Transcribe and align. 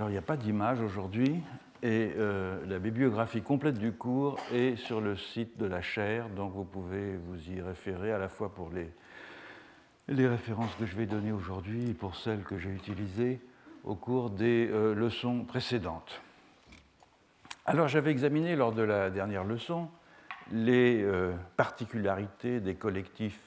Alors, 0.00 0.08
il 0.08 0.12
n'y 0.12 0.18
a 0.18 0.22
pas 0.22 0.38
d'image 0.38 0.80
aujourd'hui, 0.80 1.42
et 1.82 2.14
euh, 2.16 2.56
la 2.66 2.78
bibliographie 2.78 3.42
complète 3.42 3.76
du 3.76 3.92
cours 3.92 4.38
est 4.50 4.76
sur 4.76 4.98
le 4.98 5.14
site 5.14 5.58
de 5.58 5.66
la 5.66 5.82
chaire, 5.82 6.30
donc 6.30 6.54
vous 6.54 6.64
pouvez 6.64 7.18
vous 7.18 7.50
y 7.50 7.60
référer 7.60 8.10
à 8.10 8.16
la 8.16 8.30
fois 8.30 8.54
pour 8.54 8.70
les, 8.70 8.90
les 10.08 10.26
références 10.26 10.74
que 10.76 10.86
je 10.86 10.96
vais 10.96 11.04
donner 11.04 11.32
aujourd'hui 11.32 11.90
et 11.90 11.92
pour 11.92 12.16
celles 12.16 12.44
que 12.44 12.56
j'ai 12.56 12.70
utilisées 12.70 13.40
au 13.84 13.94
cours 13.94 14.30
des 14.30 14.70
euh, 14.72 14.94
leçons 14.94 15.44
précédentes. 15.44 16.22
Alors 17.66 17.86
j'avais 17.86 18.10
examiné 18.10 18.56
lors 18.56 18.72
de 18.72 18.80
la 18.80 19.10
dernière 19.10 19.44
leçon 19.44 19.90
les 20.50 21.02
euh, 21.02 21.34
particularités 21.58 22.60
des 22.60 22.74
collectifs 22.74 23.38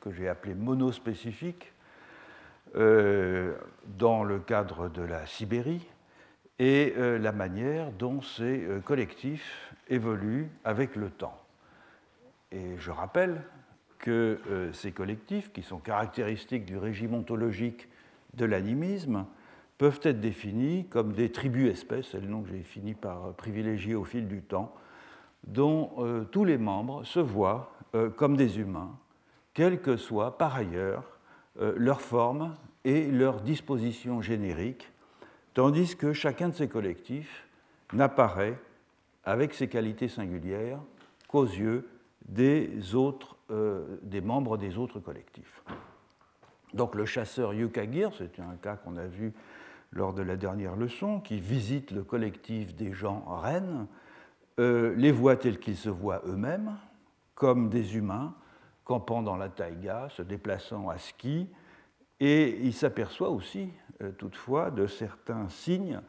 que 0.00 0.10
j'ai 0.10 0.26
appelés 0.26 0.54
monospécifiques 0.54 1.70
dans 2.74 4.24
le 4.24 4.38
cadre 4.40 4.90
de 4.90 5.00
la 5.00 5.24
Sibérie, 5.26 5.86
et 6.58 6.94
euh, 6.96 7.18
la 7.18 7.32
manière 7.32 7.92
dont 7.92 8.20
ces 8.20 8.64
euh, 8.64 8.80
collectifs 8.80 9.72
évoluent 9.88 10.50
avec 10.64 10.96
le 10.96 11.10
temps. 11.10 11.36
Et 12.50 12.76
je 12.78 12.90
rappelle 12.90 13.42
que 13.98 14.40
euh, 14.50 14.72
ces 14.72 14.92
collectifs, 14.92 15.52
qui 15.52 15.62
sont 15.62 15.78
caractéristiques 15.78 16.64
du 16.64 16.76
régime 16.76 17.14
ontologique 17.14 17.88
de 18.34 18.44
l'animisme, 18.44 19.26
peuvent 19.76 20.00
être 20.02 20.20
définis 20.20 20.86
comme 20.88 21.12
des 21.12 21.30
tribus-espèces, 21.30 22.08
c'est 22.10 22.20
le 22.20 22.26
nom 22.26 22.42
que 22.42 22.50
j'ai 22.50 22.62
fini 22.62 22.94
par 22.94 23.34
privilégier 23.34 23.94
au 23.94 24.04
fil 24.04 24.26
du 24.26 24.42
temps, 24.42 24.74
dont 25.46 26.26
tous 26.32 26.44
les 26.44 26.58
membres 26.58 27.04
se 27.04 27.20
voient 27.20 27.72
comme 28.16 28.36
des 28.36 28.58
humains, 28.58 28.98
quelle 29.54 29.80
que 29.80 29.96
soit 29.96 30.36
par 30.36 30.56
ailleurs 30.56 31.04
leur 31.54 32.00
forme 32.00 32.56
et 32.84 33.08
leur 33.08 33.40
disposition 33.40 34.20
générique, 34.20 34.90
tandis 35.54 35.96
que 35.96 36.12
chacun 36.12 36.48
de 36.48 36.54
ces 36.54 36.68
collectifs 36.68 37.46
n'apparaît 37.92 38.58
avec 39.24 39.54
ses 39.54 39.68
qualités 39.68 40.08
singulières 40.08 40.80
qu'aux 41.28 41.44
yeux 41.44 41.88
des, 42.26 42.94
autres, 42.94 43.36
euh, 43.50 43.98
des 44.02 44.20
membres 44.20 44.56
des 44.56 44.78
autres 44.78 45.00
collectifs. 45.00 45.62
Donc 46.74 46.94
le 46.94 47.06
chasseur 47.06 47.54
Yukagir, 47.54 48.12
c'est 48.16 48.40
un 48.40 48.56
cas 48.60 48.76
qu'on 48.76 48.96
a 48.96 49.06
vu 49.06 49.32
lors 49.92 50.12
de 50.12 50.22
la 50.22 50.36
dernière 50.36 50.76
leçon, 50.76 51.20
qui 51.20 51.40
visite 51.40 51.90
le 51.90 52.04
collectif 52.04 52.74
des 52.74 52.92
gens 52.92 53.24
rennes, 53.26 53.86
euh, 54.58 54.94
les 54.96 55.12
voit 55.12 55.36
tels 55.36 55.58
qu'ils 55.58 55.76
se 55.76 55.88
voient 55.88 56.22
eux-mêmes, 56.26 56.76
comme 57.34 57.70
des 57.70 57.96
humains, 57.96 58.34
campant 58.84 59.22
dans 59.22 59.36
la 59.36 59.48
taïga, 59.48 60.08
se 60.10 60.22
déplaçant 60.22 60.88
à 60.88 60.98
ski, 60.98 61.48
et 62.20 62.58
il 62.62 62.72
s'aperçoit 62.72 63.30
aussi 63.30 63.70
euh, 64.02 64.12
toutefois 64.12 64.70
de 64.70 64.86
certains 64.86 65.48
signes 65.48 66.00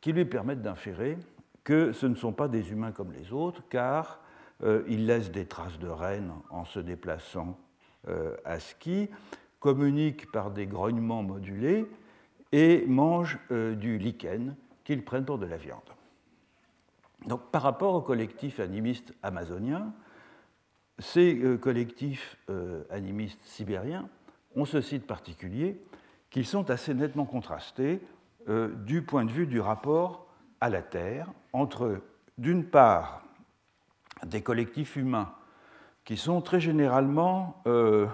qui 0.00 0.12
lui 0.12 0.24
permettent 0.24 0.62
d'inférer 0.62 1.18
que 1.64 1.92
ce 1.92 2.06
ne 2.06 2.14
sont 2.14 2.32
pas 2.32 2.48
des 2.48 2.70
humains 2.70 2.92
comme 2.92 3.12
les 3.12 3.32
autres, 3.32 3.62
car 3.68 4.20
euh, 4.62 4.82
ils 4.88 5.06
laissent 5.06 5.30
des 5.30 5.46
traces 5.46 5.78
de 5.78 5.88
rennes 5.88 6.32
en 6.50 6.64
se 6.64 6.80
déplaçant 6.80 7.58
euh, 8.08 8.36
à 8.44 8.58
ski, 8.58 9.08
communiquent 9.60 10.30
par 10.32 10.50
des 10.50 10.66
grognements 10.66 11.22
modulés 11.22 11.86
et 12.50 12.84
mangent 12.86 13.38
du 13.50 13.96
lichen 13.96 14.56
qu'ils 14.84 15.04
prennent 15.04 15.24
pour 15.24 15.38
de 15.38 15.46
la 15.46 15.56
viande. 15.56 15.78
Donc, 17.26 17.50
par 17.52 17.62
rapport 17.62 17.94
aux 17.94 18.02
collectifs 18.02 18.58
animistes 18.58 19.14
amazoniens, 19.22 19.94
ces 20.98 21.58
collectifs 21.60 22.36
animistes 22.90 23.40
sibériens 23.44 24.08
ont 24.56 24.64
ce 24.64 24.80
site 24.80 25.06
particulier 25.06 25.80
qu'ils 26.30 26.46
sont 26.46 26.70
assez 26.70 26.94
nettement 26.94 27.26
contrastés 27.26 28.00
euh, 28.48 28.68
du 28.68 29.02
point 29.02 29.24
de 29.24 29.30
vue 29.30 29.46
du 29.46 29.60
rapport 29.60 30.26
à 30.60 30.68
la 30.68 30.82
Terre 30.82 31.28
entre, 31.52 32.00
d'une 32.38 32.64
part, 32.64 33.22
des 34.24 34.42
collectifs 34.42 34.96
humains 34.96 35.32
qui 36.04 36.16
sont 36.16 36.40
très 36.40 36.60
généralement 36.60 37.62
euh, 37.66 38.06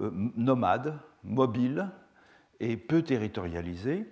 euh, 0.00 0.10
nomades, 0.36 0.98
mobiles 1.22 1.90
et 2.60 2.76
peu 2.76 3.02
territorialisés, 3.02 4.08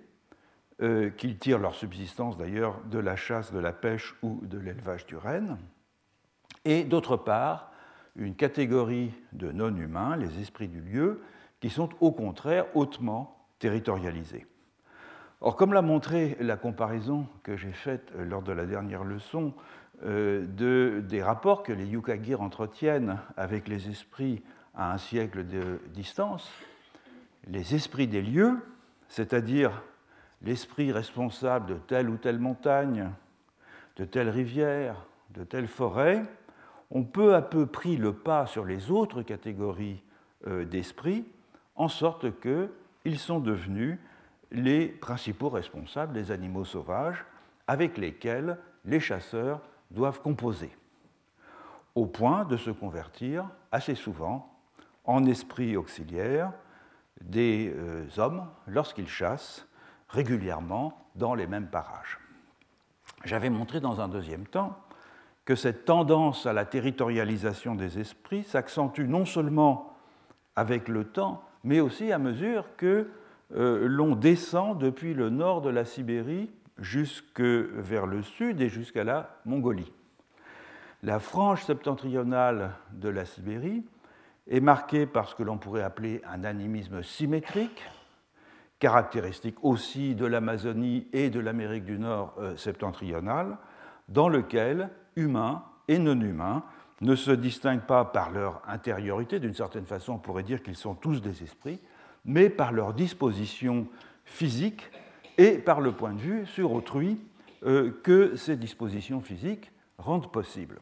qu'ils 1.17 1.37
tirent 1.37 1.59
leur 1.59 1.75
subsistance 1.75 2.35
d'ailleurs 2.35 2.81
de 2.91 2.99
la 2.99 3.15
chasse, 3.15 3.53
de 3.53 3.59
la 3.59 3.71
pêche 3.71 4.15
ou 4.21 4.41
de 4.43 4.57
l'élevage 4.57 5.05
du 5.05 5.15
renne, 5.15 5.57
et 6.65 6.83
d'autre 6.83 7.15
part, 7.15 7.71
une 8.15 8.35
catégorie 8.35 9.11
de 9.31 9.51
non-humains, 9.51 10.15
les 10.15 10.39
esprits 10.39 10.67
du 10.67 10.81
lieu, 10.81 11.21
qui 11.59 11.69
sont 11.69 11.89
au 12.01 12.11
contraire 12.11 12.65
hautement 12.75 13.47
territorialisés. 13.59 14.45
Or, 15.41 15.55
comme 15.55 15.73
l'a 15.73 15.81
montré 15.81 16.37
la 16.39 16.55
comparaison 16.55 17.27
que 17.43 17.57
j'ai 17.57 17.73
faite 17.73 18.11
euh, 18.15 18.23
lors 18.25 18.41
de 18.41 18.53
la 18.53 18.65
dernière 18.65 19.03
leçon 19.03 19.53
euh, 20.05 20.45
de, 20.45 21.03
des 21.07 21.21
rapports 21.21 21.63
que 21.63 21.73
les 21.73 21.85
Yukagir 21.85 22.41
entretiennent 22.41 23.19
avec 23.35 23.67
les 23.67 23.89
esprits 23.89 24.41
à 24.75 24.93
un 24.93 24.97
siècle 24.97 25.45
de 25.45 25.79
distance, 25.93 26.49
les 27.47 27.75
esprits 27.75 28.07
des 28.07 28.21
lieux, 28.21 28.57
c'est-à-dire 29.07 29.83
l'esprit 30.41 30.91
responsable 30.91 31.67
de 31.67 31.75
telle 31.75 32.09
ou 32.09 32.17
telle 32.17 32.39
montagne, 32.39 33.09
de 33.97 34.05
telle 34.05 34.29
rivière, 34.29 35.05
de 35.31 35.43
telle 35.43 35.67
forêt, 35.67 36.23
ont 36.93 37.03
peu 37.03 37.35
à 37.35 37.41
peu 37.41 37.65
pris 37.65 37.97
le 37.97 38.13
pas 38.13 38.45
sur 38.45 38.63
les 38.63 38.91
autres 38.91 39.23
catégories 39.23 40.01
euh, 40.47 40.63
d'esprits 40.63 41.25
en 41.75 41.87
sorte 41.87 42.27
qu'ils 42.39 43.19
sont 43.19 43.39
devenus 43.39 43.97
les 44.51 44.87
principaux 44.87 45.49
responsables 45.49 46.13
des 46.13 46.31
animaux 46.31 46.65
sauvages 46.65 47.25
avec 47.67 47.97
lesquels 47.97 48.57
les 48.85 48.99
chasseurs 48.99 49.59
doivent 49.89 50.21
composer, 50.21 50.71
au 51.95 52.05
point 52.05 52.45
de 52.45 52.57
se 52.57 52.69
convertir 52.69 53.49
assez 53.71 53.95
souvent 53.95 54.53
en 55.03 55.25
esprit 55.25 55.75
auxiliaire 55.75 56.53
des 57.21 57.73
euh, 57.75 58.05
hommes 58.17 58.47
lorsqu'ils 58.67 59.07
chassent 59.07 59.67
régulièrement 60.09 61.07
dans 61.15 61.33
les 61.33 61.47
mêmes 61.47 61.67
parages. 61.67 62.19
J'avais 63.25 63.49
montré 63.49 63.79
dans 63.79 64.01
un 64.01 64.09
deuxième 64.09 64.45
temps 64.45 64.77
que 65.45 65.55
cette 65.55 65.85
tendance 65.85 66.45
à 66.45 66.53
la 66.53 66.65
territorialisation 66.65 67.75
des 67.75 67.99
esprits 67.99 68.43
s'accentue 68.43 69.01
non 69.01 69.25
seulement 69.25 69.93
avec 70.55 70.87
le 70.87 71.03
temps, 71.05 71.43
mais 71.63 71.79
aussi 71.79 72.11
à 72.11 72.17
mesure 72.17 72.75
que 72.77 73.09
euh, 73.55 73.87
l'on 73.87 74.15
descend 74.15 74.79
depuis 74.79 75.13
le 75.13 75.29
nord 75.29 75.61
de 75.61 75.69
la 75.69 75.85
Sibérie 75.85 76.51
jusque 76.79 77.41
vers 77.41 78.07
le 78.07 78.21
sud 78.21 78.61
et 78.61 78.69
jusqu'à 78.69 79.03
la 79.03 79.37
Mongolie. 79.45 79.91
La 81.03 81.19
frange 81.19 81.63
septentrionale 81.63 82.71
de 82.93 83.09
la 83.09 83.25
Sibérie 83.25 83.83
est 84.47 84.61
marquée 84.61 85.05
par 85.05 85.27
ce 85.27 85.35
que 85.35 85.43
l'on 85.43 85.57
pourrait 85.57 85.83
appeler 85.83 86.21
un 86.25 86.43
animisme 86.43 87.03
symétrique, 87.03 87.83
caractéristique 88.79 89.63
aussi 89.63 90.15
de 90.15 90.25
l'Amazonie 90.25 91.07
et 91.13 91.29
de 91.29 91.39
l'Amérique 91.39 91.85
du 91.85 91.99
Nord 91.99 92.35
euh, 92.39 92.55
septentrionale, 92.55 93.57
dans 94.09 94.29
lequel 94.29 94.89
humains 95.15 95.63
et 95.87 95.99
non 95.99 96.19
humains 96.19 96.63
ne 97.01 97.15
se 97.15 97.31
distinguent 97.31 97.85
pas 97.85 98.05
par 98.05 98.31
leur 98.31 98.61
intériorité, 98.67 99.39
d'une 99.39 99.53
certaine 99.53 99.85
façon 99.85 100.13
on 100.13 100.17
pourrait 100.17 100.43
dire 100.43 100.63
qu'ils 100.63 100.75
sont 100.75 100.95
tous 100.95 101.21
des 101.21 101.43
esprits, 101.43 101.79
mais 102.25 102.49
par 102.49 102.71
leur 102.71 102.93
disposition 102.93 103.87
physique 104.25 104.89
et 105.37 105.57
par 105.57 105.81
le 105.81 105.91
point 105.91 106.13
de 106.13 106.19
vue 106.19 106.45
sur 106.45 106.71
autrui 106.71 107.19
euh, 107.65 107.91
que 108.03 108.35
ces 108.35 108.55
dispositions 108.55 109.21
physiques 109.21 109.71
rendent 109.97 110.31
possible. 110.31 110.79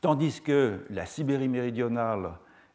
Tandis 0.00 0.40
que 0.40 0.84
la 0.90 1.06
Sibérie 1.06 1.48
méridionale 1.48 2.32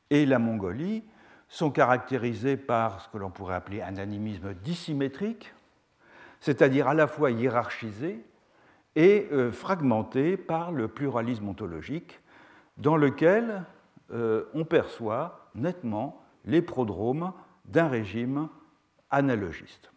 et 0.09 0.25
la 0.25 0.39
Mongolie 0.39 1.03
sont 1.47 1.69
caractérisées 1.69 2.57
par 2.57 3.01
ce 3.01 3.09
que 3.09 3.18
l'on 3.18 3.29
pourrait 3.29 3.56
appeler 3.56 3.81
un 3.81 3.97
animisme 3.97 4.53
dissymétrique, 4.53 5.53
c'est-à-dire 6.39 6.88
à 6.88 6.94
la 6.94 7.07
fois 7.07 7.31
hiérarchisé 7.31 8.24
et 8.96 9.28
euh, 9.32 9.52
fragmenté 9.52 10.38
par 10.38 10.72
le 10.72 10.88
pluralisme 10.88 11.48
ontologique, 11.48 12.20
dans 12.78 12.98
lequel 12.98 13.64
euh, 14.12 14.44
on 14.54 14.66
perçoit 14.66 15.50
nettement 15.56 16.22
les 16.46 16.62
prodromes 16.62 17.34
d'un 17.66 17.88
régime 17.88 18.50
analogiste. 19.10 19.92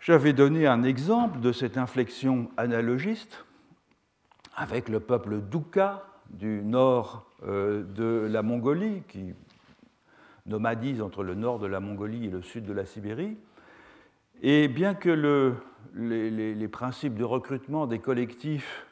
J'avais 0.00 0.32
donné 0.32 0.66
un 0.66 0.82
exemple 0.82 1.40
de 1.40 1.52
cette 1.52 1.76
inflexion 1.76 2.50
analogiste 2.56 3.44
avec 4.56 4.88
le 4.88 5.00
peuple 5.00 5.40
Douka 5.40 6.04
du 6.30 6.62
nord 6.64 7.30
euh, 7.44 7.84
de 7.84 8.26
la 8.30 8.42
Mongolie, 8.42 9.02
qui 9.08 9.34
nomadise 10.46 11.00
entre 11.02 11.22
le 11.22 11.34
nord 11.34 11.58
de 11.58 11.66
la 11.66 11.80
Mongolie 11.80 12.26
et 12.26 12.30
le 12.30 12.42
sud 12.42 12.64
de 12.64 12.72
la 12.72 12.84
Sibérie. 12.84 13.36
Et 14.42 14.68
bien 14.68 14.94
que 14.94 15.10
le, 15.10 15.54
les, 15.94 16.68
principes 16.68 17.14
de 17.14 17.24
recrutement 17.24 17.86
des 17.86 17.98
collectifs 17.98 18.86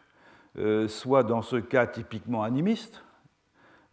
euh, 0.59 0.89
soient 0.89 1.23
dans 1.23 1.43
ce 1.43 1.57
cas 1.57 1.87
typiquement 1.87 2.43
animistes, 2.43 3.05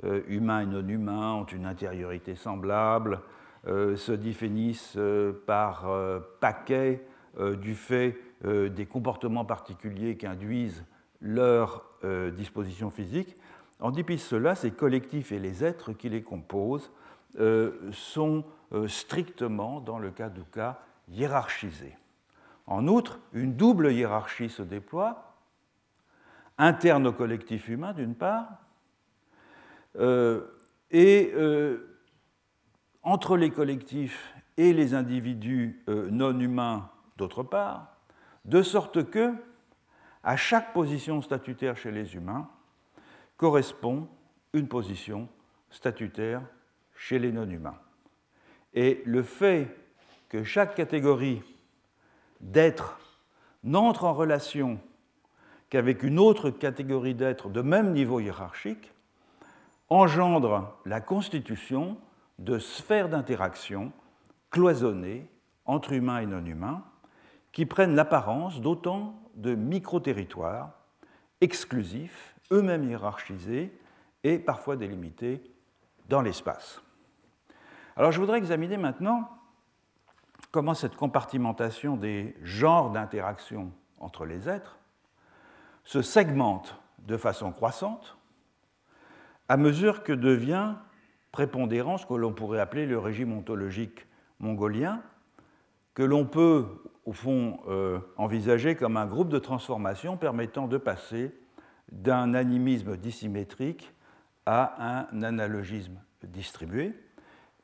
euh, 0.04 0.22
humains 0.28 0.62
et 0.62 0.66
non 0.66 0.88
humains 0.88 1.34
ont 1.34 1.46
une 1.46 1.66
intériorité 1.66 2.36
semblable, 2.36 3.20
se 3.66 4.12
définissent 4.12 4.98
par 5.46 5.86
paquets 6.42 7.02
du 7.62 7.76
fait 7.76 8.18
des 8.44 8.86
comportements 8.86 9.46
particuliers 9.46 10.18
qui 10.18 10.28
induisent 10.28 10.84
leur 11.22 11.86
disposition 12.36 12.90
physique. 12.90 13.38
En 13.80 13.92
dépit 13.92 14.16
de 14.16 14.20
cela, 14.20 14.56
ces 14.56 14.72
collectifs 14.72 15.32
et 15.32 15.40
les 15.40 15.64
êtres 15.64 15.94
qui 15.94 16.10
les 16.10 16.24
composent 16.24 16.92
sont 17.94 18.44
strictement, 18.88 19.80
dans 19.80 19.98
le 19.98 20.12
cas 20.12 20.28
du 20.28 20.44
cas, 20.44 20.82
hiérarchisés. 21.08 21.96
En 22.66 22.88
outre, 22.88 23.20
une 23.34 23.56
double 23.56 23.92
hiérarchie 23.92 24.50
se 24.50 24.62
déploie, 24.62 25.36
interne 26.58 27.08
au 27.08 27.14
collectif 27.14 27.68
humain 27.68 27.94
d'une 27.94 28.16
part, 28.16 28.48
euh, 30.00 30.42
et 30.92 31.32
euh, 31.36 32.00
entre 33.04 33.38
les 33.38 33.50
collectifs 33.50 34.34
et 34.58 34.74
les 34.74 34.94
individus 34.94 35.84
euh, 35.90 36.10
non 36.10 36.40
humains 36.40 36.90
d'autre 37.18 37.44
part, 37.44 37.98
de 38.46 38.62
sorte 38.62 39.10
que, 39.10 39.34
à 40.24 40.38
chaque 40.38 40.74
position 40.74 41.22
statutaire 41.22 41.76
chez 41.76 41.92
les 41.92 42.16
humains, 42.16 42.50
correspond 43.38 44.08
une 44.54 44.68
position 44.68 45.28
statutaire 45.70 46.42
chez 46.96 47.20
les 47.20 47.32
non 47.32 47.50
humains. 47.50 47.80
Et 48.74 49.04
le 49.06 49.22
fait 49.22 49.76
que 50.30 50.44
chaque 50.44 50.76
catégorie 50.76 51.42
d'êtres 52.44 53.00
n'entre 53.64 54.04
en 54.04 54.14
relation 54.14 54.80
qu'avec 55.70 56.04
une 56.04 56.20
autre 56.20 56.50
catégorie 56.50 57.16
d'êtres 57.16 57.50
de 57.50 57.62
même 57.62 57.94
niveau 57.94 58.20
hiérarchique, 58.20 58.92
engendre 59.90 60.78
la 60.86 61.02
constitution 61.02 61.98
de 62.40 62.60
sphères 62.60 63.10
d'interaction 63.10 63.92
cloisonnées 64.52 65.28
entre 65.66 65.94
humains 65.94 66.20
et 66.20 66.26
non 66.26 66.46
humains, 66.46 66.84
qui 67.52 67.66
prennent 67.66 67.96
l'apparence 67.96 68.62
d'autant 68.62 69.20
de 69.36 69.56
micro-territoires 69.56 70.72
exclusifs, 71.42 72.36
eux-mêmes 72.52 72.90
hiérarchisés 72.90 73.72
et 74.24 74.40
parfois 74.40 74.76
délimités 74.76 75.42
dans 76.10 76.22
l'espace. 76.22 76.82
Alors 77.96 78.12
je 78.12 78.20
voudrais 78.20 78.38
examiner 78.38 78.78
maintenant 78.78 79.30
comment 80.54 80.76
cette 80.76 80.96
compartimentation 80.96 81.98
des 81.98 82.36
genres 82.44 82.92
d'interaction 82.92 83.72
entre 84.00 84.24
les 84.24 84.48
êtres 84.48 84.78
se 85.84 86.02
segmente 86.02 86.80
de 87.00 87.18
façon 87.18 87.52
croissante 87.52 88.18
à 89.50 89.58
mesure 89.58 90.04
que 90.04 90.14
devient 90.14 90.76
prépondérant 91.32 91.98
ce 91.98 92.06
que 92.06 92.14
l'on 92.14 92.34
pourrait 92.34 92.60
appeler 92.60 92.86
le 92.86 93.00
régime 93.00 93.34
ontologique 93.34 94.06
mongolien, 94.40 95.02
que 95.96 96.04
l'on 96.04 96.26
peut, 96.26 96.68
au 97.06 97.14
fond, 97.14 97.60
euh, 97.68 98.00
envisager 98.18 98.76
comme 98.76 98.96
un 98.96 99.08
groupe 99.08 99.30
de 99.30 99.40
transformation 99.40 100.18
permettant 100.18 100.68
de 100.68 100.78
passer 100.78 101.36
d'un 101.92 102.36
animisme 102.36 102.96
dissymétrique 102.96 103.92
à 104.46 105.08
un 105.12 105.24
analogisme 105.24 106.00
distribué. 106.22 106.94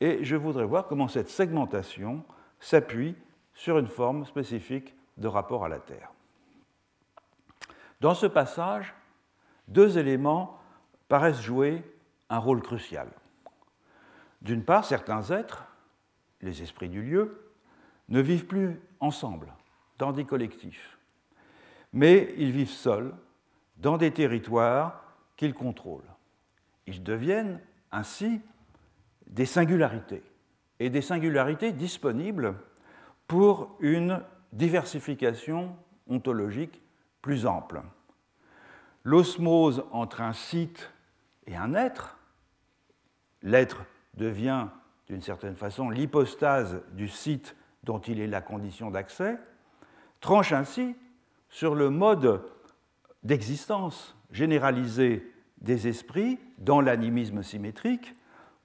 Et 0.00 0.24
je 0.24 0.34
voudrais 0.34 0.64
voir 0.64 0.88
comment 0.88 1.08
cette 1.08 1.28
segmentation 1.28 2.24
s'appuie 2.60 3.16
sur 3.54 3.78
une 3.78 3.88
forme 3.88 4.24
spécifique 4.24 4.94
de 5.16 5.28
rapport 5.28 5.64
à 5.64 5.68
la 5.68 5.80
Terre. 5.80 6.12
Dans 8.00 8.14
ce 8.14 8.26
passage, 8.26 8.94
deux 9.68 9.98
éléments 9.98 10.58
paraissent 11.08 11.42
jouer 11.42 11.82
un 12.28 12.38
rôle 12.38 12.62
crucial. 12.62 13.08
D'une 14.40 14.64
part, 14.64 14.84
certains 14.84 15.22
êtres, 15.30 15.64
les 16.40 16.62
esprits 16.62 16.88
du 16.88 17.02
lieu, 17.02 17.50
ne 18.08 18.20
vivent 18.20 18.46
plus 18.46 18.80
ensemble, 19.00 19.52
dans 19.98 20.12
des 20.12 20.24
collectifs, 20.24 20.98
mais 21.92 22.34
ils 22.38 22.52
vivent 22.52 22.70
seuls, 22.70 23.14
dans 23.76 23.98
des 23.98 24.12
territoires 24.12 25.04
qu'ils 25.36 25.54
contrôlent. 25.54 26.10
Ils 26.86 27.02
deviennent 27.02 27.60
ainsi 27.92 28.40
des 29.26 29.46
singularités, 29.46 30.22
et 30.80 30.90
des 30.90 31.02
singularités 31.02 31.72
disponibles 31.72 32.54
pour 33.28 33.76
une 33.80 34.22
diversification 34.52 35.76
ontologique 36.08 36.82
plus 37.22 37.46
ample. 37.46 37.82
L'osmose 39.04 39.84
entre 39.92 40.22
un 40.22 40.32
site 40.32 40.90
et 41.46 41.54
un 41.54 41.74
être, 41.74 42.18
l'être 43.42 43.84
devient 44.14 44.66
d'une 45.06 45.22
certaine 45.22 45.54
façon 45.54 45.90
l'hypostase 45.90 46.82
du 46.92 47.08
site 47.08 47.54
dont 47.84 47.98
il 48.00 48.20
est 48.20 48.26
la 48.26 48.40
condition 48.40 48.90
d'accès, 48.90 49.38
tranche 50.20 50.52
ainsi 50.52 50.96
sur 51.48 51.74
le 51.74 51.90
mode 51.90 52.42
d'existence 53.22 54.16
généralisé 54.30 55.30
des 55.58 55.88
esprits 55.88 56.38
dans 56.58 56.80
l'animisme 56.80 57.42
symétrique 57.42 58.14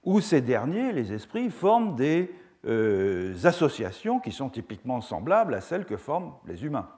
où 0.06 0.20
ces 0.20 0.40
derniers, 0.40 0.92
les 0.92 1.12
esprits, 1.12 1.50
forment 1.50 1.96
des 1.96 2.32
euh, 2.64 3.34
associations 3.44 4.20
qui 4.20 4.32
sont 4.32 4.48
typiquement 4.48 5.00
semblables 5.00 5.52
à 5.52 5.60
celles 5.60 5.84
que 5.84 5.96
forment 5.96 6.32
les 6.46 6.64
humains. 6.64 6.88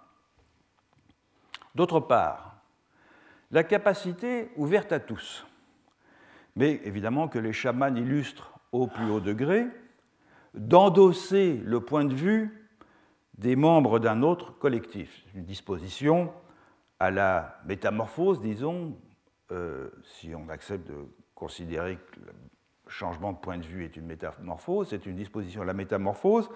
D'autre 1.75 2.00
part, 2.00 2.62
la 3.50 3.64
capacité 3.64 4.50
ouverte 4.56 4.93
à 4.93 5.00
tous, 5.00 5.46
mais 6.55 6.81
évidemment 6.84 7.28
que 7.28 7.38
les 7.38 7.55
chamans 7.55 7.94
illustrent 7.96 8.52
au 8.72 8.87
plus 8.87 9.11
haut 9.11 9.20
degré, 9.20 9.66
d'endosser 10.52 11.61
le 11.64 11.81
point 11.81 12.04
de 12.04 12.14
vue 12.14 12.70
des 13.38 13.56
membres 13.56 13.99
d'un 14.00 14.22
autre 14.22 14.58
collectif, 14.58 15.25
une 15.34 15.44
disposition 15.44 16.32
à 16.99 17.11
la 17.11 17.61
métamorphose, 17.64 18.43
disons, 18.43 18.99
euh, 19.50 19.88
si 20.02 20.34
on 20.34 20.49
accepte 20.50 20.88
de 20.88 21.06
considérer 21.34 21.96
que 21.96 22.20
changement 22.88 23.32
de 23.32 23.38
point 23.38 23.58
de 23.58 23.64
vue 23.64 23.85
est 23.85 23.96
une 23.96 24.06
métamorphose, 24.06 24.88
c'est 24.90 25.06
une 25.06 25.17
disposition 25.17 25.62
à 25.62 25.64
la 25.64 25.75
métamorphose 25.75 26.49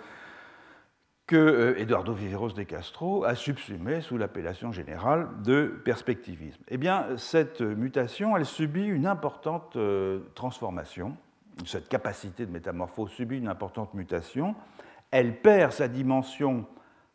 que 1.26 1.36
euh, 1.36 1.78
Eduardo 1.78 2.12
Viveros 2.12 2.52
de 2.52 2.62
Castro 2.62 3.24
a 3.24 3.34
subsumé 3.34 4.00
sous 4.00 4.18
l'appellation 4.18 4.72
générale 4.72 5.28
de 5.44 5.80
perspectivisme. 5.84 6.62
Eh 6.68 6.76
bien, 6.76 7.16
cette 7.16 7.60
mutation, 7.60 8.36
elle 8.36 8.44
subit 8.44 8.86
une 8.86 9.06
importante 9.06 9.76
euh, 9.76 10.20
transformation, 10.34 11.16
cette 11.64 11.88
capacité 11.88 12.46
de 12.46 12.50
métamorphose 12.50 13.10
subit 13.10 13.38
une 13.38 13.48
importante 13.48 13.94
mutation, 13.94 14.54
elle 15.10 15.40
perd 15.40 15.72
sa 15.72 15.88
dimension 15.88 16.66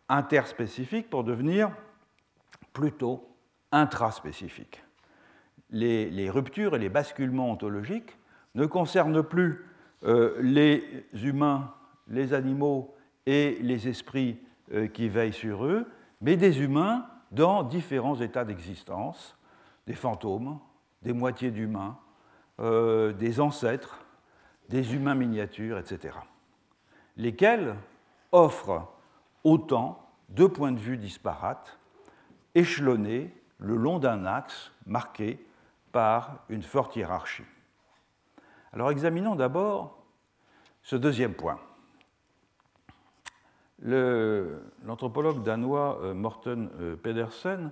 interspécifique 0.09 1.09
pour 1.09 1.23
devenir 1.23 1.71
plutôt 2.73 3.27
intraspécifique. 3.71 4.83
Les, 5.69 6.09
les 6.09 6.29
ruptures 6.29 6.75
et 6.75 6.79
les 6.79 6.89
basculements 6.89 7.51
ontologiques 7.51 8.17
ne 8.57 8.65
concerne 8.65 9.21
plus 9.23 9.63
euh, 10.03 10.35
les 10.41 11.05
humains, 11.13 11.73
les 12.07 12.33
animaux 12.33 12.93
et 13.27 13.59
les 13.61 13.87
esprits 13.87 14.39
euh, 14.73 14.87
qui 14.87 15.09
veillent 15.09 15.31
sur 15.31 15.63
eux, 15.63 15.85
mais 16.21 16.37
des 16.37 16.61
humains 16.61 17.05
dans 17.31 17.61
différents 17.61 18.19
états 18.19 18.45
d'existence, 18.45 19.37
des 19.85 19.93
fantômes, 19.93 20.59
des 21.03 21.13
moitiés 21.13 21.51
d'humains, 21.51 21.97
euh, 22.59 23.13
des 23.13 23.39
ancêtres, 23.39 23.99
des 24.69 24.95
humains 24.95 25.15
miniatures, 25.15 25.77
etc. 25.77 26.17
Lesquels 27.15 27.75
offrent 28.31 28.91
autant 29.43 30.03
de 30.29 30.47
points 30.47 30.71
de 30.71 30.79
vue 30.79 30.97
disparates, 30.97 31.77
échelonnés 32.55 33.31
le 33.59 33.75
long 33.75 33.99
d'un 33.99 34.25
axe 34.25 34.71
marqué 34.87 35.45
par 35.91 36.43
une 36.49 36.63
forte 36.63 36.95
hiérarchie. 36.95 37.43
Alors 38.77 38.91
examinons 38.91 39.33
d'abord 39.33 39.97
ce 40.83 40.95
deuxième 40.95 41.33
point. 41.33 41.57
L'anthropologue 43.81 45.41
danois 45.41 45.99
euh, 46.03 46.13
Morten 46.13 46.69
euh, 46.79 46.95
Pedersen 46.95 47.71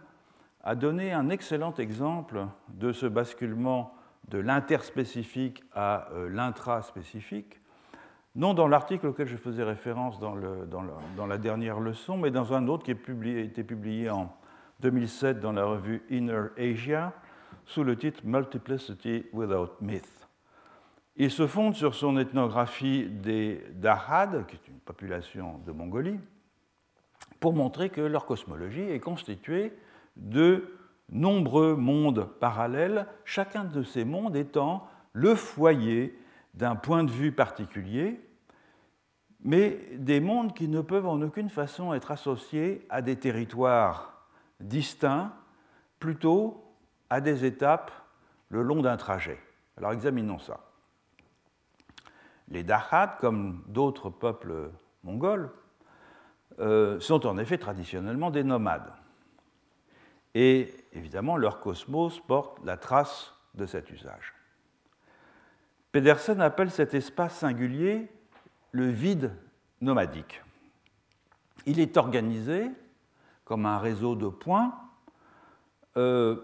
a 0.63 0.73
donné 0.73 1.13
un 1.13 1.29
excellent 1.29 1.75
exemple 1.75 2.47
de 2.69 2.91
ce 2.91 3.05
basculement 3.05 3.93
de 4.29 4.39
l'interspécifique 4.39 5.63
à 5.75 6.07
euh, 6.13 6.27
l'intraspécifique, 6.27 7.61
non 8.33 8.55
dans 8.55 8.67
l'article 8.67 9.05
auquel 9.05 9.27
je 9.27 9.37
faisais 9.37 9.63
référence 9.63 10.19
dans, 10.19 10.33
la 10.33 11.37
dernière 11.37 11.79
leçon, 11.79 12.17
mais 12.17 12.31
dans 12.31 12.51
un 12.51 12.67
autre 12.67 12.83
qui 12.83 12.89
a 12.89 13.39
été 13.41 13.63
publié 13.63 14.09
en 14.09 14.35
2007 14.79 15.39
dans 15.39 15.51
la 15.51 15.65
revue 15.65 16.03
Inner 16.09 16.47
Asia 16.57 17.13
sous 17.67 17.83
le 17.83 17.95
titre 17.95 18.21
Multiplicity 18.23 19.27
Without 19.33 19.69
Myth. 19.81 20.14
Il 21.17 21.31
se 21.31 21.47
fonde 21.47 21.75
sur 21.75 21.95
son 21.95 22.17
ethnographie 22.17 23.07
des 23.09 23.63
Dahad, 23.73 24.45
qui 24.47 24.55
est 24.55 24.67
une 24.67 24.79
population 24.79 25.59
de 25.65 25.71
Mongolie, 25.71 26.19
pour 27.39 27.53
montrer 27.53 27.89
que 27.89 28.01
leur 28.01 28.25
cosmologie 28.25 28.81
est 28.81 28.99
constituée 28.99 29.73
de 30.17 30.73
nombreux 31.09 31.75
mondes 31.75 32.27
parallèles, 32.39 33.07
chacun 33.23 33.63
de 33.63 33.83
ces 33.83 34.05
mondes 34.05 34.35
étant 34.35 34.87
le 35.13 35.35
foyer 35.35 36.19
d'un 36.53 36.75
point 36.75 37.03
de 37.03 37.11
vue 37.11 37.31
particulier 37.31 38.19
mais 39.45 39.79
des 39.93 40.19
mondes 40.19 40.55
qui 40.55 40.67
ne 40.67 40.81
peuvent 40.81 41.05
en 41.05 41.21
aucune 41.21 41.49
façon 41.49 41.93
être 41.93 42.09
associés 42.09 42.85
à 42.89 43.03
des 43.03 43.15
territoires 43.15 44.27
distincts, 44.59 45.31
plutôt 45.99 46.65
à 47.11 47.21
des 47.21 47.45
étapes 47.45 47.91
le 48.49 48.63
long 48.63 48.81
d'un 48.81 48.97
trajet. 48.97 49.39
Alors 49.77 49.91
examinons 49.91 50.39
ça. 50.39 50.64
Les 52.49 52.63
Dahad, 52.63 53.17
comme 53.19 53.63
d'autres 53.67 54.09
peuples 54.09 54.71
mongols, 55.03 55.51
euh, 56.59 56.99
sont 56.99 57.25
en 57.25 57.37
effet 57.37 57.57
traditionnellement 57.57 58.31
des 58.31 58.43
nomades. 58.43 58.93
Et 60.35 60.73
évidemment, 60.93 61.37
leur 61.37 61.59
cosmos 61.59 62.19
porte 62.19 62.59
la 62.63 62.77
trace 62.77 63.33
de 63.55 63.65
cet 63.65 63.89
usage. 63.89 64.33
Pedersen 65.91 66.41
appelle 66.41 66.71
cet 66.71 66.93
espace 66.93 67.37
singulier 67.37 68.09
le 68.71 68.89
vide 68.89 69.31
nomadique. 69.81 70.43
Il 71.65 71.79
est 71.79 71.97
organisé 71.97 72.69
comme 73.45 73.65
un 73.65 73.79
réseau 73.79 74.15
de 74.15 74.27
points 74.27 74.75
euh, 75.97 76.35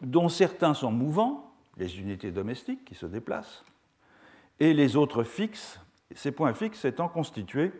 dont 0.00 0.28
certains 0.28 0.72
sont 0.72 0.90
mouvants, 0.90 1.54
les 1.76 2.00
unités 2.00 2.30
domestiques 2.30 2.84
qui 2.84 2.94
se 2.94 3.06
déplacent, 3.06 3.64
et 4.60 4.74
les 4.74 4.96
autres 4.96 5.24
fixes, 5.24 5.80
ces 6.14 6.32
points 6.32 6.54
fixes 6.54 6.84
étant 6.84 7.08
constitués 7.08 7.72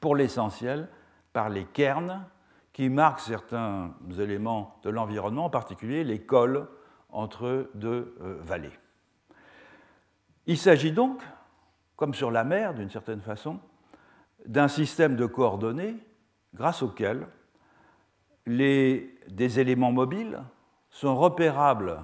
pour 0.00 0.16
l'essentiel 0.16 0.88
par 1.32 1.48
les 1.48 1.64
cairns 1.64 2.24
qui 2.72 2.88
marquent 2.88 3.20
certains 3.20 3.94
éléments 4.18 4.78
de 4.82 4.90
l'environnement, 4.90 5.46
en 5.46 5.50
particulier 5.50 6.04
les 6.04 6.20
cols 6.20 6.68
entre 7.10 7.70
deux 7.74 8.16
euh, 8.20 8.38
vallées. 8.42 8.78
Il 10.46 10.58
s'agit 10.58 10.92
donc, 10.92 11.22
comme 11.96 12.14
sur 12.14 12.30
la 12.30 12.44
mer 12.44 12.74
d'une 12.74 12.90
certaine 12.90 13.22
façon, 13.22 13.58
d'un 14.44 14.68
système 14.68 15.16
de 15.16 15.26
coordonnées 15.26 15.96
grâce 16.54 16.82
auquel 16.82 17.26
les, 18.46 19.18
des 19.28 19.58
éléments 19.58 19.92
mobiles 19.92 20.40
sont 20.90 21.16
repérables 21.16 22.02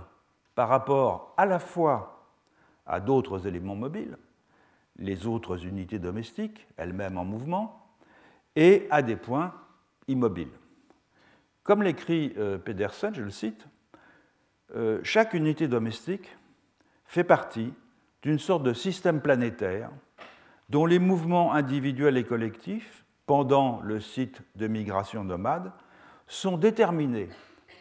par 0.55 0.69
rapport 0.69 1.35
à 1.37 1.47
la 1.47 1.59
fois 1.59 2.12
à 2.87 3.01
d'autres 3.01 3.47
éléments 3.47 3.77
mobiles, 3.77 4.17
les 4.99 5.27
autres 5.27 5.65
unités 5.65 5.99
domestiques, 5.99 6.67
elles-mêmes 6.77 7.19
en 7.19 7.25
mouvement, 7.25 7.87
et 8.57 8.87
à 8.91 9.03
des 9.03 9.17
points 9.17 9.55
immobiles. 10.09 10.53
Comme 11.63 11.83
l'écrit 11.83 12.35
euh, 12.37 12.59
Pedersen, 12.59 13.15
je 13.15 13.23
le 13.23 13.31
cite, 13.31 13.67
euh, 14.75 15.01
chaque 15.03 15.35
unité 15.35 15.69
domestique 15.69 16.37
fait 17.07 17.25
partie 17.25 17.73
d'une 18.23 18.39
sorte 18.39 18.63
de 18.63 18.73
système 18.73 19.21
planétaire 19.21 19.91
dont 20.69 20.87
les 20.87 20.99
mouvements 20.99 21.53
individuels 21.53 22.17
et 22.17 22.25
collectifs 22.25 23.05
pendant 23.27 23.81
le 23.83 24.01
site 24.01 24.43
de 24.57 24.67
migration 24.67 25.25
nomade 25.25 25.73
sont 26.27 26.57
déterminés 26.57 27.29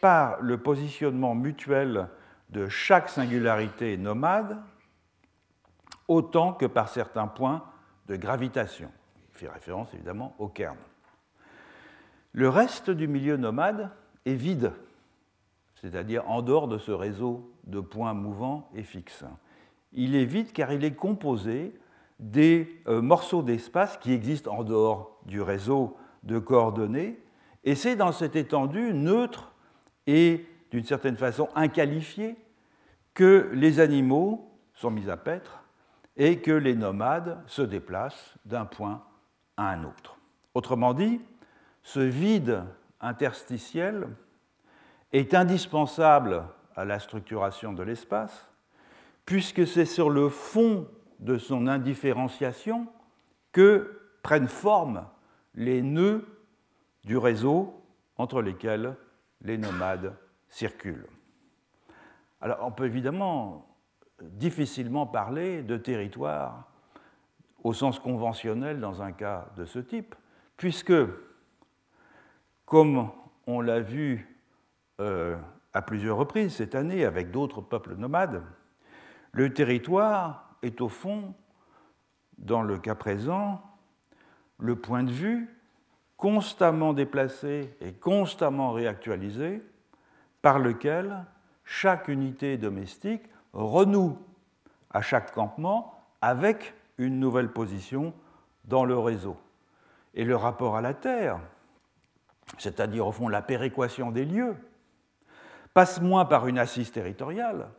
par 0.02 0.42
le 0.42 0.58
positionnement 0.58 1.36
mutuel 1.36 2.08
de 2.50 2.68
chaque 2.68 3.10
singularité 3.10 3.98
nomade 3.98 4.58
autant 6.12 6.54
que 6.54 6.66
par 6.66 6.90
certains 6.90 7.28
points 7.28 7.64
de 8.08 8.16
gravitation. 8.16 8.92
Il 9.34 9.38
fait 9.38 9.50
référence 9.50 9.94
évidemment 9.94 10.36
au 10.40 10.48
cairn. 10.48 10.78
Le 12.34 12.50
reste 12.50 12.90
du 12.90 13.08
milieu 13.08 13.38
nomade 13.38 13.90
est 14.26 14.36
vide, 14.36 14.74
c'est-à-dire 15.76 16.30
en 16.30 16.42
dehors 16.42 16.68
de 16.68 16.78
ce 16.78 16.92
réseau 16.92 17.52
de 17.66 17.80
points 17.80 18.14
mouvants 18.14 18.70
et 18.76 18.84
fixes 18.84 19.26
il 19.94 20.16
est 20.16 20.26
vide 20.26 20.52
car 20.54 20.72
il 20.72 20.84
est 20.84 20.96
composé 20.96 21.74
des 22.20 22.82
euh, 22.88 23.02
morceaux 23.02 23.42
d'espace 23.42 23.98
qui 23.98 24.14
existent 24.14 24.56
en 24.56 24.64
dehors 24.64 25.20
du 25.26 25.42
réseau 25.42 25.98
de 26.24 26.38
coordonnées, 26.38 27.20
et 27.64 27.76
c'est 27.76 27.96
dans 27.96 28.12
cette 28.12 28.36
étendue 28.36 28.94
neutre 28.94 29.54
et 30.06 30.46
d'une 30.70 30.86
certaine 30.86 31.18
façon 31.18 31.50
inqualifiée 31.56 32.36
que 33.14 33.50
les 33.54 33.80
animaux 33.80 34.52
sont 34.76 34.92
mis 34.92 35.10
à 35.10 35.18
paître 35.18 35.61
et 36.18 36.40
que 36.40 36.52
les 36.52 36.76
nomades 36.76 37.42
se 37.48 37.62
déplacent 37.62 38.36
d'un 38.46 38.66
point 38.66 39.04
à 39.58 39.70
un 39.70 39.84
autre. 39.84 40.18
Autrement 40.54 40.94
dit, 40.94 41.22
ce 41.84 42.00
vide 42.00 42.64
interstitiel 43.00 44.08
est 45.14 45.34
indispensable 45.34 46.44
à 46.76 46.86
la 46.86 47.00
structuration 47.00 47.74
de 47.74 47.84
l'espace 47.84 48.48
puisque 49.26 49.66
c'est 49.68 49.86
sur 49.86 50.10
le 50.10 50.30
fond 50.30 50.88
de 51.20 51.38
son 51.38 51.68
indifférenciation 51.68 52.88
que 53.52 54.02
prennent 54.24 54.48
forme 54.48 55.06
les 55.56 55.82
nœuds 55.82 56.26
du 57.04 57.18
réseau 57.18 57.82
entre 58.18 58.42
lesquels 58.42 58.96
les 59.42 59.58
nomades 59.58 60.16
circulent. 60.50 61.08
Alors 62.40 62.60
on 62.62 62.72
peut 62.72 62.86
évidemment 62.86 63.68
difficilement 64.22 65.06
parler 65.06 65.64
de 65.64 65.78
territoire 65.78 66.68
au 67.64 67.74
sens 67.74 68.00
conventionnel 68.00 68.80
dans 68.80 69.02
un 69.02 69.12
cas 69.12 69.48
de 69.56 69.66
ce 69.66 69.80
type, 69.80 70.16
puisque, 70.58 70.94
comme 72.66 73.10
on 73.48 73.62
l'a 73.62 73.80
vu 73.80 74.28
euh, 75.00 75.38
à 75.74 75.82
plusieurs 75.82 76.18
reprises 76.18 76.56
cette 76.56 76.76
année 76.76 77.06
avec 77.06 77.32
d'autres 77.32 77.62
peuples 77.62 77.96
nomades, 77.96 78.44
le 79.32 79.54
territoire 79.54 80.56
est 80.62 80.82
au 80.82 80.90
fond, 80.90 81.34
dans 82.38 82.62
le 82.62 82.78
cas 82.78 82.96
présent, 82.96 83.62
le 84.60 84.76
point 84.76 85.04
de 85.04 85.12
vue 85.12 85.50
constamment 86.18 86.94
déplacé 86.94 87.76
et 87.82 87.94
constamment 87.94 88.74
réactualisé 88.74 89.64
par 90.42 90.60
lequel 90.60 91.26
chaque 91.64 92.08
unité 92.08 92.58
domestique 92.58 93.24
renoue 93.54 94.18
à 94.92 95.02
chaque 95.02 95.32
campement 95.34 95.94
avec 96.22 96.74
une 96.98 97.20
nouvelle 97.20 97.52
position 97.52 98.14
dans 98.66 98.86
le 98.86 98.98
réseau. 98.98 99.38
Et 100.14 100.24
le 100.24 100.36
rapport 100.36 100.76
à 100.76 100.82
la 100.82 100.94
Terre, 100.94 101.40
c'est-à-dire 102.58 103.08
au 103.08 103.12
fond 103.12 103.28
la 103.28 103.42
péréquation 103.42 104.12
des 104.12 104.26
lieux, 104.26 104.56
passe 105.74 106.02
moins 106.02 106.26
par 106.26 106.48
une 106.48 106.60
assise 106.60 106.92
territoriale 106.92 107.70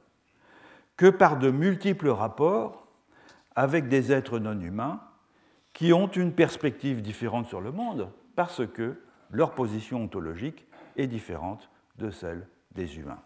que 0.96 1.10
par 1.10 1.38
de 1.38 1.50
multiples 1.50 2.08
rapports 2.08 2.86
avec 3.54 3.88
des 3.88 4.12
êtres 4.12 4.38
non 4.38 4.58
humains 4.60 5.00
qui 5.72 5.92
ont 5.92 6.08
une 6.08 6.32
perspective 6.32 7.02
différente 7.02 7.46
sur 7.46 7.60
le 7.60 7.72
monde 7.72 8.10
parce 8.34 8.66
que 8.66 9.00
leur 9.30 9.54
position 9.54 10.04
ontologique 10.04 10.66
est 10.96 11.06
différente 11.06 11.70
de 11.98 12.10
celle 12.10 12.46
des 12.72 12.98
humains. 12.98 13.22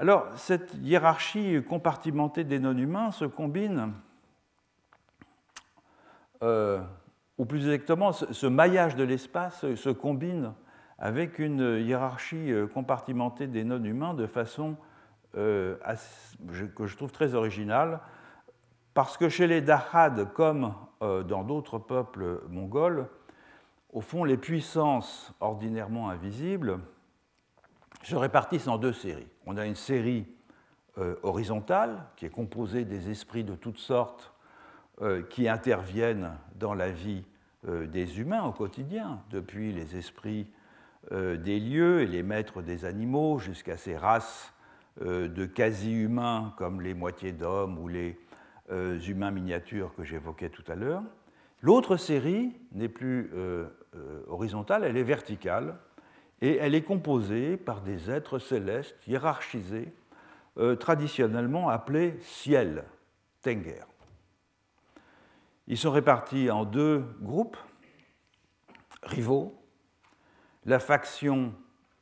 Alors, 0.00 0.28
cette 0.36 0.76
hiérarchie 0.80 1.62
compartimentée 1.62 2.42
des 2.42 2.58
non-humains 2.58 3.10
se 3.10 3.26
combine, 3.26 3.92
euh, 6.42 6.80
ou 7.36 7.44
plus 7.44 7.68
exactement, 7.68 8.12
ce 8.12 8.46
maillage 8.46 8.96
de 8.96 9.04
l'espace 9.04 9.74
se 9.74 9.90
combine 9.90 10.54
avec 10.98 11.38
une 11.38 11.84
hiérarchie 11.86 12.50
compartimentée 12.72 13.46
des 13.46 13.62
non-humains 13.62 14.14
de 14.14 14.26
façon 14.26 14.78
euh, 15.36 15.76
que 16.74 16.86
je 16.86 16.96
trouve 16.96 17.12
très 17.12 17.34
original, 17.34 18.00
parce 18.94 19.18
que 19.18 19.28
chez 19.28 19.46
les 19.46 19.60
Dahad, 19.60 20.32
comme 20.32 20.72
euh, 21.02 21.22
dans 21.22 21.44
d'autres 21.44 21.76
peuples 21.76 22.40
mongols, 22.48 23.06
au 23.92 24.00
fond, 24.00 24.24
les 24.24 24.38
puissances 24.38 25.34
ordinairement 25.40 26.08
invisibles 26.08 26.78
se 28.02 28.16
répartissent 28.16 28.68
en 28.68 28.78
deux 28.78 28.92
séries. 28.92 29.28
On 29.46 29.56
a 29.56 29.66
une 29.66 29.74
série 29.74 30.26
euh, 30.98 31.16
horizontale, 31.22 32.04
qui 32.16 32.26
est 32.26 32.30
composée 32.30 32.84
des 32.84 33.10
esprits 33.10 33.44
de 33.44 33.54
toutes 33.54 33.78
sortes 33.78 34.32
qui 35.30 35.48
interviennent 35.48 36.32
dans 36.56 36.74
la 36.74 36.90
vie 36.90 37.24
des 37.66 38.20
humains 38.20 38.44
au 38.44 38.52
quotidien, 38.52 39.22
depuis 39.30 39.72
les 39.72 39.96
esprits 39.96 40.46
des 41.10 41.58
lieux 41.58 42.02
et 42.02 42.06
les 42.06 42.22
maîtres 42.22 42.60
des 42.60 42.84
animaux 42.84 43.38
jusqu'à 43.38 43.78
ces 43.78 43.96
races 43.96 44.52
euh, 45.02 45.28
de 45.28 45.46
quasi-humains 45.46 46.52
comme 46.58 46.82
les 46.82 46.92
moitiés 46.92 47.32
d'hommes 47.32 47.78
ou 47.78 47.88
les 47.88 48.18
euh, 48.70 48.98
humains 49.00 49.30
miniatures 49.30 49.94
que 49.94 50.04
j'évoquais 50.04 50.50
tout 50.50 50.64
à 50.68 50.74
l'heure. 50.74 51.02
L'autre 51.62 51.96
série 51.96 52.52
n'est 52.72 52.88
plus 52.88 53.30
euh, 53.32 53.68
horizontale, 54.28 54.84
elle 54.84 54.98
est 54.98 55.04
verticale, 55.04 55.78
et 56.40 56.56
elle 56.56 56.74
est 56.74 56.82
composée 56.82 57.56
par 57.56 57.82
des 57.82 58.10
êtres 58.10 58.38
célestes 58.38 59.06
hiérarchisés, 59.06 59.92
traditionnellement 60.78 61.68
appelés 61.68 62.18
ciel, 62.20 62.84
Tenger. 63.42 63.84
Ils 65.66 65.78
sont 65.78 65.92
répartis 65.92 66.50
en 66.50 66.64
deux 66.64 67.04
groupes 67.22 67.56
rivaux. 69.02 69.56
La 70.66 70.78
faction 70.78 71.54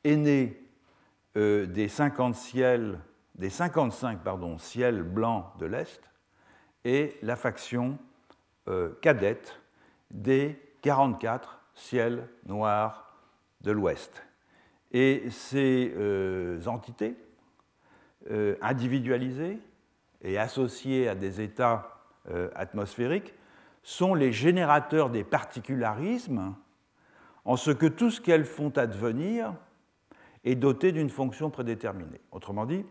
aînée 0.03 0.61
euh, 1.37 1.67
des, 1.67 1.89
50 1.89 2.35
ciels, 2.35 2.99
des 3.35 3.51
55 3.51 4.25
pardon, 4.25 4.59
ciels 4.59 5.03
blancs 5.03 5.47
de 5.59 5.67
l'Est 5.67 6.03
et 6.85 7.17
la 7.23 7.37
faction 7.37 7.99
cadette 9.01 9.59
des 10.11 10.61
44 10.83 11.61
ciels 11.75 12.29
noirs 12.45 13.17
de 13.63 13.73
l'Ouest. 13.73 14.28
Et 14.93 15.25
ces 15.31 15.95
entités 16.67 17.17
individualisées 18.61 19.59
et 20.23 20.39
associées 20.39 21.09
à 21.09 21.15
des 21.15 21.41
états 21.41 22.05
atmosphériques 22.55 23.35
sont 23.83 24.15
les 24.15 24.33
générateurs 24.33 25.11
des 25.11 25.25
particularismes 25.25 26.55
en 27.45 27.57
ce 27.57 27.71
que 27.71 27.87
tout 27.87 28.11
ce 28.11 28.21
qu'elles 28.21 28.45
font 28.45 28.71
advenir 28.77 29.55
est 30.45 30.55
doté 30.55 30.93
d'une 30.93 31.11
fonction 31.11 31.51
prédéterminée. 31.51 32.21
Autrement 32.33 32.67
dit, 32.67 32.85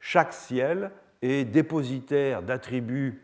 chaque 0.00 0.32
ciel 0.32 0.90
est 1.22 1.44
dépositaire 1.44 2.42
d'attributs 2.42 3.22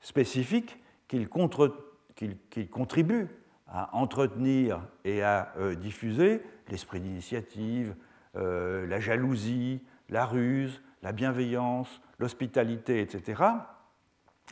spécifiques 0.00 0.78
qu'il 1.08 1.28
contribue 1.28 3.26
à 3.72 3.88
entretenir 3.96 4.80
et 5.04 5.22
à 5.22 5.52
euh, 5.56 5.74
diffuser, 5.74 6.42
l'esprit 6.68 7.00
d'initiative, 7.00 7.96
euh, 8.36 8.86
la 8.86 9.00
jalousie, 9.00 9.82
la 10.10 10.26
ruse, 10.26 10.82
la 11.02 11.12
bienveillance, 11.12 12.00
l'hospitalité, 12.18 13.00
etc., 13.00 13.42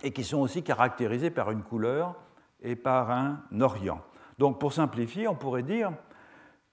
et 0.03 0.13
qui 0.13 0.25
sont 0.25 0.39
aussi 0.39 0.63
caractérisés 0.63 1.31
par 1.31 1.51
une 1.51 1.63
couleur 1.63 2.17
et 2.63 2.77
par 2.77 3.11
un 3.11 3.43
orient. 3.61 4.01
Donc 4.39 4.59
pour 4.59 4.73
simplifier, 4.73 5.29
on 5.29 5.35
pourrait 5.35 5.63
dire 5.63 5.93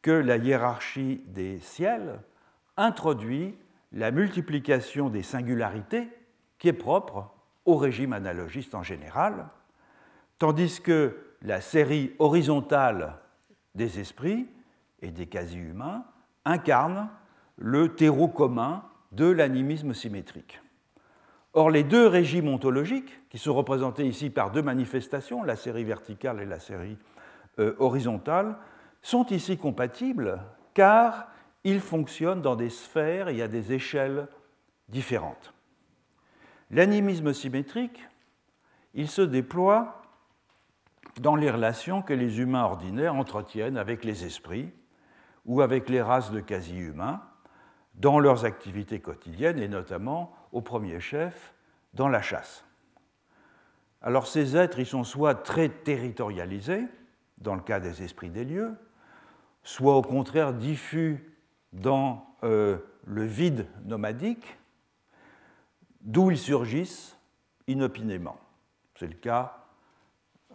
que 0.02 0.12
la 0.12 0.38
hiérarchie 0.38 1.24
des 1.28 1.60
ciels 1.60 2.22
introduit 2.78 3.58
la 3.92 4.12
multiplication 4.12 5.10
des 5.10 5.24
singularités 5.24 6.08
qui 6.60 6.70
est 6.70 6.74
propre 6.74 7.30
au 7.66 7.76
régime 7.76 8.14
analogiste 8.14 8.74
en 8.74 8.84
général, 8.84 9.48
tandis 10.40 10.82
que 10.82 11.27
la 11.48 11.62
série 11.62 12.12
horizontale 12.20 13.14
des 13.74 14.00
esprits 14.00 14.48
et 15.02 15.12
des 15.12 15.28
quasi-humains 15.28 16.04
incarne 16.44 17.10
le 17.56 17.96
terreau 17.96 18.28
commun 18.28 18.84
de 19.14 19.26
l'animisme 19.26 19.94
symétrique. 19.94 20.62
Or, 21.54 21.72
les 21.72 21.84
deux 21.84 22.06
régimes 22.06 22.50
ontologiques, 22.50 23.18
qui 23.30 23.38
sont 23.38 23.54
représentés 23.54 24.06
ici 24.06 24.30
par 24.30 24.52
deux 24.52 24.62
manifestations, 24.62 25.42
la 25.44 25.56
série 25.56 25.86
verticale 25.86 26.42
et 26.42 26.46
la 26.46 26.60
série 26.60 26.98
euh, 27.60 27.76
horizontale, 27.80 28.58
sont 29.02 29.26
ici 29.28 29.58
compatibles 29.58 30.40
car 30.74 31.30
ils 31.64 31.80
fonctionnent 31.80 32.42
dans 32.42 32.58
des 32.58 32.70
sphères 32.70 33.30
et 33.30 33.42
à 33.42 33.48
des 33.48 33.72
échelles 33.72 34.28
différentes. 34.90 35.54
L'animisme 36.72 37.34
symétrique, 37.34 38.06
il 38.94 39.08
se 39.08 39.22
déploie 39.22 40.02
dans 41.20 41.36
les 41.36 41.50
relations 41.50 42.02
que 42.02 42.14
les 42.14 42.40
humains 42.40 42.64
ordinaires 42.64 43.16
entretiennent 43.16 43.78
avec 43.78 44.04
les 44.04 44.26
esprits 44.26 44.72
ou 45.46 45.62
avec 45.62 45.90
les 45.90 46.02
races 46.02 46.32
de 46.32 46.40
quasi-humains 46.40 47.22
dans 47.96 48.20
leurs 48.20 48.46
activités 48.46 49.00
quotidiennes 49.00 49.60
et 49.60 49.68
notamment 49.68 50.34
au 50.52 50.62
premier 50.62 51.00
chef 51.00 51.54
dans 51.94 52.10
la 52.10 52.22
chasse. 52.22 52.64
Alors 54.02 54.28
ces 54.28 54.56
êtres, 54.56 54.80
ils 54.80 54.86
sont 54.86 55.04
soit 55.04 55.36
très 55.36 55.70
territorialisés, 55.70 56.86
dans 57.40 57.56
le 57.56 57.62
cas 57.62 57.80
des 57.80 58.04
esprits 58.04 58.30
des 58.30 58.46
lieux, 58.46 58.76
soit 59.64 59.96
au 59.96 60.02
contraire 60.02 60.54
diffus 60.54 61.34
dans 61.74 62.36
euh, 62.44 62.78
le 63.06 63.24
vide 63.24 63.68
nomadique, 63.86 64.58
d'où 66.02 66.32
ils 66.32 66.38
surgissent 66.38 67.18
inopinément. 67.68 68.38
C'est 68.96 69.08
le 69.08 69.14
cas, 69.14 69.67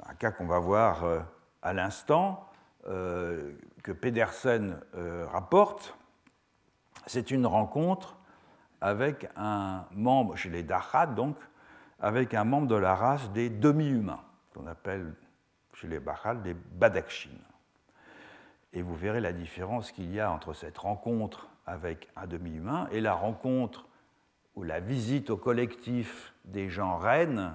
un 0.06 0.14
cas 0.14 0.30
qu'on 0.30 0.47
va 0.47 0.59
voir 0.59 1.04
euh, 1.04 1.21
à 1.62 1.73
l'instant, 1.73 2.49
euh, 2.88 3.52
que 3.82 3.92
Pedersen 3.92 4.80
rapporte. 5.30 5.97
C'est 7.06 7.30
une 7.30 7.47
rencontre 7.47 8.17
avec 8.80 9.28
un 9.36 9.84
membre, 9.93 10.36
chez 10.36 10.50
les 10.50 10.62
Dachat 10.62 11.06
donc, 11.06 11.36
avec 12.00 12.34
un 12.34 12.45
membre 12.45 12.67
de 12.67 12.75
la 12.75 12.95
race 12.95 13.30
des 13.30 13.49
demi-humains, 13.49 14.23
qu'on 14.54 14.67
appelle 14.67 15.15
chez 15.75 15.86
les 15.86 16.00
Bachal 16.00 16.43
des 16.43 16.54
Badakshin. 16.54 17.30
Et 18.73 18.82
vous 18.82 18.95
verrez 18.95 19.21
la 19.21 19.32
différence 19.32 19.93
qu'il 19.93 20.12
y 20.12 20.21
a 20.21 20.30
entre 20.30 20.52
cette 20.52 20.78
rencontre 20.78 21.49
avec 21.67 22.08
un 22.17 22.26
demi-humain 22.26 22.88
et 22.91 23.00
la 23.00 23.15
rencontre 23.15 23.86
ou 24.56 24.65
la 24.65 24.80
visite 24.80 25.30
au 25.30 25.36
collectif 25.36 26.32
des 26.45 26.69
gens 26.69 26.97
reines 26.99 27.52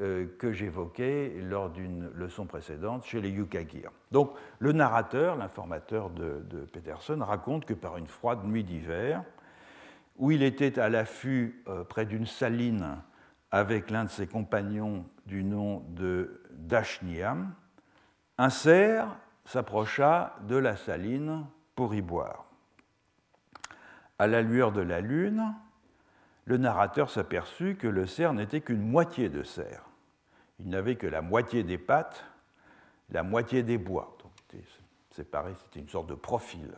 euh, 0.00 0.26
que 0.38 0.52
j'évoquais 0.52 1.34
lors 1.40 1.70
d'une 1.70 2.10
leçon 2.14 2.46
précédente 2.46 3.04
chez 3.04 3.20
les 3.20 3.30
Yukagir. 3.30 3.92
Donc 4.10 4.32
le 4.58 4.72
narrateur, 4.72 5.36
l'informateur 5.36 6.10
de, 6.10 6.66
Peterson, 6.72 7.18
raconte 7.20 7.64
que 7.64 7.74
par 7.74 7.96
une 7.96 8.08
froide 8.08 8.44
nuit 8.44 8.64
d'hiver, 8.64 9.22
où 10.16 10.32
il 10.32 10.42
était 10.42 10.80
à 10.80 10.88
l'affût 10.88 11.62
euh, 11.68 11.84
près 11.84 12.06
d'une 12.06 12.26
saline 12.26 12.96
avec 13.52 13.88
l'un 13.88 14.02
de 14.02 14.10
ses 14.10 14.26
compagnons 14.26 15.06
du 15.26 15.44
nom 15.44 15.84
de 15.90 16.42
Dashniam, 16.50 17.54
un 18.36 18.50
cerf 18.50 19.06
s'approcha 19.44 20.34
de 20.48 20.56
la 20.56 20.74
saline 20.74 21.46
pour 21.76 21.94
y 21.94 22.00
boire. 22.00 22.46
À 24.18 24.26
la 24.26 24.42
lueur 24.42 24.72
de 24.72 24.80
la 24.80 25.00
lune, 25.00 25.54
le 26.44 26.56
narrateur 26.56 27.10
s'aperçut 27.10 27.76
que 27.76 27.88
le 27.88 28.06
cerf 28.06 28.34
n'était 28.34 28.60
qu'une 28.60 28.86
moitié 28.86 29.28
de 29.28 29.42
cerf. 29.42 29.84
Il 30.58 30.68
n'avait 30.68 30.96
que 30.96 31.06
la 31.06 31.22
moitié 31.22 31.62
des 31.62 31.78
pattes, 31.78 32.24
la 33.10 33.22
moitié 33.22 33.62
des 33.62 33.78
bois. 33.78 34.16
Donc, 34.22 34.62
séparé, 35.10 35.52
c'était 35.62 35.80
une 35.80 35.88
sorte 35.88 36.08
de 36.08 36.14
profil. 36.14 36.70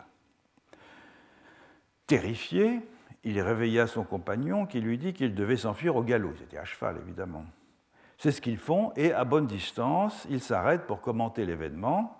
Terrifié, 2.06 2.80
il 3.24 3.40
réveilla 3.40 3.86
son 3.86 4.04
compagnon 4.04 4.66
qui 4.66 4.80
lui 4.80 4.98
dit 4.98 5.12
qu'il 5.12 5.34
devait 5.34 5.56
s'enfuir 5.56 5.96
au 5.96 6.02
galop. 6.02 6.32
Ils 6.36 6.42
étaient 6.44 6.58
à 6.58 6.64
cheval, 6.64 6.98
évidemment. 6.98 7.44
C'est 8.18 8.30
ce 8.30 8.40
qu'ils 8.40 8.58
font, 8.58 8.92
et 8.96 9.12
à 9.12 9.24
bonne 9.24 9.46
distance, 9.46 10.26
ils 10.30 10.40
s'arrêtent 10.40 10.86
pour 10.86 11.00
commenter 11.00 11.44
l'événement. 11.44 12.16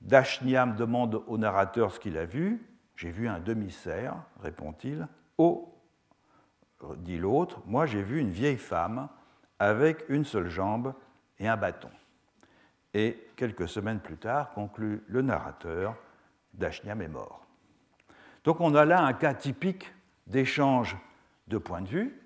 Dashniam 0.00 0.74
demande 0.74 1.22
au 1.26 1.38
narrateur 1.38 1.92
ce 1.92 2.00
qu'il 2.00 2.16
a 2.16 2.24
vu. 2.24 2.66
J'ai 2.96 3.10
vu 3.10 3.28
un 3.28 3.38
demi-cerf, 3.38 4.14
répond-il. 4.40 5.06
Oh, 5.38 5.73
dit 6.96 7.18
l'autre, 7.18 7.60
moi 7.66 7.86
j'ai 7.86 8.02
vu 8.02 8.20
une 8.20 8.30
vieille 8.30 8.58
femme 8.58 9.08
avec 9.58 10.04
une 10.08 10.24
seule 10.24 10.48
jambe 10.48 10.94
et 11.38 11.48
un 11.48 11.56
bâton. 11.56 11.90
Et 12.92 13.26
quelques 13.36 13.68
semaines 13.68 14.00
plus 14.00 14.16
tard, 14.16 14.52
conclut 14.52 15.02
le 15.08 15.22
narrateur, 15.22 15.96
Dashniam 16.52 17.02
est 17.02 17.08
mort. 17.08 17.44
Donc 18.44 18.60
on 18.60 18.74
a 18.74 18.84
là 18.84 19.02
un 19.02 19.12
cas 19.12 19.34
typique 19.34 19.92
d'échange 20.26 20.96
de 21.48 21.58
points 21.58 21.82
de 21.82 21.88
vue 21.88 22.20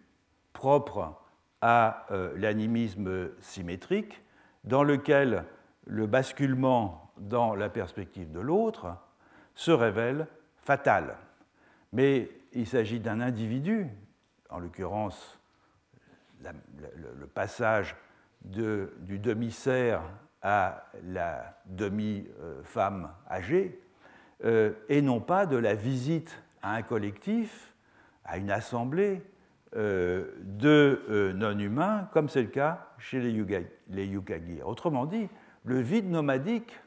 propre 0.53 1.15
à 1.61 2.07
euh, 2.11 2.33
l'animisme 2.37 3.31
symétrique, 3.41 4.23
dans 4.65 4.83
lequel 4.83 5.45
le 5.87 6.07
basculement 6.07 7.13
dans 7.17 7.55
la 7.55 7.69
perspective 7.69 8.31
de 8.33 8.41
l'autre 8.41 8.97
se 9.55 9.71
révèle 9.71 10.27
fatal. 10.57 11.17
Mais 11.93 12.31
il 12.53 12.67
s'agit 12.67 13.01
d'un 13.01 13.21
individu, 13.21 13.87
en 14.51 14.59
l'occurrence 14.59 15.39
le, 16.43 17.27
passage 17.27 17.97
du 18.43 19.19
demi-cerf 19.19 20.03
à 20.43 20.85
la 21.05 21.61
demi-femme 21.67 23.11
âgée, 23.29 23.81
euh, 24.45 24.73
et 24.89 25.03
non 25.03 25.21
pas 25.21 25.47
de 25.47 25.57
la 25.57 25.75
visite 25.75 26.41
à 26.63 26.75
un 26.75 26.83
collectif 26.83 27.75
à 28.25 28.39
une 28.39 28.51
assemblée 28.51 29.23
euh, 29.77 30.33
de 30.43 31.03
euh, 31.11 31.33
non-humains, 31.33 32.09
comme 32.13 32.29
c'est 32.29 32.43
le 32.43 32.49
cas 32.49 32.89
chez 32.99 33.21
les, 33.21 34.07
Yukagir. 34.07 34.69
Autrement 34.69 35.07
dit, 35.07 35.29
le 35.65 35.81
vide 35.81 36.09
nomadique 36.09 36.79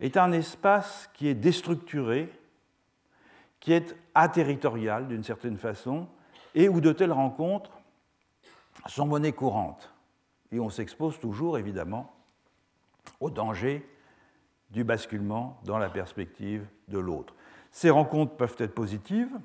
est 0.00 0.16
un 0.16 0.32
espace 0.32 1.10
qui 1.14 1.28
est 1.28 1.34
déstructuré, 1.34 2.30
qui 3.60 3.72
est 3.72 3.96
aterritorial 4.14 5.08
d'une 5.08 5.24
certaine 5.24 5.58
façon, 5.58 6.06
et 6.54 6.68
où 6.68 6.80
de 6.80 6.92
telles 6.92 7.12
rencontres 7.12 7.72
sont 8.86 9.06
monnaie 9.06 9.32
courante. 9.32 9.92
Et 10.50 10.60
on 10.60 10.70
s'expose 10.70 11.18
toujours, 11.18 11.58
évidemment, 11.58 12.14
au 13.20 13.30
danger 13.30 13.88
du 14.70 14.84
basculement 14.84 15.58
dans 15.64 15.78
la 15.78 15.88
perspective 15.88 16.66
de 16.88 16.98
l'autre. 16.98 17.34
Ces 17.70 17.90
rencontres 17.90 18.36
peuvent 18.36 18.56
être 18.58 18.74
positives, 18.74 19.38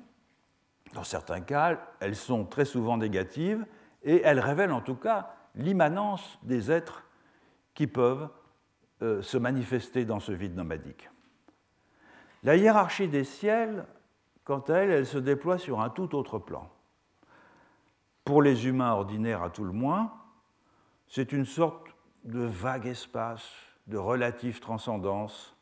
dans 0.94 1.04
certains 1.04 1.40
cas, 1.40 1.78
elles 2.00 2.16
sont 2.16 2.44
très 2.44 2.64
souvent 2.64 2.96
négatives 2.96 3.66
et 4.02 4.22
elles 4.22 4.40
révèlent 4.40 4.72
en 4.72 4.80
tout 4.80 4.94
cas 4.94 5.34
l'immanence 5.54 6.38
des 6.42 6.70
êtres 6.70 7.04
qui 7.74 7.86
peuvent 7.86 8.28
euh, 9.02 9.22
se 9.22 9.36
manifester 9.36 10.04
dans 10.04 10.20
ce 10.20 10.32
vide 10.32 10.56
nomadique. 10.56 11.10
La 12.42 12.56
hiérarchie 12.56 13.08
des 13.08 13.24
ciels, 13.24 13.84
quant 14.44 14.60
à 14.60 14.74
elle, 14.74 14.90
elle 14.90 15.06
se 15.06 15.18
déploie 15.18 15.58
sur 15.58 15.80
un 15.80 15.90
tout 15.90 16.14
autre 16.14 16.38
plan. 16.38 16.70
Pour 18.28 18.42
les 18.42 18.66
humains 18.66 18.92
ordinaires 18.92 19.42
à 19.42 19.48
tout 19.48 19.64
le 19.64 19.72
moins, 19.72 20.12
c'est 21.06 21.32
une 21.32 21.46
sorte 21.46 21.86
de 22.24 22.40
vague 22.40 22.86
espace, 22.86 23.50
de 23.86 23.96
relative 23.96 24.60
transcendance, 24.60 25.56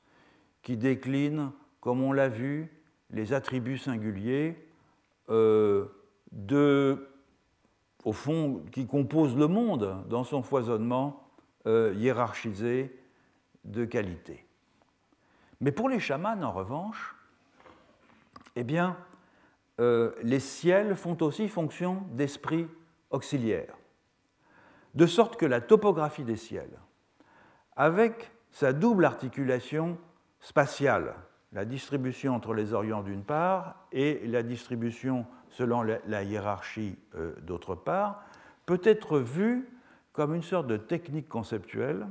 qui 0.63 0.77
décline, 0.77 1.53
comme 1.81 2.03
on 2.03 2.11
l'a 2.11 2.29
vu, 2.29 2.69
les 3.11 3.33
attributs 3.33 3.79
singuliers 3.79 4.69
euh, 5.29 5.87
de, 6.33 7.09
au 8.03 8.13
fond, 8.13 8.65
qui 8.73 8.89
composent 8.89 9.37
le 9.37 9.47
monde 9.47 10.05
dans 10.09 10.25
son 10.25 10.43
foisonnement 10.43 11.23
euh, 11.69 11.95
hiérarchisé 11.97 13.01
de 13.63 13.85
qualité. 13.85 14.45
Mais 15.61 15.71
pour 15.71 15.89
les 15.89 16.01
chamans, 16.01 16.43
en 16.43 16.51
revanche, 16.51 17.15
eh 18.57 18.65
bien, 18.65 18.97
euh, 19.81 20.13
les 20.23 20.41
ciels 20.41 20.97
font 20.97 21.17
aussi 21.23 21.49
fonction 21.49 22.03
d'esprit 22.13 22.67
auxiliaire. 23.11 23.77
De 24.95 25.07
sorte 25.07 25.37
que 25.37 25.47
la 25.47 25.61
topographie 25.61 26.25
des 26.25 26.37
ciels, 26.37 26.79
avec 27.77 28.33
sa 28.51 28.73
double 28.73 29.05
articulation 29.05 29.99
spatiale, 30.41 31.15
la 31.53 31.65
distribution 31.65 32.35
entre 32.35 32.55
les 32.55 32.73
orients 32.73 33.03
d'une 33.03 33.23
part 33.23 33.87
et 33.93 34.27
la 34.27 34.43
distribution 34.43 35.27
selon 35.51 35.83
la 35.83 36.23
hiérarchie 36.23 36.99
euh, 37.15 37.35
d'autre 37.43 37.75
part, 37.75 38.25
peut 38.65 38.81
être 38.83 39.19
vue 39.19 39.69
comme 40.13 40.35
une 40.35 40.43
sorte 40.43 40.67
de 40.67 40.77
technique 40.77 41.29
conceptuelle 41.29 42.07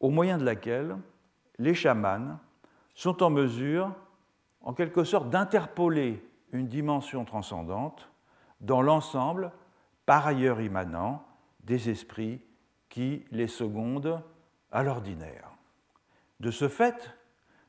au 0.00 0.10
moyen 0.10 0.38
de 0.38 0.44
laquelle 0.44 0.96
les 1.58 1.74
chamans 1.74 2.38
sont 2.94 3.22
en 3.22 3.30
mesure, 3.30 3.92
en 4.62 4.74
quelque 4.74 5.04
sorte, 5.04 5.30
d'interpoler 5.30 6.22
une 6.52 6.68
dimension 6.68 7.24
transcendante 7.24 8.10
dans 8.60 8.82
l'ensemble, 8.82 9.52
par 10.06 10.26
ailleurs 10.26 10.60
immanent, 10.60 11.24
des 11.60 11.90
esprits 11.90 12.40
qui 12.88 13.24
les 13.30 13.48
secondent 13.48 14.22
à 14.72 14.82
l'ordinaire. 14.82 15.50
De 16.40 16.50
ce 16.50 16.68
fait, 16.68 17.14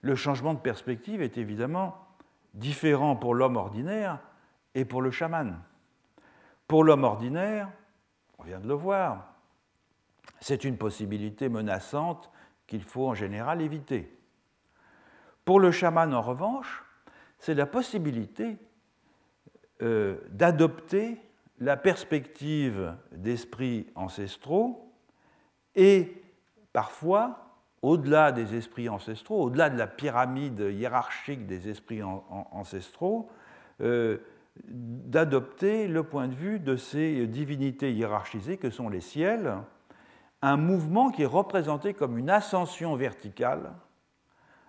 le 0.02 0.16
changement 0.16 0.54
de 0.54 0.60
perspective 0.60 1.22
est 1.22 1.38
évidemment 1.38 1.98
différent 2.54 3.16
pour 3.16 3.36
l'homme 3.36 3.56
ordinaire 3.56 4.20
et 4.76 4.86
pour 4.86 5.02
le 5.02 5.12
chaman. 5.12 5.60
Pour 6.68 6.84
l'homme 6.84 7.04
ordinaire, 7.04 7.70
on 8.38 8.44
vient 8.44 8.60
de 8.60 8.68
le 8.68 8.74
voir, 8.74 9.34
c'est 10.40 10.64
une 10.64 10.78
possibilité 10.78 11.50
menaçante 11.50 12.30
qu'il 12.68 12.84
faut 12.84 13.08
en 13.08 13.14
général 13.14 13.62
éviter. 13.62 14.17
Pour 15.48 15.62
le 15.62 15.72
chaman, 15.72 16.14
en 16.14 16.22
revanche, 16.22 16.84
c'est 17.40 17.54
la 17.54 17.66
possibilité 17.66 18.58
euh, 19.82 20.18
d'adopter 20.30 21.22
la 21.60 21.78
perspective 21.78 22.94
d'esprits 23.14 23.88
ancestraux 23.96 24.92
et 25.74 26.22
parfois, 26.74 27.56
au-delà 27.82 28.34
des 28.34 28.56
esprits 28.56 28.90
ancestraux, 28.90 29.42
au-delà 29.44 29.70
de 29.70 29.78
la 29.78 29.88
pyramide 29.88 30.60
hiérarchique 30.60 31.48
des 31.48 31.70
esprits 31.70 32.04
ancestraux, 32.04 33.30
euh, 33.80 34.18
d'adopter 34.66 35.88
le 35.88 36.04
point 36.04 36.28
de 36.28 36.36
vue 36.36 36.60
de 36.60 36.76
ces 36.76 37.26
divinités 37.26 37.94
hiérarchisées 37.94 38.58
que 38.58 38.70
sont 38.70 38.90
les 38.90 39.00
ciels, 39.00 39.56
un 40.42 40.58
mouvement 40.58 41.10
qui 41.10 41.22
est 41.22 41.26
représenté 41.26 41.94
comme 41.94 42.18
une 42.18 42.30
ascension 42.30 42.98
verticale, 42.98 43.72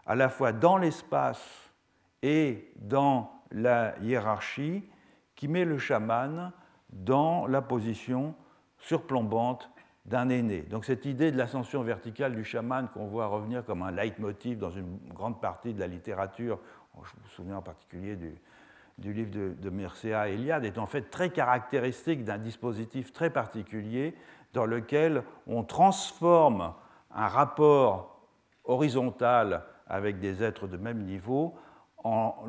à 0.08 0.16
la 0.16 0.30
fois 0.30 0.52
dans 0.52 0.78
l'espace 0.78 1.70
et 2.22 2.72
dans 2.76 3.30
la 3.52 3.96
hiérarchie, 4.00 4.82
qui 5.36 5.46
met 5.46 5.64
le 5.64 5.78
chaman 5.78 6.50
dans 6.90 7.46
la 7.46 7.62
position 7.62 8.34
surplombante 8.78 9.70
d'un 10.06 10.30
aîné. 10.30 10.62
Donc 10.62 10.86
cette 10.86 11.04
idée 11.04 11.30
de 11.30 11.36
l'ascension 11.36 11.82
verticale 11.82 12.34
du 12.34 12.42
chaman 12.42 12.88
qu'on 12.88 13.06
voit 13.06 13.26
revenir 13.26 13.64
comme 13.64 13.82
un 13.82 13.90
leitmotiv 13.90 14.58
dans 14.58 14.70
une 14.70 14.98
grande 15.12 15.40
partie 15.40 15.74
de 15.74 15.80
la 15.80 15.86
littérature, 15.86 16.58
je 16.96 17.22
me 17.22 17.28
souviens 17.28 17.58
en 17.58 17.62
particulier 17.62 18.16
du, 18.96 19.12
livre 19.12 19.30
de, 19.30 19.54
de 19.60 19.70
Mircea 19.70 20.28
Eliade, 20.28 20.64
est 20.64 20.78
en 20.78 20.86
fait 20.86 21.10
très 21.10 21.30
caractéristique 21.30 22.24
d'un 22.24 22.38
dispositif 22.38 23.12
très 23.12 23.30
particulier 23.30 24.14
dans 24.54 24.64
lequel 24.64 25.22
on 25.46 25.62
transforme 25.62 26.72
un 27.14 27.28
rapport 27.28 28.22
horizontal 28.64 29.64
avec 29.88 30.20
des 30.20 30.42
êtres 30.42 30.66
de 30.66 30.76
même 30.76 31.02
niveau 31.04 31.54
en, 32.04 32.44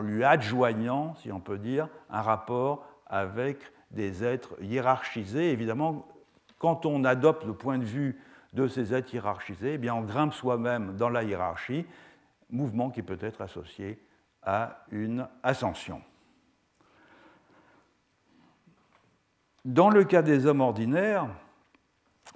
lui 0.00 0.24
adjoignant, 0.24 1.14
si 1.16 1.32
on 1.32 1.40
peut 1.40 1.58
dire, 1.58 1.88
un 2.10 2.22
rapport 2.22 2.86
avec 3.06 3.58
des 3.90 4.24
êtres 4.24 4.54
hiérarchisés. 4.62 5.50
Évidemment, 5.50 6.06
quand 6.58 6.86
on 6.86 7.04
adopte 7.04 7.44
le 7.44 7.54
point 7.54 7.78
de 7.78 7.84
vue 7.84 8.20
de 8.52 8.68
ces 8.68 8.94
êtres 8.94 9.12
hiérarchisés, 9.14 9.74
eh 9.74 9.78
bien 9.78 9.94
on 9.94 10.02
grimpe 10.02 10.32
soi-même 10.32 10.96
dans 10.96 11.08
la 11.08 11.22
hiérarchie, 11.22 11.86
mouvement 12.50 12.90
qui 12.90 13.02
peut 13.02 13.18
être 13.20 13.40
associé 13.40 14.02
à 14.42 14.84
une 14.90 15.26
ascension. 15.42 16.00
Dans 19.64 19.90
le 19.90 20.04
cas 20.04 20.22
des 20.22 20.46
hommes 20.46 20.60
ordinaires, 20.60 21.28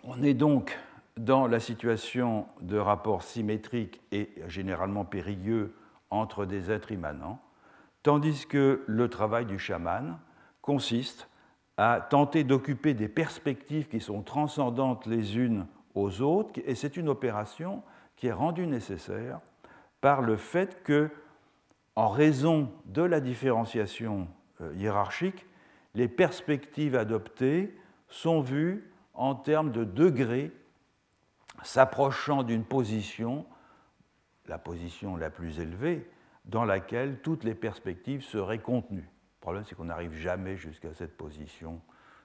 on 0.04 0.22
est 0.22 0.34
donc 0.34 0.78
dans 1.16 1.46
la 1.46 1.60
situation 1.60 2.46
de 2.60 2.78
rapport 2.78 3.22
symétrique 3.22 4.00
et 4.12 4.30
généralement 4.48 5.04
périlleux 5.04 5.74
entre 6.10 6.46
des 6.46 6.70
êtres 6.70 6.92
immanents, 6.92 7.40
tandis 8.02 8.46
que 8.46 8.82
le 8.86 9.08
travail 9.08 9.46
du 9.46 9.58
chaman 9.58 10.18
consiste 10.60 11.28
à 11.76 12.00
tenter 12.00 12.44
d'occuper 12.44 12.94
des 12.94 13.08
perspectives 13.08 13.88
qui 13.88 14.00
sont 14.00 14.22
transcendantes 14.22 15.06
les 15.06 15.38
unes 15.38 15.66
aux 15.94 16.22
autres, 16.22 16.60
et 16.64 16.74
c'est 16.74 16.96
une 16.96 17.08
opération 17.08 17.82
qui 18.16 18.28
est 18.28 18.32
rendue 18.32 18.66
nécessaire 18.66 19.40
par 20.00 20.22
le 20.22 20.36
fait 20.36 20.82
que, 20.82 21.10
en 21.94 22.08
raison 22.08 22.70
de 22.86 23.02
la 23.02 23.20
différenciation 23.20 24.28
euh, 24.60 24.72
hiérarchique, 24.76 25.46
les 25.94 26.08
perspectives 26.08 26.96
adoptées 26.96 27.76
sont 28.08 28.40
vues 28.40 28.90
en 29.14 29.34
termes 29.34 29.70
de 29.70 29.84
degrés 29.84 30.52
s'approchant 31.62 32.42
d'une 32.42 32.64
position, 32.64 33.46
la 34.46 34.58
position 34.58 35.16
la 35.16 35.30
plus 35.30 35.60
élevée, 35.60 36.08
dans 36.44 36.64
laquelle 36.64 37.20
toutes 37.20 37.44
les 37.44 37.54
perspectives 37.54 38.22
seraient 38.22 38.58
contenues. 38.58 39.08
Le 39.08 39.40
problème, 39.40 39.64
c'est 39.64 39.74
qu'on 39.74 39.84
n'arrive 39.84 40.14
jamais 40.14 40.56
jusqu'à 40.56 40.94
cette 40.94 41.16
position 41.16 41.80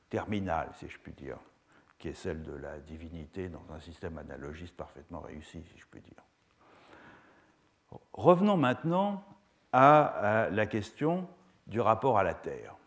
terminale, 0.10 0.69
si 0.80 0.88
je 0.88 0.97
puis 0.97 1.13
dire, 1.13 1.38
qui 2.00 2.10
est 2.10 2.13
celle 2.13 2.43
de 2.43 2.54
la 2.54 2.80
divinité 2.80 3.50
dans 3.50 3.65
un 3.73 3.80
système 3.80 4.17
analogiste 4.17 4.76
parfaitement 4.76 5.19
réussi, 5.19 5.63
si 5.63 5.80
je 5.80 5.86
puis 5.89 6.02
dire. 6.02 6.23
Revenons 8.13 8.58
maintenant 8.58 9.23
à 9.71 10.47
la 10.52 10.65
question 10.65 11.28
du 11.67 11.80
rapport 11.80 12.17
à 12.17 12.23
la 12.23 12.34
Terre 12.34 12.78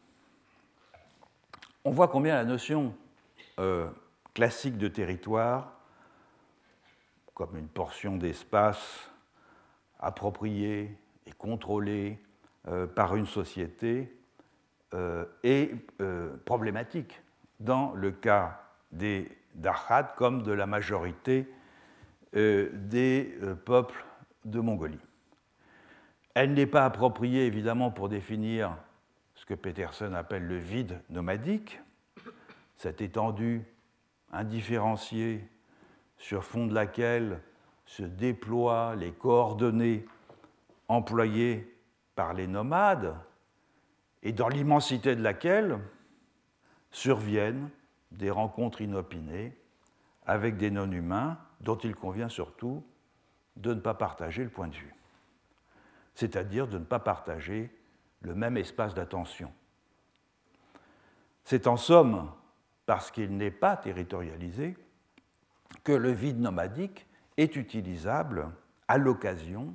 on 1.84 1.90
voit 1.90 2.08
combien 2.08 2.34
la 2.34 2.44
notion 2.44 2.94
euh, 3.58 3.88
classique 4.34 4.76
de 4.76 4.88
territoire, 4.88 5.79
comme 7.40 7.56
une 7.56 7.68
portion 7.68 8.18
d'espace 8.18 9.10
appropriée 9.98 10.94
et 11.24 11.32
contrôlée 11.32 12.18
euh, 12.68 12.86
par 12.86 13.16
une 13.16 13.24
société, 13.24 14.14
euh, 14.92 15.24
est 15.42 15.74
problématique 16.44 17.22
dans 17.58 17.94
le 17.94 18.10
cas 18.10 18.60
des 18.92 19.38
Darkhad 19.54 20.14
comme 20.16 20.42
de 20.42 20.52
la 20.52 20.66
majorité 20.66 21.48
des 22.34 23.34
peuples 23.64 24.04
de 24.44 24.60
Mongolie. 24.60 25.00
Elle 26.34 26.52
n'est 26.52 26.66
pas 26.66 26.84
appropriée 26.84 27.46
évidemment 27.46 27.90
pour 27.90 28.10
définir 28.10 28.76
ce 29.34 29.46
que 29.46 29.54
Peterson 29.54 30.12
appelle 30.12 30.46
le 30.46 30.58
vide 30.58 31.00
nomadique, 31.08 31.80
cette 32.76 33.00
étendue 33.00 33.64
indifférenciée 34.30 35.48
sur 36.20 36.44
fond 36.44 36.66
de 36.66 36.74
laquelle 36.74 37.40
se 37.86 38.02
déploient 38.04 38.94
les 38.94 39.10
coordonnées 39.10 40.06
employées 40.86 41.76
par 42.14 42.34
les 42.34 42.46
nomades 42.46 43.16
et 44.22 44.32
dans 44.32 44.48
l'immensité 44.48 45.16
de 45.16 45.22
laquelle 45.22 45.80
surviennent 46.90 47.70
des 48.12 48.30
rencontres 48.30 48.82
inopinées 48.82 49.56
avec 50.26 50.56
des 50.58 50.70
non-humains 50.70 51.38
dont 51.62 51.78
il 51.78 51.96
convient 51.96 52.28
surtout 52.28 52.84
de 53.56 53.72
ne 53.74 53.80
pas 53.80 53.94
partager 53.94 54.44
le 54.44 54.50
point 54.50 54.68
de 54.68 54.74
vue, 54.74 54.94
c'est-à-dire 56.14 56.68
de 56.68 56.78
ne 56.78 56.84
pas 56.84 56.98
partager 57.00 57.74
le 58.20 58.34
même 58.34 58.58
espace 58.58 58.94
d'attention. 58.94 59.52
C'est 61.44 61.66
en 61.66 61.78
somme 61.78 62.30
parce 62.84 63.10
qu'il 63.10 63.36
n'est 63.36 63.50
pas 63.50 63.76
territorialisé 63.76 64.76
que 65.84 65.92
le 65.92 66.12
vide 66.12 66.40
nomadique 66.40 67.06
est 67.36 67.56
utilisable 67.56 68.50
à 68.88 68.98
l'occasion 68.98 69.74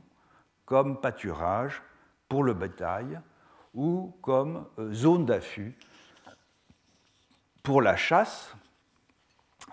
comme 0.65 0.99
pâturage 0.99 1.81
pour 2.29 2.43
le 2.43 2.53
bétail 2.53 3.19
ou 3.73 4.15
comme 4.21 4.65
euh, 4.79 4.93
zone 4.93 5.25
d'affût 5.25 5.77
pour 7.63 7.81
la 7.81 7.95
chasse, 7.95 8.55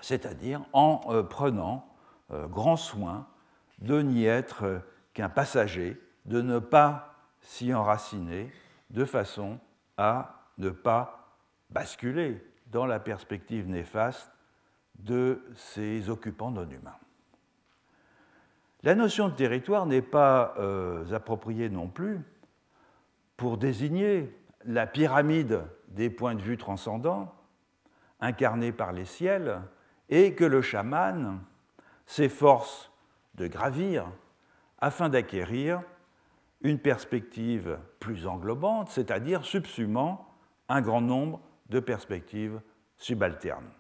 c'est-à-dire 0.01 0.63
en 0.73 1.01
euh, 1.09 1.23
prenant 1.23 1.87
euh, 2.31 2.47
grand 2.47 2.77
soin 2.77 3.27
de 3.79 4.01
n'y 4.01 4.25
être 4.25 4.83
qu'un 5.13 5.29
passager, 5.29 6.01
de 6.25 6.41
ne 6.41 6.59
pas 6.59 7.15
s'y 7.41 7.75
enraciner, 7.75 8.51
de 8.91 9.05
façon 9.05 9.59
à 9.97 10.47
ne 10.59 10.71
pas 10.71 11.37
basculer 11.71 12.45
dans 12.67 12.87
la 12.87 13.01
perspective 13.01 13.69
néfaste 13.69 14.32
de 15.03 15.43
ces 15.55 16.09
occupants 16.09 16.51
non 16.51 16.69
humains. 16.69 16.99
La 18.83 18.95
notion 18.95 19.29
de 19.29 19.35
territoire 19.35 19.87
n'est 19.87 20.03
pas 20.03 20.55
euh, 20.59 21.13
appropriée 21.13 21.69
non 21.69 21.89
plus 21.89 22.21
pour 23.37 23.57
désigner 23.57 24.37
la 24.65 24.87
pyramide 24.87 25.63
des 25.89 26.11
points 26.11 26.35
de 26.35 26.43
vue 26.43 26.57
transcendants 26.57 27.35
incarnés 28.21 28.73
par 28.73 28.93
les 28.93 29.05
ciels 29.05 29.61
et 30.09 30.35
que 30.35 30.45
le 30.45 30.63
chaman 30.63 31.41
s'efforce 32.07 32.91
de 33.35 33.47
gravir 33.47 34.07
afin 34.79 35.09
d'acquérir 35.09 35.81
une 36.61 36.79
perspective 36.79 37.79
plus 37.99 38.27
englobante, 38.27 38.89
c'est-à-dire 38.89 39.45
subsumant 39.45 40.29
un 40.69 40.81
grand 40.81 41.01
nombre 41.01 41.41
de 41.69 41.81
perspectives 41.81 42.61
subalternes. 42.99 43.71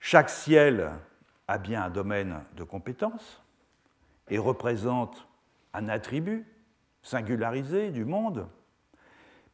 Chaque 0.00 0.30
ciel 0.30 0.90
a 1.46 1.58
bien 1.58 1.84
un 1.84 1.90
domaine 1.90 2.40
de 2.56 2.64
compétence 2.64 3.42
et 4.28 4.38
représente 4.38 5.28
un 5.74 5.88
attribut 5.88 6.46
singularisé 7.02 7.90
du 7.90 8.04
monde, 8.06 8.48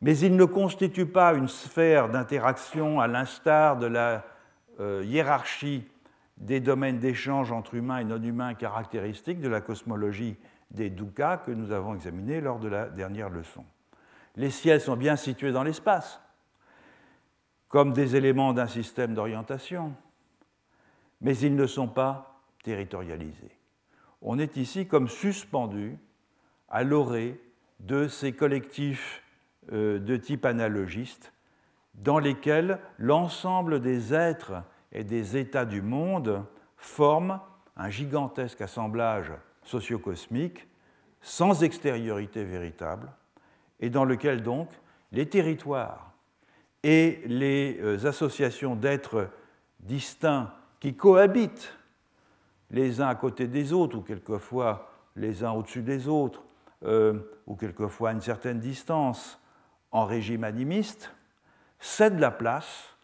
mais 0.00 0.16
il 0.18 0.36
ne 0.36 0.44
constitue 0.44 1.06
pas 1.06 1.34
une 1.34 1.48
sphère 1.48 2.08
d'interaction 2.08 3.00
à 3.00 3.08
l'instar 3.08 3.76
de 3.76 3.86
la 3.86 4.24
euh, 4.78 5.02
hiérarchie 5.04 5.84
des 6.36 6.60
domaines 6.60 6.98
d'échange 6.98 7.50
entre 7.50 7.74
humains 7.74 7.98
et 7.98 8.04
non-humains 8.04 8.54
caractéristiques 8.54 9.40
de 9.40 9.48
la 9.48 9.60
cosmologie 9.60 10.36
des 10.70 10.90
dukkha 10.90 11.38
que 11.38 11.50
nous 11.50 11.72
avons 11.72 11.94
examiné 11.94 12.40
lors 12.40 12.58
de 12.58 12.68
la 12.68 12.86
dernière 12.86 13.30
leçon. 13.30 13.64
Les 14.36 14.50
ciels 14.50 14.80
sont 14.80 14.96
bien 14.96 15.16
situés 15.16 15.52
dans 15.52 15.62
l'espace, 15.62 16.20
comme 17.68 17.92
des 17.92 18.16
éléments 18.16 18.52
d'un 18.52 18.66
système 18.66 19.14
d'orientation, 19.14 19.94
mais 21.20 21.36
ils 21.38 21.54
ne 21.54 21.66
sont 21.66 21.88
pas 21.88 22.42
territorialisés. 22.62 23.56
On 24.22 24.38
est 24.38 24.56
ici 24.56 24.86
comme 24.86 25.08
suspendu 25.08 25.98
à 26.68 26.82
l'orée 26.82 27.40
de 27.80 28.08
ces 28.08 28.32
collectifs 28.32 29.22
euh, 29.72 29.98
de 29.98 30.16
type 30.16 30.44
analogiste 30.44 31.32
dans 31.94 32.18
lesquels 32.18 32.78
l'ensemble 32.98 33.80
des 33.80 34.14
êtres 34.14 34.62
et 34.92 35.04
des 35.04 35.36
états 35.36 35.64
du 35.64 35.82
monde 35.82 36.44
forment 36.76 37.40
un 37.76 37.90
gigantesque 37.90 38.60
assemblage 38.60 39.32
socio-cosmique 39.62 40.66
sans 41.20 41.62
extériorité 41.62 42.44
véritable 42.44 43.10
et 43.80 43.90
dans 43.90 44.04
lequel 44.04 44.42
donc 44.42 44.68
les 45.12 45.28
territoires 45.28 46.12
et 46.82 47.22
les 47.26 47.78
euh, 47.80 48.06
associations 48.06 48.76
d'êtres 48.76 49.28
distincts 49.80 50.52
qui 50.86 50.94
cohabitent 50.94 51.76
les 52.70 53.00
uns 53.00 53.08
à 53.08 53.16
côté 53.16 53.48
des 53.48 53.72
autres, 53.72 53.98
ou 53.98 54.02
quelquefois 54.02 54.88
les 55.16 55.42
uns 55.42 55.50
au-dessus 55.50 55.82
des 55.82 56.06
autres, 56.06 56.44
euh, 56.84 57.18
ou 57.48 57.56
quelquefois 57.56 58.10
à 58.10 58.12
une 58.12 58.20
certaine 58.20 58.60
distance, 58.60 59.40
en 59.90 60.04
régime 60.04 60.44
animiste, 60.44 61.12
cèdent 61.80 62.20
la 62.20 62.30
place 62.30 62.96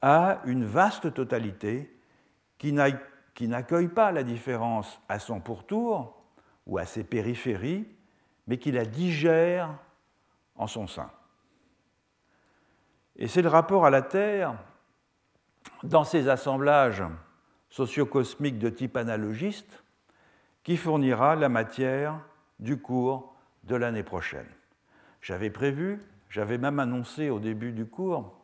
à 0.00 0.42
une 0.44 0.64
vaste 0.64 1.12
totalité 1.12 1.98
qui 2.56 2.72
n'accueille 2.72 3.88
pas 3.88 4.12
la 4.12 4.22
différence 4.22 5.00
à 5.08 5.18
son 5.18 5.40
pourtour 5.40 6.22
ou 6.68 6.78
à 6.78 6.86
ses 6.86 7.02
périphéries, 7.02 7.84
mais 8.46 8.58
qui 8.58 8.70
la 8.70 8.84
digère 8.84 9.76
en 10.54 10.68
son 10.68 10.86
sein. 10.86 11.10
Et 13.16 13.26
c'est 13.26 13.42
le 13.42 13.48
rapport 13.48 13.84
à 13.84 13.90
la 13.90 14.02
Terre 14.02 14.54
dans 15.82 16.04
ces 16.04 16.28
assemblages 16.28 17.02
sociocosmiques 17.74 18.60
de 18.60 18.68
type 18.68 18.96
analogiste 18.96 19.82
qui 20.62 20.76
fournira 20.76 21.34
la 21.34 21.48
matière 21.48 22.20
du 22.60 22.76
cours 22.76 23.34
de 23.64 23.74
l'année 23.74 24.04
prochaine. 24.04 24.46
J'avais 25.20 25.50
prévu, 25.50 25.98
j'avais 26.30 26.56
même 26.56 26.78
annoncé 26.78 27.30
au 27.30 27.40
début 27.40 27.72
du 27.72 27.84
cours 27.84 28.38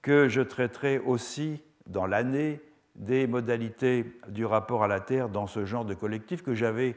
que 0.00 0.26
je 0.30 0.40
traiterai 0.40 0.98
aussi 1.00 1.62
dans 1.86 2.06
l'année 2.06 2.62
des 2.94 3.26
modalités 3.26 4.10
du 4.28 4.46
rapport 4.46 4.84
à 4.84 4.88
la 4.88 5.00
Terre 5.00 5.28
dans 5.28 5.46
ce 5.46 5.66
genre 5.66 5.84
de 5.84 5.92
collectif 5.92 6.42
que 6.42 6.54
j'avais 6.54 6.96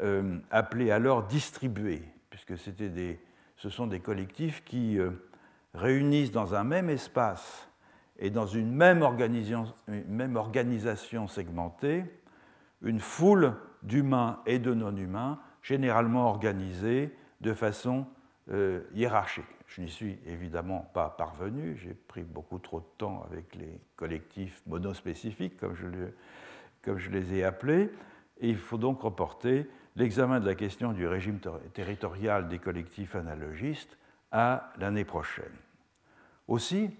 euh, 0.00 0.38
appelé 0.50 0.90
alors 0.90 1.22
distribué, 1.22 2.02
puisque 2.30 2.54
des, 2.72 3.20
ce 3.56 3.70
sont 3.70 3.86
des 3.86 4.00
collectifs 4.00 4.64
qui 4.64 4.98
euh, 4.98 5.10
réunissent 5.72 6.32
dans 6.32 6.56
un 6.56 6.64
même 6.64 6.90
espace 6.90 7.69
et 8.20 8.30
dans 8.30 8.46
une 8.46 8.70
même 8.70 9.02
organisation, 9.02 11.26
segmentée 11.26 12.04
une 12.82 13.00
foule 13.00 13.54
d'humains 13.82 14.40
et 14.46 14.58
de 14.58 14.74
non-humains, 14.74 15.38
généralement 15.62 16.28
organisés 16.28 17.14
de 17.40 17.54
façon 17.54 18.06
euh, 18.50 18.82
hiérarchique. 18.94 19.44
Je 19.66 19.82
n'y 19.82 19.88
suis 19.88 20.18
évidemment 20.26 20.90
pas 20.92 21.10
parvenu, 21.10 21.76
j'ai 21.76 21.94
pris 21.94 22.22
beaucoup 22.22 22.58
trop 22.58 22.80
de 22.80 22.88
temps 22.98 23.24
avec 23.30 23.54
les 23.54 23.80
collectifs 23.96 24.62
monospécifiques, 24.66 25.56
comme 25.56 25.74
je, 25.74 25.86
comme 26.82 26.98
je 26.98 27.10
les 27.10 27.34
ai 27.34 27.44
appelés, 27.44 27.90
et 28.40 28.48
il 28.48 28.56
faut 28.56 28.78
donc 28.78 29.02
reporter 29.02 29.66
l'examen 29.96 30.40
de 30.40 30.46
la 30.46 30.54
question 30.54 30.92
du 30.92 31.06
régime 31.06 31.38
territorial 31.72 32.48
des 32.48 32.58
collectifs 32.58 33.14
analogistes 33.14 33.96
à 34.32 34.72
l'année 34.78 35.04
prochaine. 35.04 35.52
Aussi, 36.48 36.90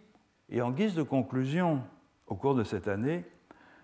et 0.51 0.63
en 0.63 0.71
guise 0.71 0.95
de 0.95 1.03
conclusion 1.03 1.83
au 2.27 2.35
cours 2.35 2.55
de 2.55 2.65
cette 2.65 2.89
année, 2.89 3.25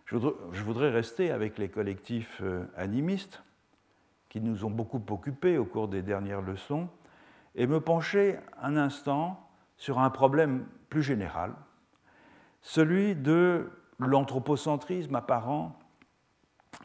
je 0.07 0.17
voudrais 0.63 0.91
rester 0.91 1.31
avec 1.31 1.59
les 1.59 1.69
collectifs 1.69 2.41
euh, 2.43 2.65
animistes 2.77 3.43
qui 4.29 4.41
nous 4.41 4.65
ont 4.65 4.71
beaucoup 4.71 5.03
occupés 5.11 5.59
au 5.59 5.65
cours 5.65 5.89
des 5.89 6.03
dernières 6.03 6.43
leçons 6.43 6.89
et 7.55 7.67
me 7.67 7.81
pencher 7.81 8.39
un 8.61 8.77
instant 8.77 9.49
sur 9.77 9.99
un 9.99 10.11
problème 10.11 10.67
plus 10.91 11.03
général, 11.03 11.55
celui 12.63 13.15
de 13.15 13.71
l'anthropocentrisme 13.99 15.15
apparent 15.15 15.79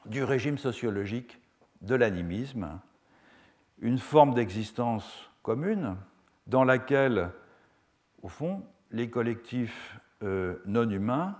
du 0.05 0.23
régime 0.23 0.57
sociologique 0.57 1.39
de 1.81 1.95
l'animisme, 1.95 2.79
une 3.79 3.97
forme 3.97 4.33
d'existence 4.33 5.29
commune 5.43 5.95
dans 6.47 6.63
laquelle, 6.63 7.31
au 8.21 8.27
fond, 8.27 8.63
les 8.91 9.09
collectifs 9.09 9.99
euh, 10.23 10.61
non 10.65 10.89
humains 10.89 11.35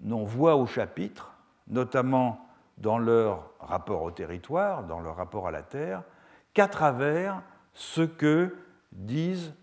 n'ont 0.00 0.24
voix 0.24 0.56
au 0.56 0.66
chapitre, 0.66 1.32
notamment 1.68 2.46
dans 2.78 2.98
leur 2.98 3.50
rapport 3.60 4.02
au 4.02 4.10
territoire, 4.10 4.84
dans 4.84 5.00
leur 5.00 5.16
rapport 5.16 5.48
à 5.48 5.50
la 5.50 5.62
terre, 5.62 6.02
qu'à 6.54 6.68
travers 6.68 7.42
ce 7.72 8.02
que 8.02 8.56
disent 8.92 9.54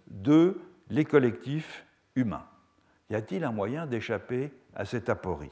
les 0.89 1.05
collectifs 1.05 1.85
humains. 2.15 2.45
Y 3.09 3.15
a-t-il 3.15 3.43
un 3.43 3.51
moyen 3.51 3.85
d'échapper 3.85 4.53
à 4.75 4.85
cette 4.85 5.09
aporie? 5.09 5.51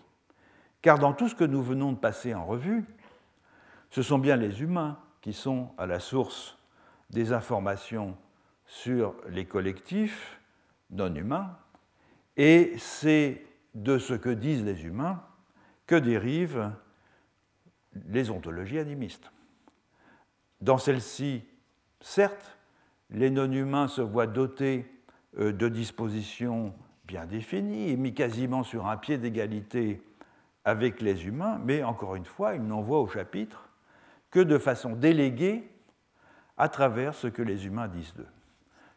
Car 0.81 0.97
dans 0.97 1.13
tout 1.13 1.27
ce 1.27 1.36
que 1.36 1.43
nous 1.43 1.62
venons 1.62 1.91
de 1.91 1.97
passer 1.97 2.34
en 2.34 2.45
revue, 2.45 2.86
ce 3.89 4.01
sont 4.01 4.19
bien 4.19 4.36
les 4.36 4.62
humains 4.62 4.97
qui 5.21 5.34
sont 5.34 5.69
à 5.77 5.86
la 5.86 5.99
source 5.99 6.57
des 7.10 7.34
informations 7.34 8.17
sur 8.65 9.13
les 9.27 9.45
collectifs 9.45 10.39
non 10.89 11.13
humains, 11.13 11.55
et 12.38 12.74
c'est 12.78 13.44
de 13.74 13.98
ce 13.98 14.13
que 14.13 14.30
disent 14.30 14.63
les 14.63 14.86
humains 14.86 15.24
que 15.86 15.96
dérivent 15.96 16.72
les 18.08 18.30
ontologies 18.30 18.80
animistes. 18.80 19.32
Dans 20.62 20.78
celles-ci, 20.78 21.44
certes, 22.00 22.58
les 23.10 23.30
non-humains 23.30 23.88
se 23.88 24.02
voient 24.02 24.28
dotés 24.28 24.86
euh, 25.38 25.52
de 25.52 25.67
dispositions 25.67 26.74
bien 27.06 27.26
définies 27.26 27.89
et 27.89 27.98
mis 27.98 28.13
quasiment 28.13 28.63
sur 28.63 28.88
un 28.88 28.98
pied 28.98 29.17
d'égalité 29.17 30.02
avec 30.63 31.02
les 31.02 31.26
humains, 31.26 31.60
mais 31.65 31.84
encore 31.84 32.15
une 32.15 32.26
fois, 32.26 32.56
ils 32.56 32.63
n'en 32.63 32.82
voient 32.82 33.02
au 33.02 33.08
chapitre 33.08 33.70
que 34.30 34.39
de 34.39 34.58
façon 34.58 34.96
déléguée 34.96 35.67
à 36.58 36.70
travers 36.70 37.15
ce 37.15 37.28
que 37.28 37.41
les 37.41 37.65
humains 37.65 37.88
disent 37.88 38.13
d'eux. 38.13 38.28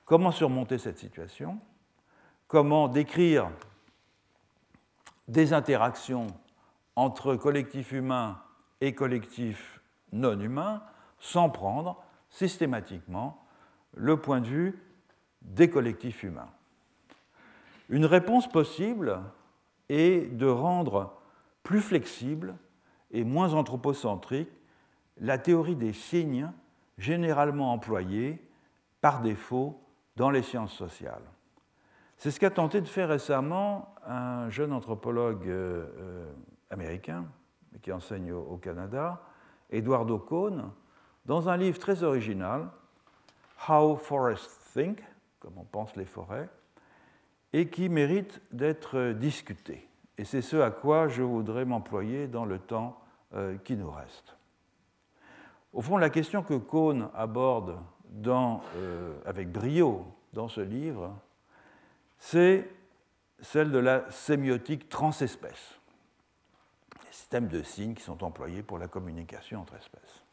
Comment 0.05 0.31
surmonter 0.31 0.79
cette 0.79 0.99
situation? 0.99 1.59
Comment 2.55 2.87
décrire 2.87 3.51
des 5.27 5.53
interactions 5.53 6.29
entre 6.95 7.35
collectifs 7.35 7.90
humains 7.90 8.40
et 8.81 8.95
collectifs 8.95 9.81
non 10.12 10.38
humains 10.38 10.81
sans 11.19 11.51
prendre 11.51 12.01
systématiquement 12.31 13.45
le 13.97 14.21
point 14.21 14.40
de 14.40 14.47
vue 14.47 14.79
des 15.43 15.69
collectifs 15.69 16.23
humains. 16.23 16.49
Une 17.88 18.07
réponse 18.07 18.47
possible 18.47 19.21
et 19.88 20.21
de 20.21 20.47
rendre 20.47 21.12
plus 21.64 21.81
flexible 21.81 22.55
et 23.11 23.25
moins 23.25 23.55
anthropocentrique 23.55 24.53
la 25.19 25.38
théorie 25.38 25.75
des 25.75 25.93
signes 25.93 26.53
généralement 26.99 27.73
employée 27.73 28.40
par 29.01 29.23
défaut 29.23 29.83
dans 30.14 30.31
les 30.31 30.45
sciences 30.45 30.75
sociales. 30.75 31.25
C'est 32.24 32.30
ce 32.30 32.40
qu'a 32.40 32.48
tenté 32.48 32.80
de 32.80 32.88
faire 32.88 33.10
récemment 33.10 33.94
un 34.06 34.48
jeune 34.48 34.72
anthropologue 34.72 35.46
euh, 35.46 35.84
euh, 35.98 36.32
américain 36.70 37.26
qui 37.82 37.92
enseigne 37.92 38.32
au, 38.32 38.56
Canada, 38.56 39.20
Eduardo 39.68 40.18
Cohn, 40.18 40.70
dans 41.26 41.50
un 41.50 41.58
livre 41.58 41.78
très 41.78 42.02
original, 42.02 42.70
How 43.68 43.96
Forests 43.96 44.72
Think, 44.72 45.02
comme 45.38 45.52
on 45.58 45.64
pense 45.64 45.96
les 45.96 46.06
forêts, 46.06 46.48
et 47.52 47.68
qui 47.68 47.90
mérite 47.90 48.40
d'être 48.52 49.12
discuté. 49.12 49.87
Et 50.16 50.24
c'est 50.24 50.40
ce 50.40 50.56
à 50.56 50.70
quoi 50.70 51.08
je 51.08 51.22
voudrais 51.22 51.66
m'employer 51.66 52.26
dans 52.26 52.46
le 52.46 52.58
temps 52.58 52.98
euh, 53.34 53.58
qui 53.58 53.76
nous 53.76 53.90
reste. 53.90 54.34
Au 55.74 55.82
fond, 55.82 55.98
la 55.98 56.08
question 56.08 56.42
que 56.42 56.54
Cohn 56.54 57.10
aborde 57.14 57.76
avec 59.26 59.52
brio 59.52 60.06
dans 60.32 60.48
ce 60.48 60.62
livre, 60.62 61.14
c'est 62.18 62.68
celle 63.40 63.70
de 63.70 63.79
la 63.79 64.11
sémiotique 64.11 64.88
transespèce, 64.88 65.79
les 67.05 67.12
systèmes 67.12 67.48
de 67.48 67.62
signes 67.62 67.94
qui 67.94 68.03
sont 68.03 68.24
employés 68.24 68.62
pour 68.62 68.79
la 68.79 68.88
communication 68.88 69.61
entre 69.61 69.74
espèces. 69.77 70.24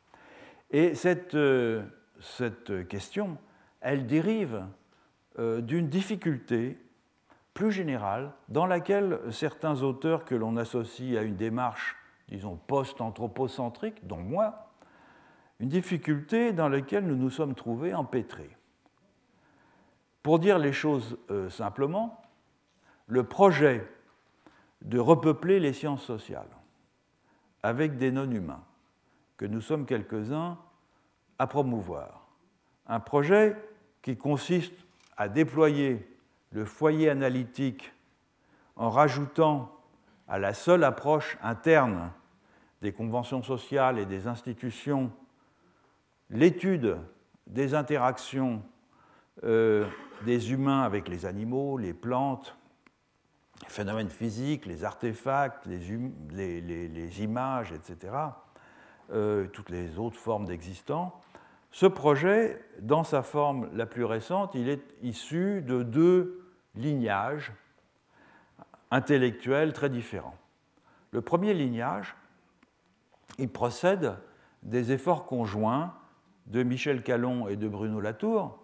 Et 0.72 0.96
cette, 0.96 1.36
euh, 1.36 1.84
cette 2.20 2.88
question, 2.88 3.38
elle 3.82 4.08
dérive 4.08 4.66
euh, 5.40 5.62
d'une 5.62 5.90
difficulté 5.90 6.78
plus 7.54 7.72
générale 7.72 8.32
dans 8.48 8.66
laquelle 8.66 9.20
certains 9.32 9.82
auteurs 9.82 10.24
que 10.24 10.36
l'on 10.36 10.56
associe 10.56 11.18
à 11.18 11.24
une 11.24 11.36
démarche, 11.36 11.98
disons, 12.30 12.56
post-anthropocentrique, 12.68 14.08
dont 14.08 14.22
moi, 14.22 14.72
une 15.60 15.70
difficulté 15.70 16.54
dans 16.54 16.70
laquelle 16.70 17.06
nous 17.06 17.16
nous 17.16 17.30
sommes 17.30 17.56
trouvés 17.56 17.94
empêtrés. 17.94 18.50
Pour 20.24 20.40
dire 20.40 20.60
les 20.60 20.74
choses 20.74 21.18
euh, 21.30 21.50
simplement, 21.50 22.22
le 23.08 23.24
projet 23.24 23.86
de 24.82 25.00
repeupler 25.00 25.60
les 25.60 25.74
sciences 25.74 26.04
sociales 26.04 26.50
avec 27.64 27.98
des 27.98 28.12
non-humains, 28.12 28.64
que 29.38 29.46
nous 29.46 29.62
sommes 29.62 29.86
quelques-uns 29.86 30.58
à 31.40 31.48
promouvoir, 31.48 32.28
un 32.88 33.00
projet 33.00 33.56
qui 34.02 34.18
consiste 34.18 34.74
à 35.18 35.30
déployer 35.30 36.08
le 36.52 36.66
foyer 36.66 37.10
analytique 37.10 37.94
en 38.76 38.90
rajoutant 38.90 39.72
à 40.28 40.40
la 40.40 40.54
seule 40.54 40.84
approche 40.84 41.38
interne 41.42 42.12
des 42.82 42.92
conventions 42.92 43.44
sociales 43.44 44.00
et 44.00 44.06
des 44.06 44.28
institutions 44.28 45.12
l'étude 46.32 46.98
des 47.48 47.74
interactions 47.74 48.64
euh, 49.44 49.86
des 50.26 50.52
humains 50.52 50.82
avec 50.82 51.08
les 51.08 51.26
animaux, 51.26 51.78
les 51.78 51.94
plantes, 51.94 52.56
les 53.64 53.70
phénomènes 53.70 54.10
physiques, 54.10 54.66
les 54.66 54.84
artefacts, 54.84 55.66
les, 55.66 57.24
images, 57.24 57.72
etc., 57.72 58.14
euh, 59.12 59.48
toutes 59.48 59.70
les 59.70 60.00
autres 60.00 60.18
formes 60.18 60.46
d'existence. 60.46 61.12
Ce 61.72 61.86
projet, 61.86 62.62
dans 62.82 63.04
sa 63.04 63.24
forme 63.24 63.70
la 63.74 63.86
plus 63.86 64.04
récente, 64.04 64.56
il 64.56 64.70
est 64.70 64.84
issu 65.02 65.62
de 65.62 65.84
deux 65.84 66.46
lignages 66.76 67.54
intellectuels 68.90 69.74
très 69.74 69.90
différents. 69.90 70.36
Le 71.12 71.22
premier 71.22 71.54
lignage, 71.54 72.16
il 73.38 73.50
procède 73.50 74.16
des 74.64 74.92
efforts 74.92 75.26
conjoints 75.26 75.94
de 76.48 76.64
Michel 76.64 77.04
Calon 77.04 77.48
et 77.48 77.56
de 77.56 77.68
Bruno 77.68 78.02
Latour 78.02 78.60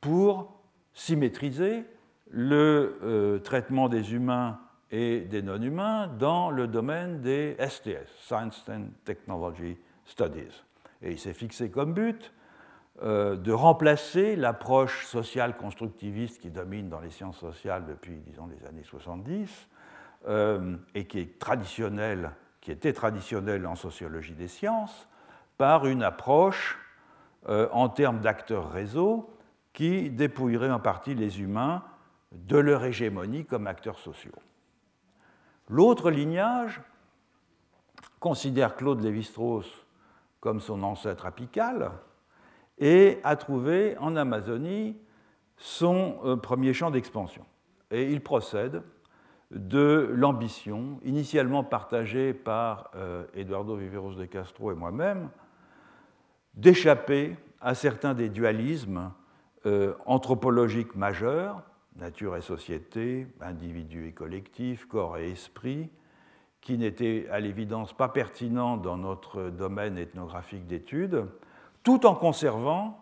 pour 0.00 0.55
symétriser 0.96 1.84
le 2.30 2.98
euh, 3.04 3.38
traitement 3.38 3.88
des 3.88 4.14
humains 4.14 4.58
et 4.90 5.20
des 5.20 5.42
non-humains 5.42 6.08
dans 6.08 6.50
le 6.50 6.66
domaine 6.66 7.20
des 7.20 7.56
STS, 7.60 8.08
Science 8.22 8.64
and 8.68 8.86
Technology 9.04 9.76
Studies. 10.06 10.64
Et 11.02 11.12
il 11.12 11.18
s'est 11.18 11.34
fixé 11.34 11.70
comme 11.70 11.92
but 11.92 12.32
euh, 13.02 13.36
de 13.36 13.52
remplacer 13.52 14.36
l'approche 14.36 15.06
sociale 15.06 15.56
constructiviste 15.56 16.40
qui 16.40 16.50
domine 16.50 16.88
dans 16.88 17.00
les 17.00 17.10
sciences 17.10 17.38
sociales 17.38 17.84
depuis, 17.86 18.16
disons, 18.26 18.46
les 18.46 18.66
années 18.66 18.82
70 18.82 19.68
euh, 20.28 20.76
et 20.94 21.04
qui 21.04 21.18
est 21.18 21.38
traditionnelle, 21.38 22.30
qui 22.62 22.72
était 22.72 22.94
traditionnelle 22.94 23.66
en 23.66 23.76
sociologie 23.76 24.34
des 24.34 24.48
sciences, 24.48 25.08
par 25.58 25.86
une 25.86 26.02
approche 26.02 26.78
en 27.48 27.88
termes 27.88 28.18
d'acteurs 28.18 28.72
réseau 28.72 29.35
qui 29.76 30.08
dépouillerait 30.08 30.70
en 30.70 30.80
partie 30.80 31.14
les 31.14 31.42
humains 31.42 31.82
de 32.32 32.56
leur 32.56 32.82
hégémonie 32.86 33.44
comme 33.44 33.66
acteurs 33.66 33.98
sociaux. 33.98 34.32
L'autre 35.68 36.10
lignage 36.10 36.80
considère 38.18 38.74
Claude 38.74 39.02
Lévi-Strauss 39.02 39.70
comme 40.40 40.60
son 40.60 40.82
ancêtre 40.82 41.26
apical 41.26 41.92
et 42.78 43.20
a 43.22 43.36
trouvé 43.36 43.98
en 43.98 44.16
Amazonie 44.16 44.96
son 45.58 46.20
euh, 46.24 46.36
premier 46.36 46.72
champ 46.72 46.90
d'expansion. 46.90 47.44
Et 47.90 48.10
il 48.10 48.22
procède 48.22 48.82
de 49.50 50.10
l'ambition, 50.10 51.00
initialement 51.04 51.64
partagée 51.64 52.32
par 52.32 52.90
euh, 52.94 53.26
Eduardo 53.34 53.76
Viveros 53.76 54.14
de 54.14 54.24
Castro 54.24 54.72
et 54.72 54.74
moi-même, 54.74 55.28
d'échapper 56.54 57.36
à 57.60 57.74
certains 57.74 58.14
des 58.14 58.30
dualismes 58.30 59.12
euh, 59.64 59.94
anthropologique 60.04 60.94
majeur, 60.94 61.62
nature 61.96 62.36
et 62.36 62.42
société, 62.42 63.26
individu 63.40 64.06
et 64.06 64.12
collectif, 64.12 64.86
corps 64.86 65.16
et 65.16 65.30
esprit, 65.30 65.88
qui 66.60 66.78
n'était 66.78 67.26
à 67.30 67.40
l'évidence 67.40 67.92
pas 67.92 68.08
pertinent 68.08 68.76
dans 68.76 68.96
notre 68.96 69.50
domaine 69.50 69.96
ethnographique 69.98 70.66
d'études, 70.66 71.26
tout 71.82 72.06
en 72.06 72.14
conservant, 72.14 72.98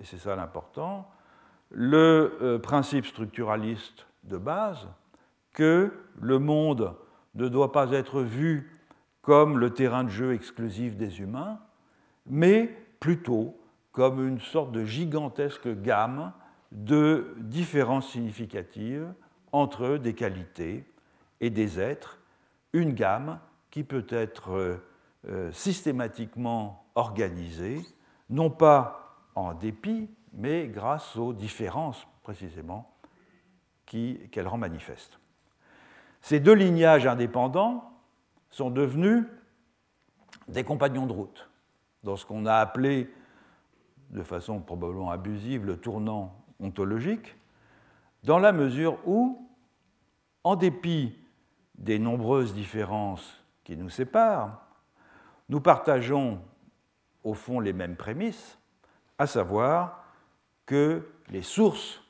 et 0.00 0.04
c'est 0.04 0.18
ça 0.18 0.36
l'important, 0.36 1.10
le 1.70 2.38
euh, 2.42 2.58
principe 2.58 3.06
structuraliste 3.06 4.06
de 4.24 4.36
base 4.36 4.86
que 5.52 5.92
le 6.20 6.38
monde 6.38 6.94
ne 7.34 7.48
doit 7.48 7.72
pas 7.72 7.90
être 7.92 8.20
vu 8.20 8.78
comme 9.22 9.58
le 9.58 9.70
terrain 9.70 10.04
de 10.04 10.08
jeu 10.08 10.32
exclusif 10.32 10.96
des 10.96 11.20
humains, 11.20 11.58
mais 12.26 12.74
plutôt 13.00 13.58
comme 13.98 14.24
une 14.24 14.38
sorte 14.38 14.70
de 14.70 14.84
gigantesque 14.84 15.66
gamme 15.82 16.32
de 16.70 17.34
différences 17.38 18.12
significatives 18.12 19.12
entre 19.50 19.96
des 19.96 20.14
qualités 20.14 20.84
et 21.40 21.50
des 21.50 21.80
êtres, 21.80 22.20
une 22.72 22.94
gamme 22.94 23.40
qui 23.72 23.82
peut 23.82 24.06
être 24.08 24.80
euh, 25.28 25.50
systématiquement 25.50 26.86
organisée, 26.94 27.80
non 28.30 28.50
pas 28.50 29.18
en 29.34 29.52
dépit, 29.52 30.08
mais 30.32 30.68
grâce 30.68 31.16
aux 31.16 31.32
différences 31.32 32.06
précisément 32.22 32.94
qu'elle 33.84 34.46
rend 34.46 34.58
manifestes. 34.58 35.18
Ces 36.20 36.38
deux 36.38 36.54
lignages 36.54 37.08
indépendants 37.08 37.90
sont 38.48 38.70
devenus 38.70 39.24
des 40.46 40.62
compagnons 40.62 41.06
de 41.06 41.12
route 41.12 41.50
dans 42.04 42.14
ce 42.14 42.24
qu'on 42.24 42.46
a 42.46 42.54
appelé 42.54 43.10
de 44.10 44.22
façon 44.22 44.60
probablement 44.60 45.10
abusive 45.10 45.66
le 45.66 45.76
tournant 45.76 46.34
ontologique, 46.60 47.36
dans 48.24 48.38
la 48.38 48.52
mesure 48.52 48.98
où, 49.06 49.48
en 50.44 50.56
dépit 50.56 51.14
des 51.76 51.98
nombreuses 51.98 52.54
différences 52.54 53.42
qui 53.64 53.76
nous 53.76 53.90
séparent, 53.90 54.66
nous 55.48 55.60
partageons 55.60 56.40
au 57.24 57.34
fond 57.34 57.60
les 57.60 57.72
mêmes 57.72 57.96
prémices, 57.96 58.58
à 59.18 59.26
savoir 59.26 60.04
que 60.66 61.08
les 61.30 61.42
sources 61.42 62.00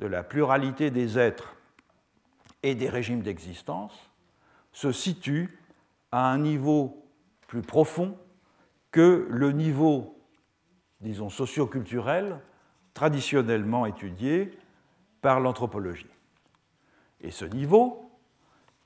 de 0.00 0.06
la 0.06 0.22
pluralité 0.22 0.90
des 0.90 1.18
êtres 1.18 1.56
et 2.62 2.74
des 2.74 2.88
régimes 2.88 3.22
d'existence 3.22 4.10
se 4.72 4.92
situent 4.92 5.58
à 6.10 6.30
un 6.30 6.38
niveau 6.38 7.04
plus 7.46 7.62
profond 7.62 8.16
que 8.90 9.26
le 9.30 9.52
niveau 9.52 10.21
disons, 11.02 11.28
socioculturelle 11.28 12.38
traditionnellement 12.94 13.86
étudiée 13.86 14.56
par 15.20 15.40
l'anthropologie. 15.40 16.10
Et 17.20 17.30
ce 17.30 17.44
niveau, 17.44 18.10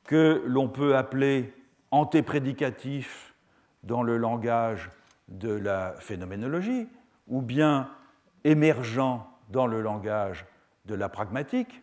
que 0.04 0.42
l'on 0.46 0.68
peut 0.68 0.96
appeler 0.96 1.52
antéprédicatif 1.90 3.34
dans 3.82 4.02
le 4.02 4.16
langage 4.16 4.90
de 5.28 5.50
la 5.50 5.94
phénoménologie, 5.98 6.88
ou 7.28 7.42
bien 7.42 7.90
émergent 8.44 9.26
dans 9.50 9.66
le 9.66 9.80
langage 9.80 10.46
de 10.86 10.94
la 10.94 11.08
pragmatique, 11.08 11.82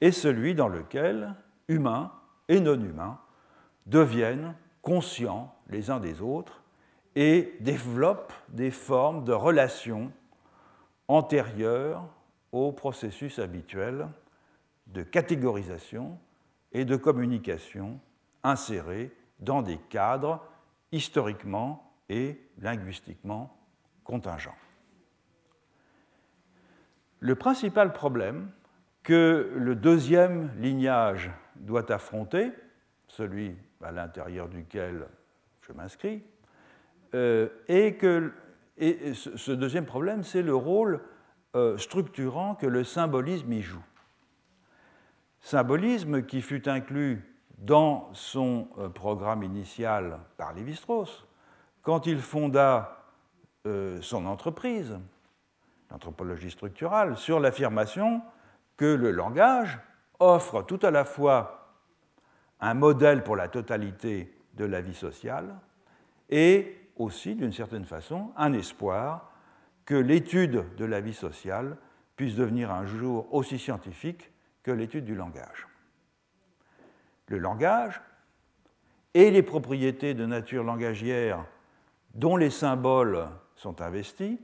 est 0.00 0.12
celui 0.12 0.54
dans 0.54 0.68
lequel 0.68 1.34
humains 1.68 2.12
et 2.48 2.60
non 2.60 2.80
humains 2.80 3.18
deviennent 3.86 4.54
conscients 4.82 5.54
les 5.68 5.90
uns 5.90 6.00
des 6.00 6.20
autres 6.20 6.62
et 7.16 7.56
développent 7.60 8.32
des 8.48 8.70
formes 8.70 9.24
de 9.24 9.32
relations 9.32 10.12
antérieures 11.08 12.04
au 12.52 12.72
processus 12.72 13.38
habituel 13.38 14.08
de 14.86 15.02
catégorisation 15.02 16.18
et 16.72 16.84
de 16.84 16.96
communication 16.96 18.00
insérés 18.42 19.12
dans 19.40 19.62
des 19.62 19.78
cadres 19.78 20.42
historiquement 20.92 21.92
et 22.08 22.40
linguistiquement 22.58 23.56
contingents. 24.04 24.56
Le 27.20 27.34
principal 27.34 27.92
problème 27.92 28.50
que 29.02 29.52
le 29.56 29.74
deuxième 29.74 30.50
lignage 30.60 31.30
doit 31.56 31.90
affronter, 31.92 32.52
celui 33.08 33.56
à 33.82 33.90
l'intérieur 33.90 34.48
duquel 34.48 35.06
je 35.62 35.72
m'inscris, 35.72 36.22
euh, 37.14 37.48
est 37.68 37.94
que 37.94 38.32
et 38.80 39.12
ce 39.14 39.50
deuxième 39.50 39.86
problème, 39.86 40.22
c'est 40.22 40.42
le 40.42 40.54
rôle 40.54 41.00
euh, 41.56 41.76
structurant 41.78 42.54
que 42.54 42.66
le 42.66 42.84
symbolisme 42.84 43.52
y 43.52 43.60
joue. 43.60 43.82
Symbolisme 45.40 46.22
qui 46.22 46.42
fut 46.42 46.68
inclus 46.68 47.24
dans 47.58 48.08
son 48.12 48.68
euh, 48.78 48.88
programme 48.88 49.42
initial 49.42 50.20
par 50.36 50.54
Lévi-Strauss, 50.54 51.26
quand 51.82 52.06
il 52.06 52.20
fonda 52.20 52.94
son 54.00 54.24
entreprise, 54.24 54.98
l'anthropologie 55.90 56.50
structurale, 56.50 57.18
sur 57.18 57.38
l'affirmation 57.38 58.22
que 58.78 58.86
le 58.86 59.10
langage 59.10 59.78
offre 60.20 60.62
tout 60.62 60.78
à 60.82 60.90
la 60.90 61.04
fois 61.04 61.74
un 62.60 62.72
modèle 62.72 63.22
pour 63.22 63.36
la 63.36 63.48
totalité 63.48 64.34
de 64.54 64.64
la 64.64 64.80
vie 64.80 64.94
sociale 64.94 65.54
et 66.30 66.78
aussi, 66.98 67.34
d'une 67.34 67.52
certaine 67.52 67.84
façon, 67.84 68.32
un 68.36 68.52
espoir 68.52 69.32
que 69.84 69.94
l'étude 69.94 70.64
de 70.76 70.84
la 70.84 71.00
vie 71.00 71.14
sociale 71.14 71.76
puisse 72.16 72.34
devenir 72.34 72.70
un 72.70 72.84
jour 72.84 73.32
aussi 73.32 73.58
scientifique 73.58 74.30
que 74.62 74.70
l'étude 74.70 75.04
du 75.04 75.14
langage. 75.14 75.66
Le 77.28 77.38
langage 77.38 78.00
et 79.14 79.30
les 79.30 79.42
propriétés 79.42 80.14
de 80.14 80.26
nature 80.26 80.64
langagière 80.64 81.46
dont 82.14 82.36
les 82.36 82.50
symboles 82.50 83.28
sont 83.54 83.80
investis 83.80 84.38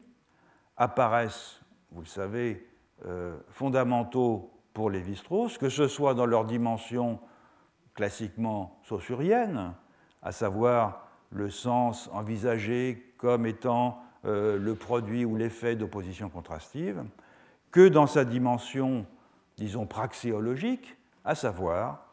apparaissent, 0.76 1.60
vous 1.90 2.00
le 2.00 2.06
savez, 2.06 2.68
euh, 3.06 3.36
fondamentaux 3.50 4.50
pour 4.72 4.90
les 4.90 5.14
strauss 5.14 5.58
que 5.58 5.68
ce 5.68 5.88
soit 5.88 6.14
dans 6.14 6.26
leur 6.26 6.44
dimension 6.44 7.20
classiquement 7.94 8.80
saussurienne, 8.82 9.74
à 10.22 10.32
savoir 10.32 11.03
le 11.34 11.50
sens 11.50 12.08
envisagé 12.12 13.12
comme 13.18 13.44
étant 13.44 14.02
euh, 14.24 14.56
le 14.56 14.74
produit 14.74 15.24
ou 15.24 15.36
l'effet 15.36 15.76
d'opposition 15.76 16.30
contrastive, 16.30 17.04
que 17.70 17.88
dans 17.88 18.06
sa 18.06 18.24
dimension, 18.24 19.04
disons, 19.56 19.86
praxéologique, 19.86 20.96
à 21.24 21.34
savoir 21.34 22.12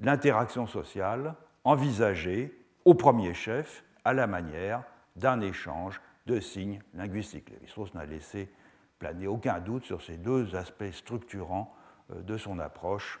l'interaction 0.00 0.66
sociale 0.66 1.34
envisagée 1.64 2.60
au 2.84 2.94
premier 2.94 3.34
chef 3.34 3.84
à 4.04 4.12
la 4.12 4.26
manière 4.26 4.82
d'un 5.14 5.40
échange 5.40 6.00
de 6.26 6.40
signes 6.40 6.80
linguistiques. 6.92 7.50
Lévi-Strauss 7.50 7.94
n'a 7.94 8.04
laissé 8.04 8.50
planer 8.98 9.28
aucun 9.28 9.60
doute 9.60 9.84
sur 9.84 10.02
ces 10.02 10.16
deux 10.16 10.56
aspects 10.56 10.92
structurants 10.92 11.72
euh, 12.10 12.20
de 12.22 12.36
son 12.36 12.58
approche 12.58 13.20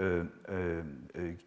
euh, 0.00 0.24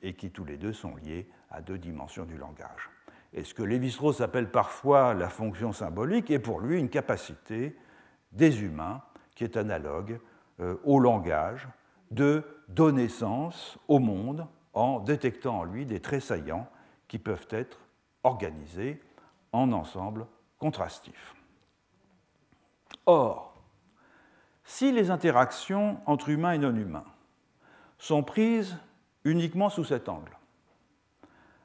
et 0.01 0.13
qui 0.13 0.29
tous 0.29 0.43
les 0.43 0.57
deux 0.57 0.73
sont 0.73 0.95
liés 0.97 1.29
à 1.49 1.61
deux 1.61 1.77
dimensions 1.77 2.25
du 2.25 2.37
langage. 2.37 2.89
Et 3.33 3.43
ce 3.43 3.53
que 3.53 3.63
Lévi-Strauss 3.63 4.21
appelle 4.21 4.51
parfois 4.51 5.13
la 5.13 5.29
fonction 5.29 5.71
symbolique 5.71 6.31
est 6.31 6.39
pour 6.39 6.59
lui 6.59 6.79
une 6.79 6.89
capacité 6.89 7.77
des 8.31 8.63
humains 8.63 9.01
qui 9.35 9.43
est 9.43 9.57
analogue 9.57 10.19
euh, 10.59 10.75
au 10.83 10.99
langage 10.99 11.67
de 12.11 12.43
donner 12.67 13.07
sens 13.07 13.77
au 13.87 13.99
monde 13.99 14.45
en 14.73 14.99
détectant 14.99 15.59
en 15.59 15.63
lui 15.63 15.85
des 15.85 16.01
traits 16.01 16.23
saillants 16.23 16.67
qui 17.07 17.19
peuvent 17.19 17.47
être 17.49 17.79
organisés 18.23 19.01
en 19.51 19.71
ensemble 19.71 20.27
contrastifs. 20.59 21.35
Or, 23.05 23.53
si 24.63 24.91
les 24.91 25.09
interactions 25.09 25.99
entre 26.05 26.29
humains 26.29 26.53
et 26.53 26.57
non 26.57 26.75
humains 26.75 27.05
sont 27.97 28.23
prises 28.23 28.77
uniquement 29.23 29.69
sous 29.69 29.83
cet 29.83 30.07
angle, 30.07 30.37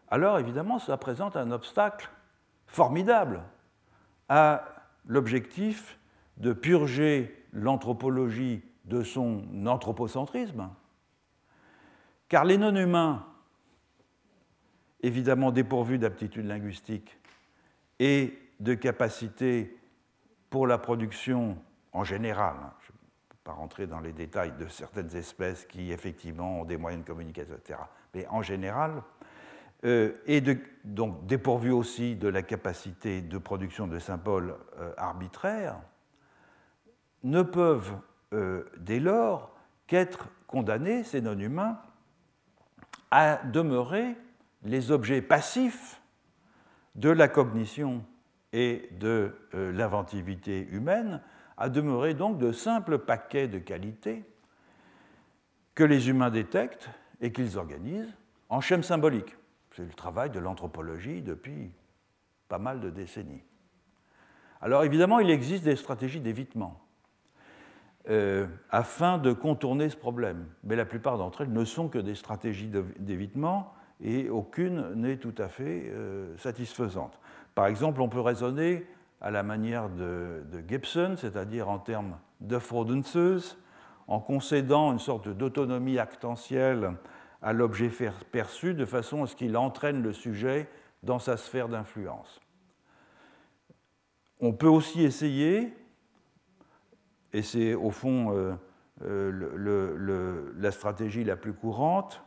alors 0.09 0.39
évidemment 0.39 0.79
ça 0.79 0.97
présente 0.97 1.37
un 1.37 1.51
obstacle 1.51 2.11
formidable 2.67 3.43
à 4.29 4.65
l'objectif 5.07 5.99
de 6.37 6.53
purger 6.53 7.45
l'anthropologie 7.53 8.63
de 8.85 9.03
son 9.03 9.67
anthropocentrisme, 9.67 10.71
car 12.29 12.45
les 12.45 12.59
non-humains, 12.59 13.25
évidemment 15.01 15.53
dépourvus 15.53 15.99
d'aptitude 15.99 16.47
linguistique 16.47 17.19
et 17.99 18.39
de 18.61 18.75
capacité 18.75 19.77
pour 20.51 20.67
la 20.67 20.79
production 20.79 21.59
en 21.93 22.05
général, 22.05 22.57
hein, 22.63 22.73
je 22.81 22.93
ne 22.93 22.99
peux 23.29 23.37
pas 23.45 23.53
rentrer 23.53 23.87
dans 23.87 24.01
les 24.01 24.13
détails 24.13 24.53
de 24.53 24.69
certaines 24.69 25.15
espèces 25.17 25.65
qui 25.65 25.93
effectivement 25.93 26.61
ont 26.61 26.65
des 26.65 26.77
moyens 26.77 27.03
de 27.03 27.09
communication, 27.09 27.55
etc., 27.55 27.79
mais 28.15 28.27
en 28.29 28.43
général, 28.43 29.03
euh, 29.87 30.13
et 30.27 30.43
donc 30.83 31.27
dépourvu 31.27 31.71
aussi 31.71 32.17
de 32.17 32.27
la 32.27 32.43
capacité 32.43 33.23
de 33.23 33.39
production 33.39 33.87
de 33.87 34.01
symboles 34.01 34.57
euh, 34.81 34.93
arbitraires, 34.97 35.79
ne 37.23 37.43
peuvent 37.43 37.97
euh, 38.33 38.65
dès 38.79 38.99
lors 38.99 39.55
qu'être 39.87 40.29
condamnés, 40.49 41.05
ces 41.05 41.21
non-humains, 41.21 41.79
à 43.13 43.37
demeurer 43.45 44.17
les 44.65 44.91
objets 44.91 45.23
passifs 45.23 46.01
de 46.97 47.11
la 47.11 47.29
cognition 47.29 48.05
et 48.53 48.89
de 48.99 49.33
l'inventivité 49.53 50.67
humaine, 50.71 51.21
à 51.57 51.69
demeurer 51.69 52.15
donc 52.15 52.39
de 52.39 52.51
simples 52.51 52.99
paquets 52.99 53.47
de 53.47 53.59
qualités 53.59 54.25
que 55.75 55.85
les 55.85 56.09
humains 56.09 56.31
détectent 56.31 56.91
et 57.21 57.33
qu'ils 57.33 57.59
organisent 57.59 58.15
en 58.49 58.61
schèmes 58.61 58.83
symboliques. 58.83 59.37
C'est 59.77 59.85
le 59.85 59.93
travail 59.93 60.31
de 60.31 60.39
l'anthropologie 60.39 61.21
depuis 61.21 61.71
pas 62.49 62.59
mal 62.59 62.81
de 62.81 62.89
décennies. 62.89 63.43
Alors 64.63 64.85
évidemment, 64.85 65.19
il 65.19 65.29
existe 65.29 65.65
des 65.65 65.77
stratégies 65.77 66.21
d'évitement 66.21 66.81
euh, 68.09 68.47
afin 68.71 69.19
de 69.19 69.35
contourner 69.35 69.91
ce 69.91 69.97
problème, 69.97 70.47
mais 70.65 70.77
la 70.77 70.87
plupart 70.87 71.19
d'entre 71.19 71.43
elles 71.43 71.53
ne 71.53 71.65
sont 71.67 71.89
que 71.89 71.99
des 71.99 72.15
stratégies 72.15 72.71
d'évitement 72.99 73.75
et 74.01 74.31
aucune 74.31 74.95
n'est 74.95 75.19
tout 75.19 75.35
à 75.37 75.49
fait 75.49 75.91
euh, 75.91 76.35
satisfaisante. 76.39 77.19
Par 77.55 77.67
exemple, 77.67 78.01
on 78.01 78.09
peut 78.09 78.21
raisonner 78.21 78.87
à 79.21 79.31
la 79.31 79.43
manière 79.43 79.91
de, 79.91 80.43
Gibson, 80.67 81.17
c'est-à-dire 81.19 81.69
en 81.69 81.79
termes 81.79 82.17
d'affordances, 82.41 83.59
en 84.09 84.21
concédant 84.21 84.93
une 84.93 84.99
sorte 85.01 85.29
d'autonomie 85.29 85.99
actentielle 85.99 86.93
à 87.47 87.53
l'objet 87.53 87.93
perçu 88.33 88.75
de 88.75 88.85
façon 88.85 89.23
à 89.23 89.29
ce 89.29 89.37
qu'il 89.37 89.57
entraîne 89.57 90.03
le 90.03 90.13
sujet 90.13 90.69
dans 91.05 91.21
sa 91.21 91.37
sphère 91.37 91.69
d'influence. 91.69 92.41
On 94.41 94.53
peut 94.53 94.67
aussi 94.67 95.05
essayer, 95.05 95.73
et 97.33 97.43
c'est 97.43 97.75
au 97.75 97.91
fond 97.91 98.35
euh, 98.35 98.55
euh, 99.05 100.53
la 100.57 100.73
stratégie 100.73 101.23
la 101.23 101.37
plus 101.37 101.53
courante, 101.53 102.21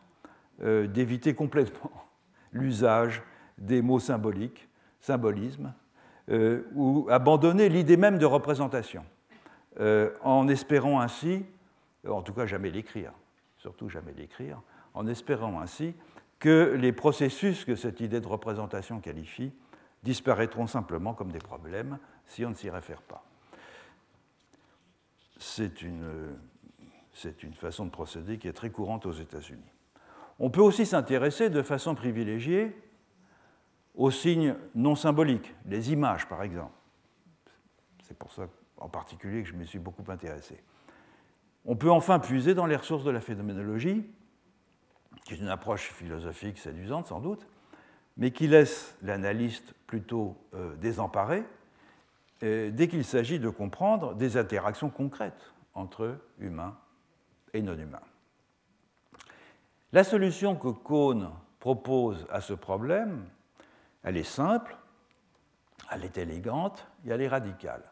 euh, 0.62 0.88
d'éviter 0.88 1.36
complètement 1.36 1.92
l'usage 2.54 3.22
des 3.58 3.82
mots 3.82 4.00
symboliques, 4.00 4.70
symbolisme, 5.02 5.74
ou 6.76 7.08
abandonner 7.10 7.70
l'idée 7.70 7.98
même 7.98 8.20
de 8.20 8.26
représentation, 8.26 9.04
en 10.24 10.48
espérant 10.48 11.02
ainsi, 11.02 11.44
en 12.08 12.22
tout 12.22 12.34
cas 12.34 12.46
jamais 12.46 12.70
l'écrire, 12.70 13.12
surtout 13.58 13.90
jamais 13.90 14.14
l'écrire, 14.14 14.62
en 14.94 15.08
espérant 15.08 15.60
ainsi 15.60 15.94
que 16.40 16.76
les 16.80 16.94
processus 16.94 17.66
que 17.66 17.76
cette 17.76 18.00
idée 18.00 18.22
de 18.22 18.28
représentation 18.28 19.00
qualifie 19.00 19.52
disparaîtront 20.04 20.68
simplement 20.68 21.14
comme 21.14 21.32
des 21.32 21.40
problèmes 21.40 22.00
si 22.26 22.46
on 22.46 22.50
ne 22.50 22.56
s'y 22.56 22.70
réfère 22.70 23.02
pas. 23.02 23.24
C'est 25.38 25.82
une, 25.82 26.34
façon 27.54 27.86
de 27.86 27.90
procéder 27.90 28.38
qui 28.38 28.48
est 28.48 28.54
très 28.54 28.70
courante 28.70 29.06
aux 29.06 29.12
États-Unis. 29.12 29.72
On 30.40 30.50
peut 30.50 30.62
aussi 30.62 30.86
s'intéresser 30.86 31.50
de 31.50 31.62
façon 31.62 31.96
privilégiée 31.96 32.76
aux 33.96 34.12
signes 34.12 34.56
non 34.76 34.96
symboliques, 34.96 35.54
les 35.66 35.92
images 35.92 36.28
par 36.28 36.44
exemple. 36.44 36.72
C'est 38.04 38.18
pour 38.18 38.32
ça 38.32 38.48
en 38.78 38.88
particulier 38.88 39.44
que 39.44 39.50
je 39.50 39.56
me 39.56 39.66
suis 39.66 39.80
beaucoup 39.80 40.10
intéressé. 40.10 40.64
On 41.66 41.76
peut 41.76 41.92
enfin 41.92 42.20
puiser 42.20 42.54
dans 42.54 42.66
les 42.66 42.78
ressources 42.78 43.04
de 43.04 43.12
la 43.12 43.20
phénoménologie 43.20 44.10
qui 45.30 45.36
est 45.36 45.38
une 45.38 45.50
approche 45.50 45.92
philosophique 45.92 46.58
séduisante 46.58 47.06
sans 47.06 47.20
doute, 47.20 47.46
mais 48.18 48.32
qui 48.32 48.48
laisse 48.48 48.98
l'analyste 49.04 49.76
plutôt 49.86 50.36
euh, 50.56 50.76
désemparé 50.78 51.44
euh, 52.42 52.72
dès 52.72 52.88
qu'il 52.88 53.06
s'agit 53.06 53.38
de 53.38 53.50
comprendre 53.50 54.16
des 54.16 54.38
interactions 54.38 54.90
concrètes 54.90 55.54
entre 55.76 56.18
humains 56.40 56.76
et 57.54 57.62
non 57.62 57.78
humains. 57.78 58.02
La 59.94 60.04
solution 60.04 60.56
que 60.56 60.70
Kohn 60.70 61.30
propose 61.60 62.26
à 62.32 62.42
ce 62.42 62.54
problème, 62.54 63.24
elle 64.02 64.18
est 64.18 64.24
simple, 64.24 64.76
elle 65.92 66.06
est 66.06 66.18
élégante 66.18 66.88
et 67.06 67.12
elle 67.12 67.22
est 67.22 67.28
radicale. 67.28 67.84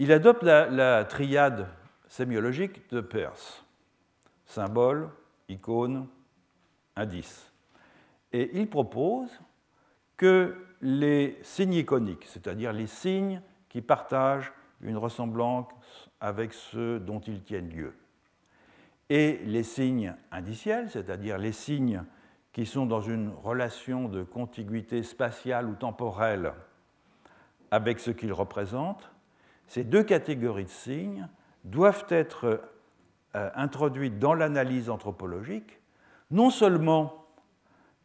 Il 0.00 0.10
adopte 0.10 0.42
la, 0.42 1.04
triade 1.04 1.68
sémiologique 2.08 2.90
de 2.90 3.00
Peirce 3.00 3.64
symbole, 4.44 5.08
icône, 5.50 6.06
indice. 6.96 7.52
Et 8.32 8.58
il 8.58 8.68
propose 8.68 9.30
que 10.16 10.56
les 10.80 11.38
signes 11.42 11.74
iconiques, 11.74 12.24
c'est-à-dire 12.26 12.72
les 12.72 12.86
signes 12.86 13.42
qui 13.68 13.82
partagent 13.82 14.52
une 14.80 14.96
ressemblance 14.96 15.68
avec 16.20 16.52
ceux 16.52 16.98
dont 17.00 17.20
ils 17.20 17.42
tiennent 17.42 17.70
lieu, 17.70 17.94
et 19.08 19.38
les 19.44 19.64
signes 19.64 20.14
indiciels, 20.30 20.88
c'est-à-dire 20.90 21.36
les 21.36 21.52
signes 21.52 22.04
qui 22.52 22.64
sont 22.64 22.86
dans 22.86 23.00
une 23.00 23.30
relation 23.42 24.08
de 24.08 24.22
contiguïté 24.22 25.02
spatiale 25.02 25.68
ou 25.68 25.74
temporelle 25.74 26.52
avec 27.70 28.00
ce 28.00 28.10
qu'ils 28.10 28.32
représentent, 28.32 29.10
ces 29.66 29.84
deux 29.84 30.02
catégories 30.02 30.64
de 30.64 30.68
signes 30.68 31.28
doivent 31.64 32.06
être 32.08 32.60
euh, 33.34 33.50
introduites 33.54 34.18
dans 34.18 34.34
l'analyse 34.34 34.90
anthropologique, 34.90 35.80
non 36.30 36.50
seulement 36.50 37.26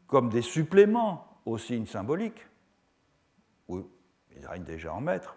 comme 0.08 0.30
des 0.30 0.42
suppléments 0.42 1.28
aux 1.46 1.58
signes 1.58 1.86
symboliques, 1.86 2.46
où 3.68 3.84
ils 4.36 4.46
règnent 4.46 4.64
déjà 4.64 4.94
en 4.94 5.02
maître, 5.02 5.36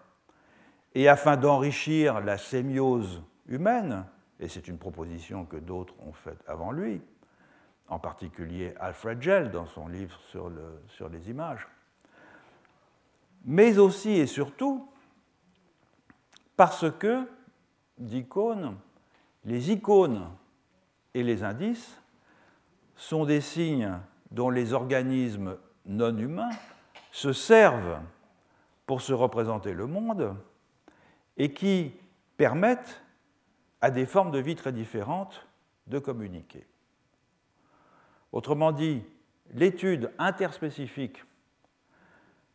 et 0.95 1.07
afin 1.07 1.37
d'enrichir 1.37 2.19
la 2.19 2.37
sémiose 2.37 3.21
humaine, 3.47 4.05
et 4.39 4.47
c'est 4.47 4.67
une 4.67 4.77
proposition 4.77 5.45
que 5.45 5.57
d'autres 5.57 5.95
ont 6.05 6.13
faite 6.13 6.43
avant 6.47 6.71
lui, 6.71 7.01
en 7.87 7.99
particulier 7.99 8.73
Alfred 8.79 9.21
Gell 9.21 9.51
dans 9.51 9.65
son 9.65 9.87
livre 9.87 10.19
sur, 10.29 10.49
le, 10.49 10.81
sur 10.87 11.09
les 11.09 11.29
images, 11.29 11.67
mais 13.45 13.77
aussi 13.77 14.11
et 14.11 14.27
surtout 14.27 14.87
parce 16.55 16.91
que, 16.91 17.25
d'icônes, 17.97 18.77
les 19.45 19.71
icônes 19.71 20.27
et 21.13 21.23
les 21.23 21.43
indices 21.43 21.99
sont 22.95 23.25
des 23.25 23.41
signes 23.41 23.97
dont 24.31 24.49
les 24.49 24.73
organismes 24.73 25.57
non 25.85 26.15
humains 26.17 26.51
se 27.11 27.33
servent 27.33 27.99
pour 28.85 29.01
se 29.01 29.13
représenter 29.13 29.73
le 29.73 29.87
monde 29.87 30.35
et 31.37 31.53
qui 31.53 31.93
permettent 32.37 33.01
à 33.81 33.91
des 33.91 34.05
formes 34.05 34.31
de 34.31 34.39
vie 34.39 34.55
très 34.55 34.73
différentes 34.73 35.47
de 35.87 35.99
communiquer. 35.99 36.67
Autrement 38.31 38.71
dit, 38.71 39.03
l'étude 39.53 40.11
interspécifique 40.19 41.23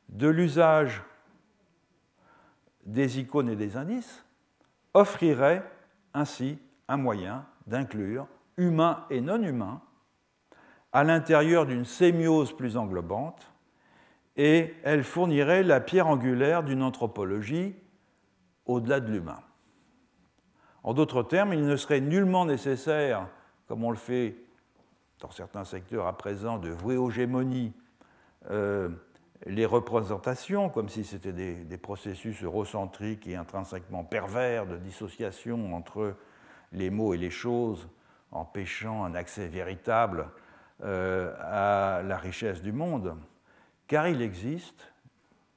de 0.09 0.29
l'usage 0.29 1.03
des 2.85 3.19
icônes 3.19 3.49
et 3.49 3.57
des 3.57 3.77
indices 3.77 4.25
offrirait 4.93 5.69
ainsi 6.13 6.59
un 6.89 6.97
moyen 6.97 7.47
d'inclure 7.67 8.27
humains 8.57 9.05
et 9.11 9.21
non 9.21 9.43
humains 9.43 9.81
à 10.93 11.03
l'intérieur 11.03 11.67
d'une 11.67 11.85
sémiose 11.85 12.57
plus 12.57 12.77
englobante 12.77 13.53
et 14.37 14.75
elle 14.85 15.05
fournirait 15.05 15.63
la 15.63 15.81
pierre 15.81 16.07
angulaire 16.07 16.63
d'une 16.63 16.83
anthropologie 16.83 17.75
au-delà 18.67 19.01
de 19.01 19.11
l'humain. 19.11 19.41
En 20.83 20.93
d'autres 20.95 21.23
termes, 21.23 21.53
il 21.53 21.65
ne 21.65 21.77
serait 21.77 22.01
nullement 22.01 22.45
nécessaire, 22.45 23.29
comme 23.67 23.85
on 23.85 23.91
le 23.91 23.97
fait 23.97 24.37
dans 25.21 25.31
certains 25.31 25.65
secteurs 25.65 26.07
à 26.07 26.17
présent, 26.17 26.59
de 26.59 26.69
vouer 26.69 26.97
aux 26.97 27.11
gémonies 27.11 27.73
euh, 28.51 28.91
les 29.47 29.67
représentations, 29.67 30.69
comme 30.69 30.89
si 30.89 31.05
c'était 31.05 31.33
des, 31.33 31.79
processus 31.79 32.43
eurocentriques 32.43 33.27
et 33.27 33.37
intrinsèquement 33.37 34.05
pervers 34.05 34.67
de 34.67 34.77
dissociation 34.77 35.75
entre 35.75 36.17
les 36.75 36.91
mots 36.91 37.15
et 37.15 37.19
les 37.19 37.31
choses, 37.31 37.89
empêchant 38.31 39.05
un 39.05 39.15
accès 39.15 39.47
véritable 39.47 40.29
euh, 40.83 41.33
à 41.41 42.03
la 42.03 42.19
richesse 42.19 42.61
du 42.61 42.73
monde, 42.73 43.17
car 43.87 44.09
il 44.09 44.21
existe, 44.21 44.93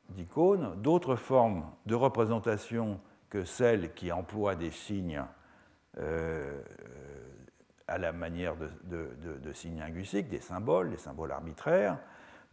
d'icônes, 0.09 0.73
d'autres 0.81 1.15
formes 1.15 1.65
de 1.85 1.95
représentation 1.95 2.99
que 3.29 3.43
celles 3.43 3.93
qui 3.93 4.11
emploient 4.11 4.55
des 4.55 4.71
signes 4.71 5.23
euh, 5.97 6.61
à 7.87 7.97
la 7.97 8.11
manière 8.11 8.55
de, 8.55 9.53
signes 9.53 9.79
linguistiques, 9.79 10.29
des 10.29 10.39
symboles, 10.39 10.91
des 10.91 10.97
symboles 10.97 11.31
arbitraires, 11.31 11.97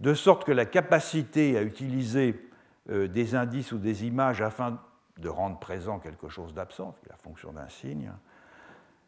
de 0.00 0.14
sorte 0.14 0.44
que 0.44 0.52
la 0.52 0.64
capacité 0.64 1.56
à 1.58 1.62
utiliser 1.62 2.50
euh, 2.90 3.08
des 3.08 3.34
indices 3.34 3.72
ou 3.72 3.78
des 3.78 4.04
images 4.04 4.42
afin 4.42 4.80
de 5.18 5.28
rendre 5.28 5.58
présent 5.58 5.98
quelque 5.98 6.28
chose 6.28 6.54
d'absent, 6.54 6.94
la 7.08 7.16
fonction 7.16 7.52
d'un 7.52 7.68
signe, 7.68 8.12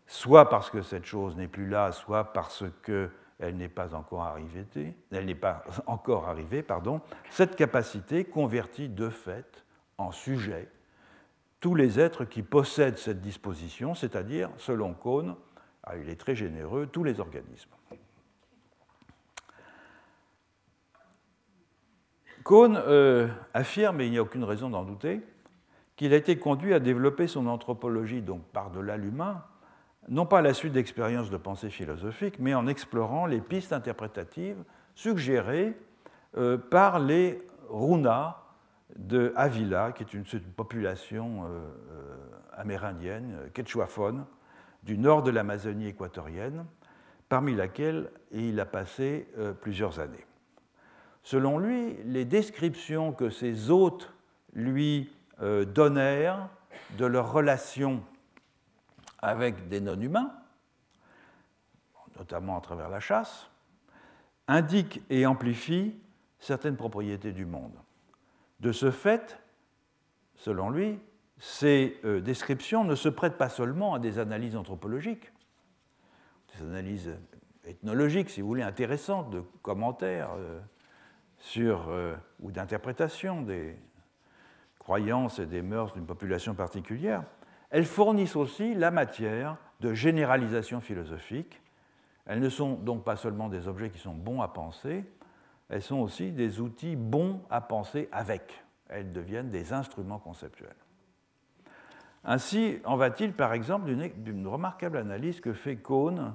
soit 0.07 0.49
parce 0.49 0.71
que 0.71 0.83
cette 0.83 1.05
chose 1.05 1.37
n'est 1.37 1.49
plus 1.49 1.69
là, 1.69 1.93
soit 1.93 2.33
parce 2.33 2.65
qu'elle 2.83 3.57
n'est 3.57 3.69
pas 3.69 3.95
encore 3.95 4.23
arrivée, 4.23 4.67
elle 5.11 5.27
n'est 5.27 5.35
pas 5.35 5.65
encore 5.87 6.29
arrivée, 6.29 6.63
pardon, 6.63 7.01
cette 7.31 7.57
capacité 7.57 8.25
convertit 8.25 8.89
de 8.89 9.09
fait 9.09 9.65
en 9.99 10.13
sujet 10.13 10.69
tous 11.61 11.75
les 11.75 11.99
êtres 11.99 12.25
qui 12.25 12.43
possèdent 12.43 12.99
cette 12.99 13.21
disposition, 13.21 13.95
c'est-à-dire, 13.95 14.51
selon 14.57 14.95
Kohn, 14.95 15.35
ah, 15.83 15.97
il 15.97 16.09
est 16.09 16.21
très 16.21 16.37
généreux, 16.37 16.87
tous 16.87 17.03
les 17.03 17.19
organismes. 17.19 17.71
Kohn 22.45 22.77
euh, 22.77 23.27
affirme, 23.55 24.01
et 24.01 24.07
il 24.07 24.13
n'y 24.13 24.19
a 24.19 24.23
aucune 24.23 24.45
raison 24.45 24.71
d'en 24.71 24.85
douter, 24.85 25.21
qu'il 25.97 26.13
a 26.13 26.17
été 26.17 26.39
conduit 26.39 26.75
à 26.75 26.79
développer 26.79 27.27
son 27.27 27.47
anthropologie, 27.47 28.23
donc 28.23 28.45
par-delà 28.53 28.97
l'humain, 28.97 29.43
non 30.09 30.27
pas 30.27 30.39
à 30.39 30.43
la 30.43 30.55
suite 30.55 30.73
d'expériences 30.73 31.31
de 31.31 31.37
pensée 31.37 31.71
philosophique, 31.71 32.39
mais 32.39 32.55
en 32.55 32.67
explorant 32.67 33.27
les 33.27 33.41
pistes 33.41 33.73
interprétatives 33.73 34.63
suggérées 34.95 35.77
euh, 36.37 36.59
par 36.59 36.99
les 36.99 37.39
runas 37.69 38.37
de 38.97 39.33
Avila, 39.37 39.93
qui 39.93 40.05
est 40.05 40.15
une, 40.15 40.25
population 40.57 41.45
euh, 41.45 41.47
euh, 41.47 42.17
amérindienne, 42.53 43.51
quechuaphone, 43.53 44.25
du 44.85 44.97
nord 44.97 45.23
de 45.23 45.31
l'Amazonie 45.31 45.89
équatorienne, 45.89 46.65
parmi 47.29 47.55
laquelle 47.55 48.11
il 48.31 48.61
a 48.61 48.65
passé 48.65 49.27
plusieurs 49.61 49.99
années. 49.99 50.25
Selon 51.25 51.59
lui, 51.59 51.97
les 52.05 52.25
descriptions 52.25 53.13
que 53.13 53.31
ses 53.31 53.73
hôtes 53.73 54.13
lui 54.55 55.13
donnèrent 55.41 56.49
de 56.99 57.05
leurs 57.05 57.33
relations 57.33 58.01
avec 59.19 59.69
des 59.69 59.81
non-humains, 59.81 60.33
notamment 62.19 62.57
à 62.57 62.61
travers 62.61 62.89
la 62.89 63.01
chasse, 63.01 63.51
indiquent 64.49 65.03
et 65.11 65.27
amplifient 65.27 65.99
certaines 66.39 66.77
propriétés 66.77 67.33
du 67.33 67.47
monde. 67.47 67.75
De 68.61 68.73
ce 68.73 68.91
fait, 68.91 69.39
selon 70.37 70.71
lui, 70.71 70.99
ces 71.39 71.99
euh, 72.05 72.21
descriptions 72.21 72.85
ne 72.85 72.95
se 72.95 73.09
prêtent 73.09 73.37
pas 73.37 73.49
seulement 73.49 73.95
à 73.95 73.99
des 73.99 74.19
analyses 74.19 74.57
anthropologiques, 74.57 75.33
des 76.55 76.65
analyses 76.65 77.15
ethnologiques, 77.65 78.31
si 78.31 78.41
vous 78.41 78.49
voulez, 78.49 78.63
intéressantes, 78.63 79.31
de 79.31 79.43
commentaires 79.63 80.31
euh, 80.37 80.61
sur, 81.39 81.89
euh, 81.89 82.15
ou 82.41 82.51
d'interprétations 82.51 83.43
des 83.43 83.77
croyances 84.79 85.39
et 85.39 85.47
des 85.47 85.63
mœurs 85.63 85.93
d'une 85.93 86.07
population 86.07 86.55
particulière, 86.55 87.25
elles 87.71 87.85
fournissent 87.85 88.37
aussi 88.37 88.75
la 88.75 88.91
matière 88.91 89.57
de 89.81 89.93
généralisation 89.93 90.81
philosophique. 90.81 91.61
Elles 92.27 92.41
ne 92.41 92.49
sont 92.49 92.75
donc 92.75 93.05
pas 93.05 93.17
seulement 93.17 93.49
des 93.49 93.69
objets 93.69 93.91
qui 93.91 93.99
sont 93.99 94.15
bons 94.15 94.41
à 94.41 94.49
penser, 94.49 95.05
elles 95.69 95.83
sont 95.83 95.99
aussi 95.99 96.33
des 96.33 96.61
outils 96.61 96.97
bons 96.97 97.41
à 97.51 97.61
penser 97.61 98.09
avec. 98.13 98.65
Elles 98.89 99.13
deviennent 99.13 99.51
des 99.51 99.73
instruments 99.73 100.19
conceptuels. 100.19 100.77
Ainsi 102.25 102.81
en 102.85 102.97
va-t-il, 102.97 103.33
par 103.33 103.53
exemple, 103.53 103.93
d'une 104.17 104.47
remarquable 104.47 104.99
analyse 104.99 105.41
que 105.41 105.53
fait 105.53 105.77
Kohn 105.77 106.35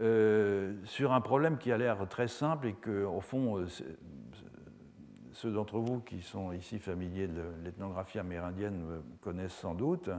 euh, 0.00 0.74
sur 0.84 1.12
un 1.12 1.20
problème 1.20 1.58
qui 1.58 1.70
a 1.70 1.78
l'air 1.78 2.08
très 2.08 2.26
simple 2.26 2.68
et 2.68 2.72
que, 2.72 3.04
au 3.04 3.20
fond, 3.20 3.58
euh, 3.58 3.66
ceux 5.32 5.52
d'entre 5.52 5.78
vous 5.78 6.00
qui 6.00 6.22
sont 6.22 6.52
ici 6.52 6.78
familiers 6.78 7.28
de 7.28 7.42
l'ethnographie 7.62 8.18
amérindienne 8.18 9.02
connaissent 9.20 9.54
sans 9.54 9.74
doute, 9.74 10.10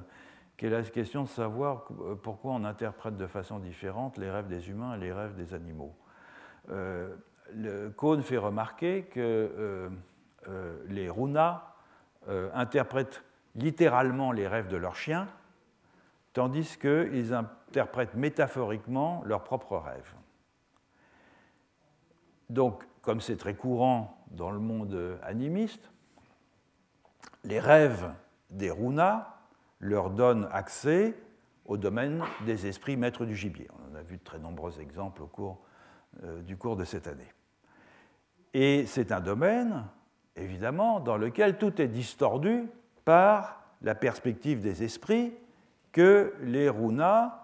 qui 0.62 0.68
est 0.68 0.70
la 0.70 0.84
question 0.84 1.24
de 1.24 1.28
savoir 1.28 1.86
pourquoi 2.22 2.52
on 2.52 2.64
interprète 2.66 3.18
de 3.18 3.26
façon 3.26 3.58
différente 3.58 4.20
les 4.20 4.30
rêves 4.30 4.48
des 4.48 4.70
humains 4.70 4.94
et 4.94 5.00
les 5.00 5.12
rêves 5.12 5.34
des 5.34 5.56
animaux. 5.56 5.96
Cohn 7.98 8.22
fait 8.22 8.38
remarquer 8.38 9.06
que 9.06 9.90
les 10.88 11.10
runas 11.10 11.64
interprètent 12.54 13.24
littéralement 13.56 14.32
les 14.32 14.48
rêves 14.48 14.68
de 14.68 14.78
leurs 14.78 14.96
chiens, 14.96 15.28
tandis 16.32 16.78
qu'ils 16.78 17.34
interprètent 17.34 18.14
métaphoriquement 18.14 19.24
leurs 19.26 19.44
propres 19.44 19.78
rêves. 19.78 20.14
Donc, 22.52 22.84
comme 23.02 23.20
c'est 23.20 23.38
très 23.38 23.56
courant 23.56 24.24
dans 24.30 24.52
le 24.52 24.60
monde 24.60 25.18
animiste, 25.24 25.90
les 27.46 27.60
rêves 27.60 28.12
des 28.52 28.70
runas 28.70 29.28
leur 29.82 30.12
donnent 30.12 30.48
accès 30.52 31.16
au 31.66 31.78
domaine 31.78 32.24
des 32.46 32.68
esprits 32.68 32.96
maîtres 32.96 33.26
du 33.26 33.36
gibier. 33.36 33.68
On 33.74 33.94
en 33.94 34.00
a 34.00 34.04
vu 34.04 34.18
de 34.18 34.24
très 34.24 34.40
nombreux 34.40 34.80
exemples 34.80 35.24
au 35.24 35.28
cours 35.28 35.60
euh, 36.24 36.42
du 36.42 36.58
cours 36.58 36.76
de 36.76 36.86
cette 36.86 37.08
année. 37.08 37.32
Et 38.54 38.86
c'est 38.86 39.12
un 39.12 39.22
domaine, 39.22 39.86
évidemment, 40.36 41.00
dans 41.00 41.18
lequel 41.18 41.58
tout 41.58 41.82
est 41.82 41.88
distordu 41.88 42.68
par 43.06 43.64
la 43.82 43.96
perspective 43.96 44.62
des 44.62 44.84
esprits 44.84 45.34
que 45.92 46.34
les 46.42 46.70
runas, 46.70 47.40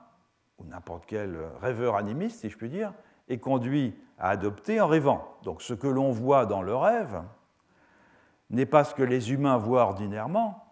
ou 0.58 0.66
n'importe 0.66 1.06
quel 1.08 1.38
rêveur 1.62 1.96
animiste, 1.96 2.42
si 2.42 2.50
je 2.50 2.58
puis 2.58 2.70
dire, 2.70 2.94
est 3.30 3.40
conduit 3.40 3.96
à 4.20 4.30
adopter 4.30 4.82
en 4.82 4.88
rêvant. 4.88 5.38
Donc 5.44 5.62
ce 5.62 5.74
que 5.74 5.88
l'on 5.88 6.12
voit 6.12 6.46
dans 6.46 6.62
le 6.62 6.76
rêve 6.76 7.22
n'est 8.50 8.66
pas 8.66 8.84
ce 8.84 8.94
que 8.94 9.04
les 9.04 9.32
humains 9.32 9.58
voient 9.58 9.84
ordinairement, 9.84 10.67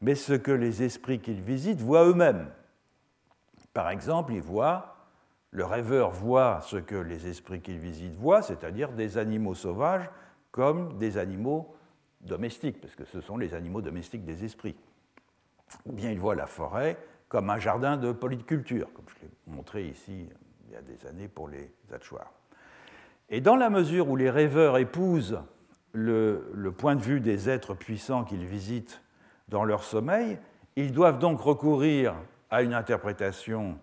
mais 0.00 0.14
ce 0.14 0.32
que 0.32 0.52
les 0.52 0.82
esprits 0.82 1.20
qu'ils 1.20 1.40
visitent 1.40 1.80
voient 1.80 2.04
eux-mêmes. 2.04 2.50
Par 3.74 3.90
exemple, 3.90 4.32
ils 4.32 4.42
voient, 4.42 4.96
le 5.50 5.64
rêveur 5.64 6.10
voit 6.10 6.60
ce 6.62 6.76
que 6.76 6.96
les 6.96 7.26
esprits 7.26 7.60
qu'il 7.60 7.78
visite 7.78 8.14
voient, 8.14 8.42
c'est-à-dire 8.42 8.92
des 8.92 9.18
animaux 9.18 9.54
sauvages 9.54 10.08
comme 10.50 10.98
des 10.98 11.18
animaux 11.18 11.74
domestiques, 12.20 12.80
parce 12.80 12.94
que 12.94 13.04
ce 13.04 13.20
sont 13.20 13.36
les 13.36 13.54
animaux 13.54 13.80
domestiques 13.80 14.24
des 14.24 14.44
esprits. 14.44 14.76
Ou 15.86 15.92
bien 15.92 16.10
il 16.10 16.18
voit 16.18 16.34
la 16.34 16.46
forêt 16.46 16.96
comme 17.28 17.50
un 17.50 17.58
jardin 17.58 17.96
de 17.96 18.12
polyculture, 18.12 18.92
comme 18.94 19.04
je 19.08 19.26
l'ai 19.26 19.30
montré 19.46 19.86
ici 19.86 20.28
il 20.66 20.72
y 20.72 20.76
a 20.76 20.82
des 20.82 21.06
années 21.06 21.28
pour 21.28 21.48
les 21.48 21.72
Atchouars. 21.92 22.32
Et 23.30 23.40
dans 23.40 23.56
la 23.56 23.70
mesure 23.70 24.08
où 24.08 24.16
les 24.16 24.30
rêveurs 24.30 24.78
épousent 24.78 25.40
le 25.92 26.70
point 26.76 26.96
de 26.96 27.02
vue 27.02 27.20
des 27.20 27.48
êtres 27.48 27.74
puissants 27.74 28.24
qu'ils 28.24 28.46
visitent 28.46 29.02
dans 29.48 29.64
leur 29.64 29.82
sommeil, 29.82 30.38
ils 30.76 30.92
doivent 30.92 31.18
donc 31.18 31.40
recourir 31.40 32.14
à 32.50 32.62
une 32.62 32.74
interprétation 32.74 33.78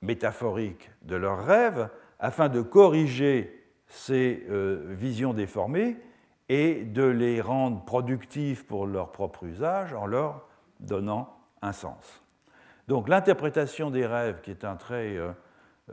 métaphorique 0.00 0.90
de 1.02 1.16
leurs 1.16 1.44
rêves 1.44 1.88
afin 2.18 2.48
de 2.48 2.60
corriger 2.60 3.62
ces 3.86 4.44
euh, 4.48 4.86
visions 4.90 5.34
déformées 5.34 5.96
et 6.48 6.84
de 6.84 7.04
les 7.04 7.40
rendre 7.40 7.84
productifs 7.84 8.66
pour 8.66 8.86
leur 8.86 9.12
propre 9.12 9.44
usage 9.44 9.94
en 9.94 10.06
leur 10.06 10.48
donnant 10.80 11.36
un 11.62 11.72
sens. 11.72 12.22
Donc 12.88 13.08
l'interprétation 13.08 13.90
des 13.90 14.06
rêves, 14.06 14.40
qui 14.42 14.50
est 14.50 14.64
un 14.64 14.76
trait 14.76 15.16
euh, 15.16 15.32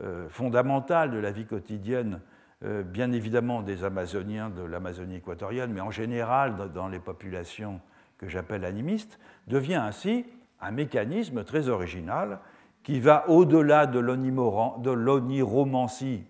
euh, 0.00 0.28
fondamental 0.28 1.10
de 1.10 1.18
la 1.18 1.30
vie 1.30 1.46
quotidienne, 1.46 2.20
bien 2.62 3.10
évidemment 3.10 3.62
des 3.62 3.84
Amazoniens 3.84 4.50
de 4.50 4.60
l'Amazonie 4.60 5.16
équatoriale, 5.16 5.70
mais 5.70 5.80
en 5.80 5.90
général 5.90 6.70
dans 6.74 6.88
les 6.88 6.98
populations 6.98 7.80
que 8.20 8.28
j'appelle 8.28 8.66
animistes, 8.66 9.18
devient 9.46 9.76
ainsi 9.76 10.26
un 10.60 10.70
mécanisme 10.70 11.42
très 11.42 11.70
original 11.70 12.40
qui 12.82 13.00
va 13.00 13.28
au-delà 13.28 13.86
de 13.86 13.98
l'oniromancie 13.98 16.24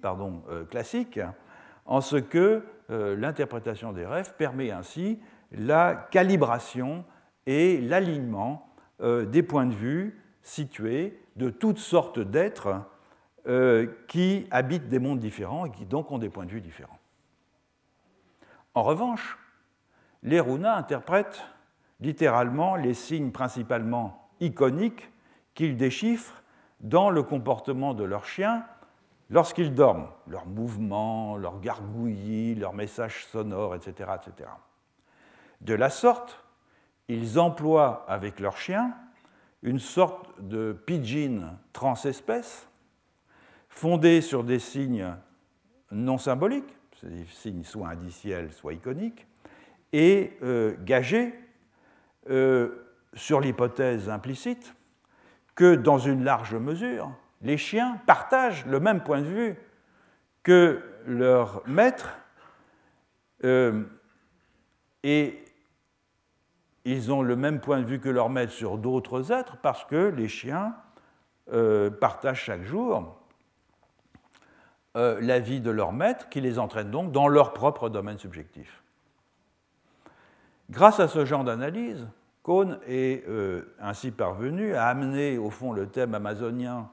classique, 0.70 1.20
en 1.86 2.00
ce 2.00 2.16
que 2.16 2.62
l'interprétation 2.88 3.92
des 3.92 4.06
rêves 4.06 4.34
permet 4.36 4.70
ainsi 4.70 5.18
la 5.52 6.08
calibration 6.10 7.04
et 7.46 7.80
l'alignement 7.80 8.68
euh, 9.00 9.24
des 9.24 9.42
points 9.42 9.66
de 9.66 9.74
vue 9.74 10.20
situés 10.42 11.18
de 11.36 11.50
toutes 11.50 11.78
sortes 11.78 12.18
d'êtres 12.18 12.82
euh, 13.46 13.86
qui 14.08 14.46
habitent 14.50 14.88
des 14.88 14.98
mondes 14.98 15.18
différents 15.18 15.66
et 15.66 15.70
qui 15.70 15.86
donc 15.86 16.10
ont 16.10 16.18
des 16.18 16.28
points 16.28 16.44
de 16.44 16.50
vue 16.50 16.60
différents. 16.60 16.98
En 18.74 18.82
revanche, 18.82 19.38
les 20.22 20.38
runas 20.38 20.76
interprètent 20.76 21.42
littéralement 22.00 22.76
les 22.76 22.94
signes 22.94 23.30
principalement 23.30 24.30
iconiques 24.40 25.10
qu'ils 25.54 25.76
déchiffrent 25.76 26.42
dans 26.80 27.10
le 27.10 27.22
comportement 27.22 27.94
de 27.94 28.04
leurs 28.04 28.24
chiens 28.24 28.64
lorsqu'ils 29.28 29.74
dorment, 29.74 30.08
leurs 30.26 30.46
mouvements, 30.46 31.36
leurs 31.36 31.60
gargouillis, 31.60 32.54
leurs 32.54 32.74
messages 32.74 33.26
sonores, 33.26 33.74
etc., 33.74 34.10
etc. 34.16 34.50
De 35.60 35.74
la 35.74 35.90
sorte, 35.90 36.44
ils 37.08 37.38
emploient 37.38 38.04
avec 38.08 38.40
leurs 38.40 38.56
chiens 38.56 38.94
une 39.62 39.78
sorte 39.78 40.40
de 40.40 40.72
pidgin 40.72 41.58
transespèce 41.72 42.68
fondé 43.68 44.20
sur 44.20 44.42
des 44.42 44.58
signes 44.58 45.14
non 45.92 46.18
symboliques, 46.18 46.74
des 47.02 47.24
signes 47.26 47.64
soit 47.64 47.88
indiciels, 47.88 48.52
soit 48.52 48.72
iconiques, 48.72 49.26
et 49.92 50.36
euh, 50.42 50.76
gagé 50.84 51.34
euh, 52.28 52.68
sur 53.14 53.40
l'hypothèse 53.40 54.08
implicite 54.08 54.74
que 55.54 55.74
dans 55.74 55.98
une 55.98 56.24
large 56.24 56.54
mesure, 56.54 57.10
les 57.42 57.56
chiens 57.56 58.00
partagent 58.06 58.66
le 58.66 58.80
même 58.80 59.02
point 59.02 59.20
de 59.20 59.26
vue 59.26 59.56
que 60.42 60.82
leur 61.06 61.62
maître 61.66 62.16
euh, 63.44 63.84
et 65.02 65.44
ils 66.84 67.12
ont 67.12 67.22
le 67.22 67.36
même 67.36 67.60
point 67.60 67.80
de 67.80 67.84
vue 67.84 68.00
que 68.00 68.08
leur 68.08 68.30
maître 68.30 68.52
sur 68.52 68.78
d'autres 68.78 69.32
êtres 69.32 69.56
parce 69.58 69.84
que 69.84 70.08
les 70.16 70.28
chiens 70.28 70.74
euh, 71.52 71.90
partagent 71.90 72.44
chaque 72.44 72.64
jour 72.64 73.16
euh, 74.96 75.20
la 75.20 75.38
vie 75.38 75.60
de 75.60 75.70
leur 75.70 75.92
maître 75.92 76.28
qui 76.28 76.40
les 76.40 76.58
entraîne 76.58 76.90
donc 76.90 77.12
dans 77.12 77.28
leur 77.28 77.52
propre 77.52 77.88
domaine 77.88 78.18
subjectif. 78.18 78.82
Grâce 80.70 81.00
à 81.00 81.08
ce 81.08 81.24
genre 81.24 81.44
d'analyse, 81.44 82.08
Cohn 82.42 82.78
est 82.86 83.26
euh, 83.28 83.74
ainsi 83.80 84.10
parvenu 84.10 84.74
à 84.74 84.86
amener 84.86 85.36
au 85.36 85.50
fond 85.50 85.72
le 85.72 85.88
thème 85.88 86.14
amazonien 86.14 86.90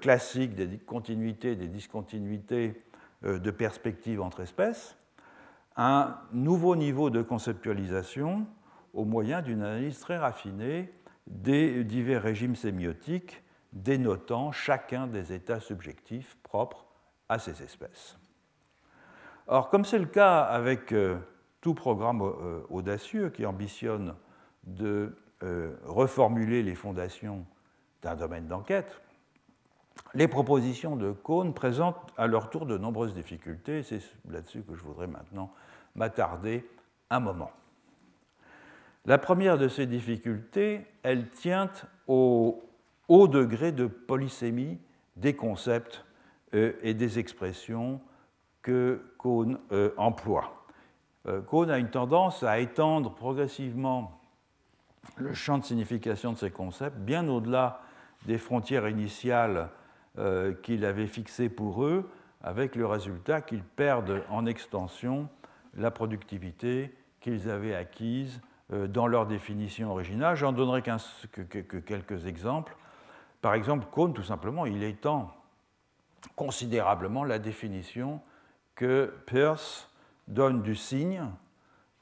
classique 0.00 0.54
des 0.54 0.78
continuités, 0.78 1.54
des 1.54 1.68
discontinuités 1.68 2.82
de 3.22 3.50
perspectives 3.50 4.22
entre 4.22 4.40
espèces, 4.40 4.96
un 5.76 6.16
nouveau 6.32 6.76
niveau 6.76 7.10
de 7.10 7.20
conceptualisation 7.20 8.46
au 8.94 9.04
moyen 9.04 9.42
d'une 9.42 9.62
analyse 9.62 10.00
très 10.00 10.16
raffinée 10.16 10.90
des 11.26 11.84
divers 11.84 12.22
régimes 12.22 12.56
sémiotiques 12.56 13.42
dénotant 13.72 14.52
chacun 14.52 15.06
des 15.06 15.32
états 15.32 15.60
subjectifs 15.60 16.36
propres 16.42 16.86
à 17.28 17.38
ces 17.38 17.62
espèces. 17.62 18.18
Or, 19.46 19.68
comme 19.68 19.84
c'est 19.84 19.98
le 19.98 20.06
cas 20.06 20.40
avec 20.40 20.92
euh, 20.92 21.18
tout 21.66 21.74
programme 21.74 22.22
euh, 22.22 22.60
audacieux 22.70 23.28
qui 23.30 23.44
ambitionne 23.44 24.14
de 24.62 25.16
euh, 25.42 25.74
reformuler 25.84 26.62
les 26.62 26.76
fondations 26.76 27.44
d'un 28.02 28.14
domaine 28.14 28.46
d'enquête, 28.46 29.00
les 30.14 30.28
propositions 30.28 30.94
de 30.94 31.10
Cohn 31.10 31.52
présentent 31.54 32.12
à 32.16 32.28
leur 32.28 32.50
tour 32.50 32.66
de 32.66 32.78
nombreuses 32.78 33.14
difficultés, 33.14 33.82
c'est 33.82 33.98
là-dessus 34.30 34.62
que 34.62 34.76
je 34.76 34.82
voudrais 34.84 35.08
maintenant 35.08 35.50
m'attarder 35.96 36.64
un 37.10 37.18
moment. 37.18 37.50
La 39.04 39.18
première 39.18 39.58
de 39.58 39.66
ces 39.66 39.86
difficultés, 39.86 40.86
elle 41.02 41.30
tient 41.30 41.72
au 42.06 42.62
haut 43.08 43.26
degré 43.26 43.72
de 43.72 43.88
polysémie 43.88 44.78
des 45.16 45.34
concepts 45.34 46.04
euh, 46.54 46.74
et 46.82 46.94
des 46.94 47.18
expressions 47.18 48.00
que 48.62 49.02
Cohn 49.18 49.58
emploie. 49.96 50.55
Euh, 51.26 51.40
Cohn 51.42 51.70
a 51.70 51.78
une 51.78 51.90
tendance 51.90 52.42
à 52.42 52.58
étendre 52.58 53.14
progressivement 53.14 54.20
le 55.16 55.34
champ 55.34 55.58
de 55.58 55.64
signification 55.64 56.32
de 56.32 56.38
ces 56.38 56.50
concepts 56.50 56.98
bien 56.98 57.28
au-delà 57.28 57.80
des 58.26 58.38
frontières 58.38 58.88
initiales 58.88 59.68
qu'il 60.62 60.86
avait 60.86 61.06
fixées 61.06 61.50
pour 61.50 61.84
eux, 61.84 62.08
avec 62.42 62.74
le 62.74 62.86
résultat 62.86 63.42
qu'ils 63.42 63.62
perdent 63.62 64.22
en 64.30 64.46
extension 64.46 65.28
la 65.76 65.90
productivité 65.90 66.94
qu'ils 67.20 67.50
avaient 67.50 67.74
acquise 67.74 68.40
euh, 68.72 68.86
dans 68.86 69.06
leur 69.06 69.26
définition 69.26 69.90
originale. 69.90 70.36
J'en 70.36 70.52
donnerai 70.52 70.82
que, 70.82 71.78
quelques 71.78 72.26
exemples. 72.26 72.76
Par 73.42 73.54
exemple, 73.54 73.86
Cohn, 73.90 74.12
tout 74.12 74.22
simplement, 74.22 74.66
il 74.66 74.82
étend 74.82 75.32
considérablement 76.34 77.24
la 77.24 77.38
définition 77.38 78.20
que 78.74 79.12
Peirce 79.26 79.88
donne 80.26 80.62
du 80.62 80.74
signe 80.74 81.24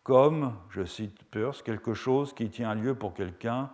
comme, 0.02 0.54
je 0.70 0.84
cite 0.84 1.24
Peirce, 1.30 1.62
quelque 1.62 1.94
chose 1.94 2.34
qui 2.34 2.50
tient 2.50 2.74
lieu 2.74 2.94
pour 2.94 3.14
quelqu'un 3.14 3.70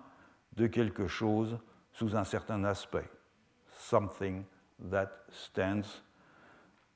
de 0.56 0.66
quelque 0.66 1.08
chose 1.08 1.58
sous 1.92 2.16
un 2.16 2.24
certain 2.24 2.64
aspect. 2.64 3.08
Something 3.78 4.44
that 4.90 5.08
stands 5.30 6.02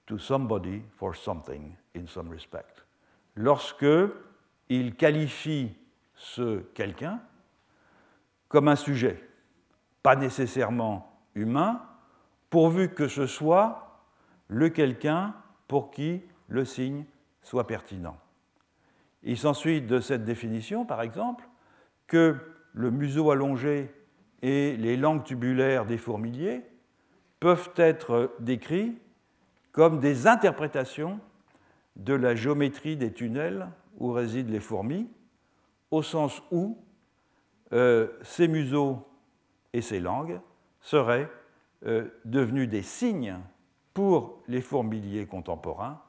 to 0.06 0.18
somebody 0.18 0.82
for 0.96 1.16
something 1.16 1.74
in 1.96 2.06
some 2.06 2.30
respect. 2.30 2.84
Lorsque 3.34 3.84
il 4.68 4.94
qualifie 4.94 5.76
ce 6.14 6.60
quelqu'un 6.74 7.20
comme 8.48 8.68
un 8.68 8.76
sujet, 8.76 9.20
pas 10.02 10.14
nécessairement 10.14 11.18
humain, 11.34 11.82
pourvu 12.50 12.94
que 12.94 13.08
ce 13.08 13.26
soit 13.26 14.00
le 14.46 14.68
quelqu'un 14.68 15.34
pour 15.66 15.90
qui 15.90 16.22
le 16.48 16.64
signe 16.64 17.04
soit 17.44 17.66
pertinent. 17.66 18.16
Il 19.22 19.38
s'ensuit 19.38 19.80
de 19.80 20.00
cette 20.00 20.24
définition, 20.24 20.84
par 20.84 21.00
exemple, 21.00 21.48
que 22.06 22.36
le 22.72 22.90
museau 22.90 23.30
allongé 23.30 23.90
et 24.42 24.76
les 24.76 24.96
langues 24.96 25.24
tubulaires 25.24 25.86
des 25.86 25.96
fourmiliers 25.96 26.62
peuvent 27.40 27.70
être 27.76 28.34
décrits 28.40 28.98
comme 29.72 30.00
des 30.00 30.26
interprétations 30.26 31.20
de 31.96 32.14
la 32.14 32.34
géométrie 32.34 32.96
des 32.96 33.12
tunnels 33.12 33.68
où 33.98 34.12
résident 34.12 34.50
les 34.50 34.60
fourmis, 34.60 35.08
au 35.90 36.02
sens 36.02 36.42
où 36.50 36.78
euh, 37.72 38.08
ces 38.22 38.48
museaux 38.48 39.06
et 39.72 39.80
ces 39.80 40.00
langues 40.00 40.40
seraient 40.80 41.30
euh, 41.86 42.08
devenus 42.24 42.68
des 42.68 42.82
signes 42.82 43.38
pour 43.94 44.42
les 44.48 44.60
fourmiliers 44.60 45.26
contemporains 45.26 46.03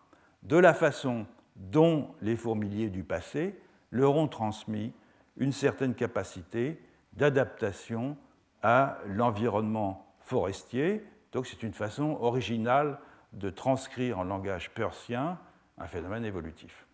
de 0.46 0.58
la 0.58 0.74
façon 0.74 1.26
dont 1.56 2.10
les 2.22 2.36
fourmiliers 2.36 2.90
du 2.90 3.04
passé 3.04 3.60
leur 3.92 4.16
ont 4.16 4.28
transmis 4.28 4.94
une 5.38 5.52
certaine 5.52 5.96
capacité 5.96 6.82
d'adaptation 7.14 8.18
à 8.62 9.00
l'environnement 9.08 10.16
forestier. 10.20 11.04
Donc 11.32 11.48
c'est 11.48 11.64
une 11.64 11.74
façon 11.74 12.18
originale 12.22 13.00
de 13.34 13.50
transcrire 13.50 14.20
en 14.20 14.24
langage 14.24 14.72
persien 14.72 15.38
un 15.78 15.88
phénomène 15.88 16.26
évolutif. 16.26 16.86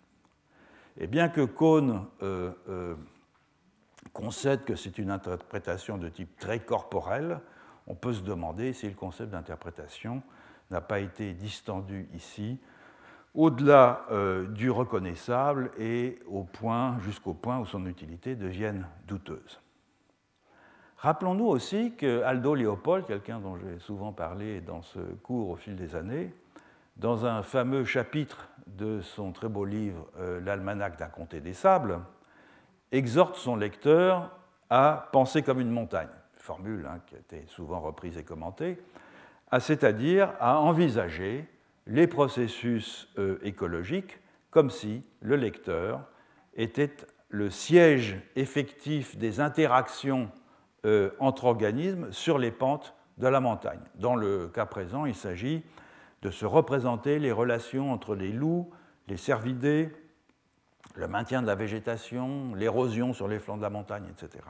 Et 0.98 1.08
bien 1.08 1.30
que 1.30 1.42
Cohn 1.42 2.08
euh, 2.22 2.52
euh, 2.70 2.96
concède 4.14 4.64
que 4.64 4.76
c'est 4.76 4.98
une 4.98 5.12
interprétation 5.12 5.98
de 5.98 6.10
type 6.10 6.38
très 6.40 6.60
corporel, 6.60 7.40
on 7.88 7.96
peut 7.96 8.14
se 8.14 8.22
demander 8.22 8.74
si 8.74 8.88
le 8.88 8.96
concept 8.96 9.32
d'interprétation 9.32 10.22
n'a 10.70 10.82
pas 10.82 11.00
été 11.00 11.34
distendu 11.34 12.10
ici 12.14 12.60
au-delà 13.34 14.06
euh, 14.12 14.46
du 14.48 14.70
reconnaissable 14.70 15.72
et 15.80 16.20
jusqu'au 17.00 17.34
point 17.34 17.60
où 17.60 17.66
son 17.66 17.86
utilité 17.86 18.36
devienne 18.36 18.88
douteuse. 19.08 19.62
Rappelons-nous 20.98 21.48
aussi 21.48 21.96
que 21.96 22.22
Aldo 22.24 22.54
Leopold, 22.54 23.06
quelqu'un 23.06 23.40
dont 23.40 23.58
j'ai 23.58 23.80
souvent 23.80 24.12
parlé 24.12 24.62
dans 24.62 24.82
ce 24.82 25.00
cours 25.24 25.50
au 25.50 25.56
fil 25.56 25.76
des 25.76 25.96
années, 25.96 26.32
dans 26.98 27.26
un 27.26 27.42
fameux 27.42 27.86
chapitre 27.86 28.50
de 28.68 29.02
son 29.02 29.32
très 29.32 29.50
beau 29.50 29.66
livre 29.66 30.06
euh, 30.20 30.40
L'almanach 30.42 30.98
d'un 30.98 31.08
comté 31.08 31.40
des 31.40 31.54
sables, 31.54 32.00
exhorte 32.92 33.36
son 33.36 33.56
lecteur 33.56 34.30
à 34.70 35.10
penser 35.12 35.42
comme 35.42 35.60
une 35.60 35.72
montagne, 35.72 36.10
formule 36.36 36.86
hein, 36.86 37.00
qui 37.08 37.16
a 37.16 37.20
été 37.20 37.46
souvent 37.48 37.80
reprise 37.80 38.18
et 38.18 38.24
commentée, 38.24 38.78
c'est-à-dire 39.60 40.34
à 40.40 40.60
envisager 40.60 41.48
les 41.92 42.08
processus 42.08 43.10
euh, 43.18 43.38
écologiques 43.44 44.20
comme 44.50 44.70
si 44.70 45.04
le 45.20 45.36
lecteur 45.36 46.08
était 46.56 46.96
le 47.30 47.50
siège 47.50 48.18
effectif 48.36 49.18
des 49.18 49.40
interactions 49.40 50.32
euh, 50.86 51.12
entre 51.20 51.46
organismes 51.46 52.12
sur 52.12 52.38
les 52.38 52.52
pentes 52.52 52.96
de 53.18 53.28
la 53.28 53.40
montagne. 53.40 53.82
Dans 53.96 54.16
le 54.16 54.48
cas 54.48 54.66
présent, 54.66 55.06
il 55.06 55.16
s'agit 55.16 55.64
de 56.22 56.32
se 56.32 56.46
représenter 56.46 57.20
les 57.20 57.32
relations 57.32 57.92
entre 57.92 58.16
les 58.16 58.32
loups, 58.32 58.70
les 59.08 59.18
cervidés, 59.18 59.90
le 60.96 61.08
maintien 61.08 61.42
de 61.42 61.48
la 61.48 61.56
végétation, 61.56 62.56
l'érosion 62.56 63.14
sur 63.14 63.28
les 63.28 63.40
flancs 63.40 63.58
de 63.58 63.62
la 63.62 63.70
montagne, 63.70 64.08
etc. 64.10 64.44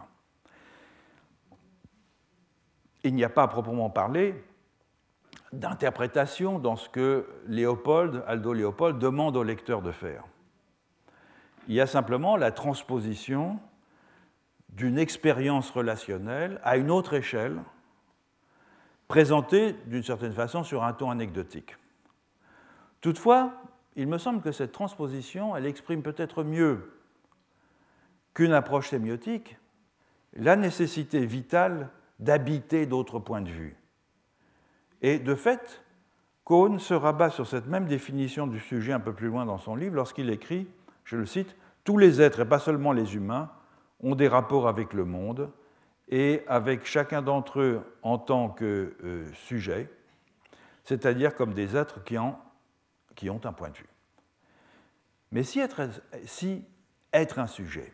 Il 3.04 3.16
n'y 3.16 3.24
a 3.24 3.30
pas 3.30 3.44
à 3.44 3.48
proprement 3.48 3.90
parler 3.90 4.44
d'interprétation 5.54 6.60
dans 6.60 6.76
ce 6.76 6.90
que 6.90 7.28
Aldo 8.28 8.54
Léopold 8.54 8.98
demande 9.00 9.36
au 9.36 9.44
lecteur 9.44 9.82
de 9.82 9.92
faire. 9.92 10.24
Il 11.68 11.76
y 11.76 11.82
a 11.82 11.88
simplement 11.88 12.38
la 12.38 12.52
transposition 12.52 13.60
d'une 14.70 14.98
expérience 14.98 15.70
relationnelle 15.70 16.60
à 16.64 16.78
une 16.78 16.90
autre 16.90 17.14
échelle, 17.14 17.60
présentée 19.08 19.76
d'une 19.88 20.04
certaine 20.04 20.34
façon 20.34 20.64
sur 20.64 20.84
un 20.84 20.94
ton 20.94 21.12
anecdotique. 21.12 21.76
Toutefois, 23.02 23.52
il 23.98 24.08
me 24.08 24.18
semble 24.18 24.42
que 24.42 24.54
cette 24.54 24.72
transposition, 24.72 25.56
elle 25.56 25.66
exprime 25.66 26.02
peut-être 26.02 26.44
mieux 26.44 26.98
qu'une 28.34 28.54
approche 28.54 28.90
sémiotique 28.90 29.58
la 30.34 30.56
nécessité 30.56 31.26
vitale 31.26 31.90
d'habiter 32.20 32.86
d'autres 32.86 33.20
points 33.20 33.42
de 33.42 33.50
vue 33.50 33.81
et 35.02 35.20
de 35.20 35.36
fait, 35.36 35.84
Cohn 36.44 36.80
se 36.80 36.94
rabat 36.94 37.30
sur 37.30 37.48
cette 37.48 37.68
même 37.68 37.86
définition 37.86 38.48
du 38.48 38.60
sujet 38.60 38.94
un 38.94 39.00
peu 39.00 39.14
plus 39.14 39.28
loin 39.28 39.46
dans 39.46 39.58
son 39.58 39.76
livre 39.76 39.96
lorsqu'il 39.96 40.30
écrit, 40.30 40.68
je 41.04 41.18
le 41.18 41.26
cite, 41.26 41.56
Tous 41.84 41.98
les 41.98 42.22
êtres, 42.22 42.42
et 42.42 42.46
pas 42.46 42.60
seulement 42.60 42.92
les 42.92 43.16
humains, 43.16 43.52
ont 44.02 44.16
des 44.16 44.28
rapports 44.28 44.68
avec 44.68 44.94
le 44.94 45.06
monde 45.06 45.52
et 46.10 46.44
avec 46.48 46.86
chacun 46.86 47.22
d'entre 47.22 47.62
eux 47.62 47.82
en 48.04 48.18
tant 48.18 48.50
que 48.50 48.96
euh, 49.04 49.32
sujet, 49.34 49.90
c'est-à-dire 50.84 51.36
comme 51.36 51.54
des 51.54 51.76
êtres 51.76 52.04
qui, 52.04 52.18
ont 52.18 52.36
un 53.44 53.54
point 53.54 53.70
de 53.70 53.78
vue. 53.78 53.90
Mais 55.32 55.44
si 55.44 55.60
être 57.14 57.40
un 57.40 57.48
sujet 57.48 57.94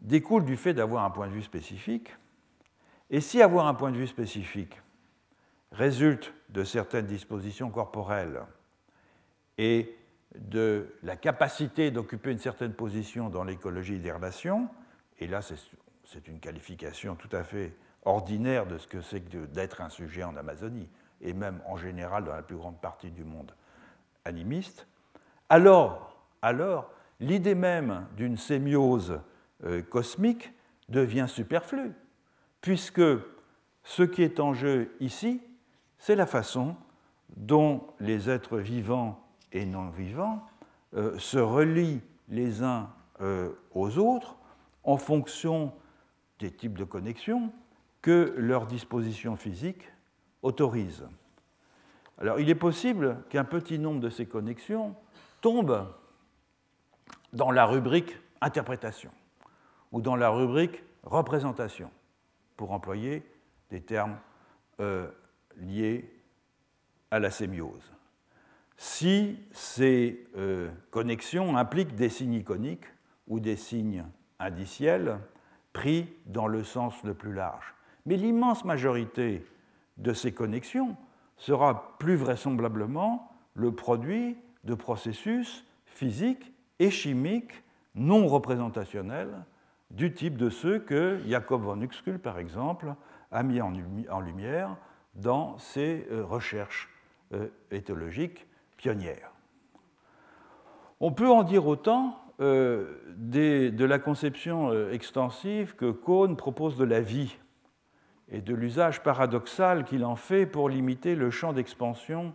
découle 0.00 0.44
du 0.44 0.56
fait 0.56 0.74
d'avoir 0.74 1.04
un 1.04 1.10
point 1.10 1.28
de 1.28 1.32
vue 1.32 1.42
spécifique, 1.42 2.16
et 3.08 3.20
si 3.20 3.40
avoir 3.40 3.66
un 3.66 3.74
point 3.74 3.92
de 3.92 3.96
vue 3.96 4.06
spécifique 4.06 4.80
résulte 5.72 6.32
de 6.50 6.64
certaines 6.64 7.06
dispositions 7.06 7.70
corporelles 7.70 8.42
et 9.58 9.96
de 10.36 10.94
la 11.02 11.16
capacité 11.16 11.90
d'occuper 11.90 12.32
une 12.32 12.38
certaine 12.38 12.72
position 12.72 13.28
dans 13.28 13.44
l'écologie 13.44 13.98
des 13.98 14.12
relations, 14.12 14.68
et 15.18 15.26
là 15.26 15.40
c'est 15.42 16.28
une 16.28 16.40
qualification 16.40 17.16
tout 17.16 17.28
à 17.32 17.44
fait 17.44 17.74
ordinaire 18.04 18.66
de 18.66 18.78
ce 18.78 18.86
que 18.86 19.00
c'est 19.00 19.28
d'être 19.52 19.80
un 19.80 19.88
sujet 19.88 20.24
en 20.24 20.36
Amazonie, 20.36 20.88
et 21.20 21.32
même 21.32 21.60
en 21.66 21.76
général 21.76 22.24
dans 22.24 22.34
la 22.34 22.42
plus 22.42 22.56
grande 22.56 22.80
partie 22.80 23.10
du 23.10 23.24
monde 23.24 23.52
animiste, 24.24 24.86
alors, 25.48 26.24
alors 26.40 26.90
l'idée 27.20 27.54
même 27.54 28.06
d'une 28.16 28.36
sémiose 28.36 29.20
euh, 29.64 29.82
cosmique 29.82 30.52
devient 30.88 31.26
superflue, 31.28 31.92
puisque 32.60 33.02
ce 33.84 34.02
qui 34.02 34.22
est 34.22 34.40
en 34.40 34.54
jeu 34.54 34.94
ici, 35.00 35.42
c'est 36.02 36.16
la 36.16 36.26
façon 36.26 36.74
dont 37.36 37.86
les 38.00 38.28
êtres 38.28 38.58
vivants 38.58 39.24
et 39.52 39.64
non 39.64 39.88
vivants 39.88 40.44
euh, 40.94 41.16
se 41.16 41.38
relient 41.38 42.00
les 42.28 42.64
uns 42.64 42.90
euh, 43.20 43.52
aux 43.70 43.98
autres 43.98 44.34
en 44.82 44.96
fonction 44.96 45.72
des 46.40 46.50
types 46.50 46.76
de 46.76 46.82
connexions 46.82 47.52
que 48.00 48.34
leur 48.36 48.66
disposition 48.66 49.36
physique 49.36 49.92
autorise. 50.42 51.06
Alors 52.18 52.40
il 52.40 52.50
est 52.50 52.56
possible 52.56 53.22
qu'un 53.28 53.44
petit 53.44 53.78
nombre 53.78 54.00
de 54.00 54.10
ces 54.10 54.26
connexions 54.26 54.96
tombe 55.40 55.86
dans 57.32 57.52
la 57.52 57.64
rubrique 57.64 58.18
interprétation 58.40 59.12
ou 59.92 60.00
dans 60.00 60.16
la 60.16 60.30
rubrique 60.30 60.82
représentation, 61.04 61.92
pour 62.56 62.72
employer 62.72 63.22
des 63.70 63.80
termes 63.80 64.16
euh, 64.80 65.08
liées 65.58 66.10
à 67.10 67.18
la 67.18 67.30
sémiose. 67.30 67.92
Si 68.76 69.38
ces 69.52 70.26
euh, 70.36 70.70
connexions 70.90 71.56
impliquent 71.56 71.94
des 71.94 72.08
signes 72.08 72.34
iconiques 72.34 72.86
ou 73.28 73.38
des 73.38 73.56
signes 73.56 74.04
indiciels 74.38 75.18
pris 75.72 76.08
dans 76.26 76.46
le 76.46 76.64
sens 76.64 77.02
le 77.04 77.14
plus 77.14 77.32
large. 77.32 77.74
Mais 78.06 78.16
l'immense 78.16 78.64
majorité 78.64 79.46
de 79.98 80.12
ces 80.12 80.32
connexions 80.32 80.96
sera 81.36 81.96
plus 81.98 82.16
vraisemblablement 82.16 83.30
le 83.54 83.72
produit 83.72 84.36
de 84.64 84.74
processus 84.74 85.64
physiques 85.84 86.52
et 86.78 86.90
chimiques 86.90 87.62
non 87.94 88.26
représentationnels 88.26 89.44
du 89.90 90.14
type 90.14 90.36
de 90.36 90.48
ceux 90.50 90.78
que 90.78 91.20
Jacob 91.26 91.62
von 91.62 91.80
Uxküll, 91.80 92.18
par 92.18 92.38
exemple, 92.38 92.94
a 93.30 93.42
mis 93.42 93.60
en 93.60 94.20
lumière 94.20 94.76
dans 95.14 95.58
ses 95.58 96.06
euh, 96.10 96.24
recherches 96.24 96.90
euh, 97.32 97.48
éthologiques 97.70 98.46
pionnières. 98.76 99.32
On 101.00 101.12
peut 101.12 101.28
en 101.28 101.42
dire 101.42 101.66
autant 101.66 102.18
de 102.38 103.84
la 103.84 103.98
conception 104.00 104.88
extensive 104.90 105.76
que 105.76 105.92
Cohn 105.92 106.36
propose 106.36 106.76
de 106.76 106.84
la 106.84 107.00
vie 107.00 107.36
et 108.28 108.40
de 108.40 108.54
l'usage 108.54 109.02
paradoxal 109.02 109.84
qu'il 109.84 110.04
en 110.04 110.16
fait 110.16 110.46
pour 110.46 110.68
limiter 110.68 111.14
le 111.14 111.30
champ 111.30 111.52
d'expansion 111.52 112.32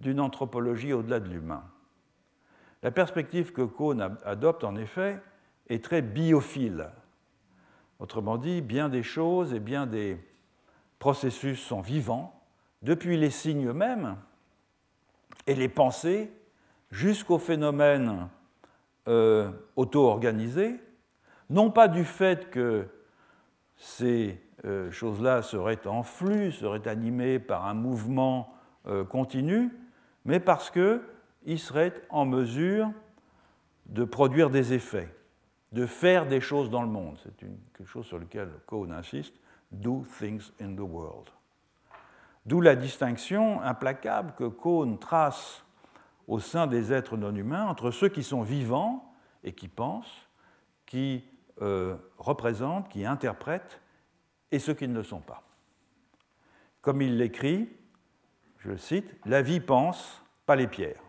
d'une 0.00 0.20
anthropologie 0.20 0.92
au-delà 0.92 1.20
de 1.20 1.28
l'humain. 1.28 1.62
La 2.82 2.90
perspective 2.90 3.52
que 3.52 3.62
Cohn 3.62 4.16
adopte, 4.24 4.64
en 4.64 4.76
effet, 4.76 5.20
est 5.68 5.82
très 5.82 6.02
biophile. 6.02 6.90
Autrement 7.98 8.36
dit, 8.36 8.60
bien 8.60 8.88
des 8.88 9.02
choses 9.02 9.54
et 9.54 9.60
bien 9.60 9.86
des 9.86 10.18
processus 10.98 11.60
sont 11.60 11.80
vivants, 11.80 12.32
depuis 12.82 13.16
les 13.16 13.30
signes 13.30 13.66
eux-mêmes 13.66 14.16
et 15.46 15.54
les 15.54 15.68
pensées 15.68 16.30
jusqu'aux 16.90 17.38
phénomènes 17.38 18.28
euh, 19.08 19.50
auto-organisés, 19.76 20.80
non 21.50 21.70
pas 21.70 21.88
du 21.88 22.04
fait 22.04 22.50
que 22.50 22.86
ces 23.76 24.40
euh, 24.64 24.90
choses-là 24.90 25.42
seraient 25.42 25.86
en 25.86 26.02
flux, 26.02 26.52
seraient 26.52 26.88
animées 26.88 27.38
par 27.38 27.66
un 27.66 27.74
mouvement 27.74 28.54
euh, 28.86 29.04
continu, 29.04 29.70
mais 30.24 30.40
parce 30.40 30.70
qu'ils 30.70 31.58
seraient 31.58 31.94
en 32.08 32.24
mesure 32.24 32.90
de 33.86 34.04
produire 34.04 34.50
des 34.50 34.72
effets, 34.72 35.14
de 35.72 35.86
faire 35.86 36.26
des 36.26 36.40
choses 36.40 36.70
dans 36.70 36.82
le 36.82 36.88
monde. 36.88 37.18
C'est 37.22 37.36
quelque 37.36 37.88
chose 37.88 38.06
sur 38.06 38.18
lequel 38.18 38.48
Cohn 38.66 38.90
insiste, 38.92 39.34
do 39.70 40.04
things 40.18 40.52
in 40.60 40.74
the 40.76 40.80
world. 40.80 41.30
D'où 42.46 42.60
la 42.60 42.76
distinction 42.76 43.60
implacable 43.62 44.34
que 44.36 44.48
Cohn 44.48 44.98
trace 44.98 45.64
au 46.28 46.38
sein 46.38 46.66
des 46.66 46.92
êtres 46.92 47.16
non 47.16 47.34
humains 47.34 47.66
entre 47.66 47.90
ceux 47.90 48.08
qui 48.08 48.22
sont 48.22 48.42
vivants 48.42 49.12
et 49.42 49.52
qui 49.52 49.68
pensent, 49.68 50.28
qui 50.86 51.24
euh, 51.62 51.96
représentent, 52.18 52.88
qui 52.88 53.04
interprètent, 53.04 53.80
et 54.52 54.58
ceux 54.58 54.74
qui 54.74 54.86
ne 54.86 54.94
le 54.94 55.02
sont 55.02 55.20
pas. 55.20 55.42
Comme 56.80 57.02
il 57.02 57.16
l'écrit, 57.16 57.68
je 58.58 58.70
le 58.70 58.76
cite, 58.76 59.12
La 59.24 59.42
vie 59.42 59.60
pense, 59.60 60.22
pas 60.46 60.56
les 60.56 60.68
pierres. 60.68 61.02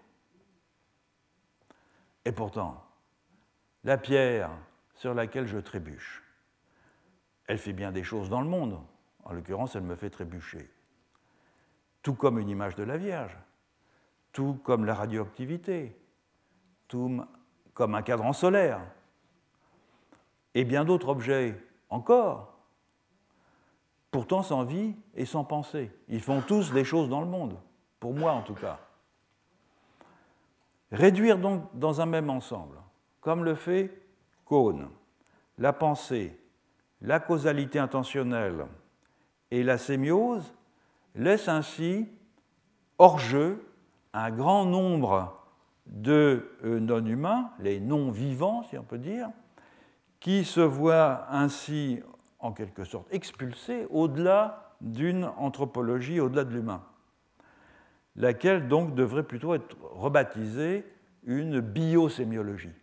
Et 2.25 2.31
pourtant, 2.31 2.83
la 3.83 3.97
pierre 3.97 4.49
sur 4.95 5.13
laquelle 5.13 5.47
je 5.47 5.59
trébuche, 5.59 6.23
elle 7.47 7.57
fait 7.57 7.73
bien 7.73 7.91
des 7.91 8.03
choses 8.03 8.29
dans 8.29 8.41
le 8.41 8.47
monde. 8.47 8.79
En 9.23 9.33
l'occurrence, 9.33 9.75
elle 9.75 9.83
me 9.83 9.95
fait 9.95 10.09
trébucher. 10.09 10.69
Tout 12.03 12.13
comme 12.13 12.39
une 12.39 12.49
image 12.49 12.75
de 12.75 12.83
la 12.83 12.97
Vierge, 12.97 13.37
tout 14.31 14.59
comme 14.63 14.85
la 14.85 14.93
radioactivité, 14.93 15.97
tout 16.87 17.25
comme 17.73 17.95
un 17.95 18.01
cadran 18.01 18.33
solaire, 18.33 18.81
et 20.53 20.63
bien 20.63 20.85
d'autres 20.85 21.09
objets 21.09 21.61
encore 21.89 22.57
pourtant 24.11 24.41
sans 24.41 24.63
vie 24.63 24.95
et 25.15 25.25
sans 25.25 25.43
pensée. 25.43 25.91
Ils 26.07 26.21
font 26.21 26.41
tous 26.41 26.71
des 26.71 26.83
choses 26.83 27.09
dans 27.09 27.21
le 27.21 27.27
monde, 27.27 27.57
pour 27.99 28.13
moi 28.13 28.31
en 28.31 28.41
tout 28.41 28.55
cas. 28.55 28.79
Réduire 30.91 31.37
donc 31.37 31.63
dans 31.73 32.01
un 32.01 32.05
même 32.05 32.29
ensemble, 32.29 32.77
comme 33.21 33.43
le 33.43 33.55
fait 33.55 34.01
Cohn, 34.45 34.89
la 35.57 35.73
pensée, 35.73 36.39
la 37.01 37.19
causalité 37.19 37.79
intentionnelle 37.79 38.65
et 39.51 39.63
la 39.63 39.77
sémiose, 39.77 40.53
laisse 41.15 41.47
ainsi 41.47 42.07
hors 42.97 43.19
jeu 43.19 43.63
un 44.13 44.31
grand 44.31 44.65
nombre 44.65 45.33
de 45.85 46.49
euh, 46.63 46.79
non-humains, 46.79 47.51
les 47.59 47.79
non-vivants 47.79 48.63
si 48.63 48.77
on 48.77 48.83
peut 48.83 48.97
dire, 48.97 49.29
qui 50.19 50.43
se 50.43 50.59
voient 50.59 51.27
ainsi 51.29 52.01
en 52.39 52.51
quelque 52.51 52.83
sorte 52.83 53.07
expulsée 53.11 53.87
au-delà 53.89 54.75
d'une 54.81 55.25
anthropologie, 55.37 56.19
au-delà 56.19 56.43
de 56.43 56.53
l'humain, 56.53 56.83
laquelle 58.15 58.67
donc 58.67 58.95
devrait 58.95 59.23
plutôt 59.23 59.53
être 59.53 59.75
rebaptisée 59.91 60.85
une 61.23 61.59
biosémiologie. 61.59 62.73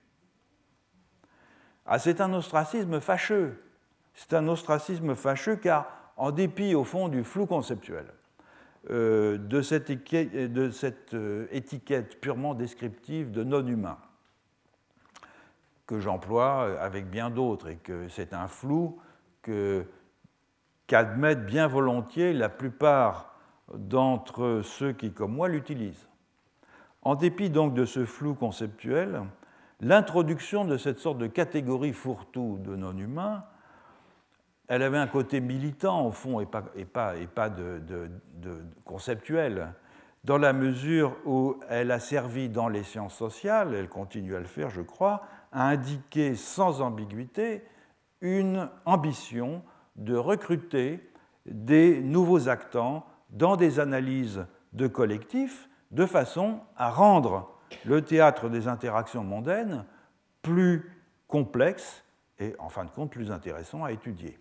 Ah, 1.87 1.99
c'est 1.99 2.21
un 2.21 2.33
ostracisme 2.33 3.01
fâcheux. 3.01 3.64
C'est 4.15 4.33
un 4.35 4.49
ostracisme 4.49 5.15
fâcheux 5.15 5.57
car, 5.57 5.87
en 6.17 6.31
dépit 6.31 6.75
au 6.75 6.85
fond 6.85 7.09
du 7.09 7.25
flou 7.25 7.47
conceptuel, 7.47 8.07
euh, 8.91 9.39
de 9.39 9.61
cette, 9.63 11.15
euh, 11.15 11.47
étiquette 11.51 12.21
purement 12.21 12.55
descriptive 12.55 13.31
de 13.33 13.43
non-humain, 13.43 13.99
que 15.87 15.99
j'emploie 15.99 16.81
avec 16.81 17.11
bien 17.11 17.31
d'autres, 17.31 17.69
et 17.69 17.77
que 17.77 18.09
c'est 18.09 18.33
un 18.33 18.47
flou 18.47 18.99
qu'admettent 20.87 21.45
bien 21.47 21.67
volontiers 21.67 22.33
la 22.33 22.49
plupart 22.49 23.35
d'entre 23.75 24.61
ceux 24.63 24.93
qui, 24.93 25.13
comme 25.13 25.33
moi, 25.33 25.49
l'utilisent. 25.49 26.09
En 27.03 27.15
dépit 27.17 27.51
donc 27.51 27.75
de 27.75 27.85
ce 27.85 28.05
flou 28.05 28.35
conceptuel, 28.35 29.23
l'introduction 29.81 30.65
de 30.65 30.77
cette 30.77 30.99
sorte 30.99 31.19
de 31.19 31.27
catégorie 31.27 31.93
fourre-tout 31.93 32.59
de 32.63 32.77
non-humains, 32.77 33.45
elle 34.69 34.83
avait 34.83 34.99
un 34.99 35.07
côté 35.07 35.41
militant 35.41 36.07
au 36.07 36.11
fond 36.11 36.41
et 36.41 36.47
pas, 36.47 37.15
conceptuel, 38.85 39.75
dans 40.25 40.39
la 40.39 40.55
mesure 40.55 41.17
où 41.27 41.61
elle 41.69 41.91
a 41.91 42.01
servi 42.01 42.49
dans 42.49 42.69
les 42.69 42.83
sciences 42.83 43.15
sociales, 43.15 43.75
elle 43.75 43.91
continue 43.91 44.35
à 44.35 44.41
le 44.41 44.47
faire, 44.47 44.71
je 44.71 44.81
crois, 44.81 45.23
à 45.53 45.69
indiquer 45.69 46.35
sans 46.35 46.81
ambiguïté 46.81 47.63
une 48.23 48.71
ambition 48.87 49.63
de 49.97 50.17
recruter 50.17 51.11
des 51.45 52.01
nouveaux 52.01 52.49
actants 52.49 53.05
dans 53.31 53.57
des 53.57 53.81
analyses 53.81 54.47
de 54.73 54.87
collectifs 54.87 55.69
de 55.91 56.07
façon 56.07 56.61
à 56.77 56.91
rendre 56.91 57.51
le 57.85 58.01
théâtre 58.03 58.49
des 58.49 58.67
interactions 58.67 59.25
mondaines 59.25 59.85
plus 60.41 60.91
complexe 61.29 62.03
et 62.39 62.55
en 62.59 62.71
fin 62.71 62.85
de 62.85 62.91
compte 62.91 63.11
plus 63.11 63.31
intéressant 63.31 63.85
à 63.85 63.93
étudier. 63.93 64.39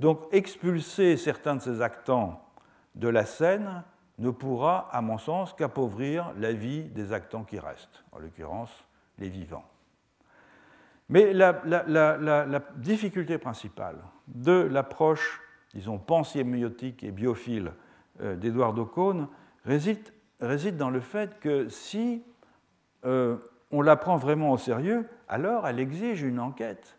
Donc 0.00 0.20
expulser 0.32 1.16
certains 1.16 1.56
de 1.56 1.60
ces 1.60 1.80
actants 1.80 2.40
de 2.94 3.08
la 3.08 3.24
scène 3.24 3.82
ne 4.18 4.30
pourra, 4.30 4.88
à 4.92 5.00
mon 5.00 5.18
sens, 5.18 5.52
qu'appauvrir 5.52 6.32
la 6.38 6.52
vie 6.52 6.84
des 6.84 7.12
actants 7.12 7.44
qui 7.44 7.58
restent, 7.58 8.04
en 8.12 8.18
l'occurrence 8.18 8.84
les 9.18 9.28
vivants. 9.28 9.64
Mais 11.08 11.32
la, 11.32 11.52
difficulté 12.76 13.38
principale 13.38 13.96
de 14.28 14.52
l'approche, 14.52 15.40
disons, 15.74 15.98
pansémiotique 15.98 17.02
et 17.04 17.10
biophile 17.10 17.72
euh, 18.20 18.36
d'Edouard 18.36 18.74
réside, 19.64 20.76
dans 20.76 20.90
le 20.90 21.00
fait 21.00 21.38
que 21.40 21.68
si 21.68 22.22
euh, 23.04 23.36
on 23.70 23.82
la 23.82 23.96
prend 23.96 24.16
vraiment 24.16 24.52
au 24.52 24.58
sérieux, 24.58 25.06
alors 25.28 25.66
elle 25.66 25.80
exige 25.80 26.22
une 26.22 26.40
enquête 26.40 26.98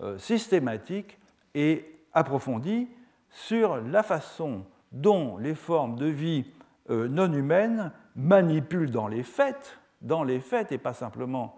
euh, 0.00 0.18
systématique 0.18 1.18
et 1.54 1.93
approfondie 2.14 2.88
sur 3.28 3.76
la 3.76 4.02
façon 4.02 4.64
dont 4.92 5.36
les 5.38 5.54
formes 5.54 5.96
de 5.96 6.06
vie 6.06 6.46
non 6.88 7.32
humaines 7.32 7.92
manipulent 8.14 8.90
dans 8.90 9.08
les 9.08 9.22
faits, 9.22 9.78
dans 10.02 10.22
les 10.22 10.40
faits 10.40 10.70
et 10.70 10.78
pas 10.78 10.92
simplement 10.92 11.56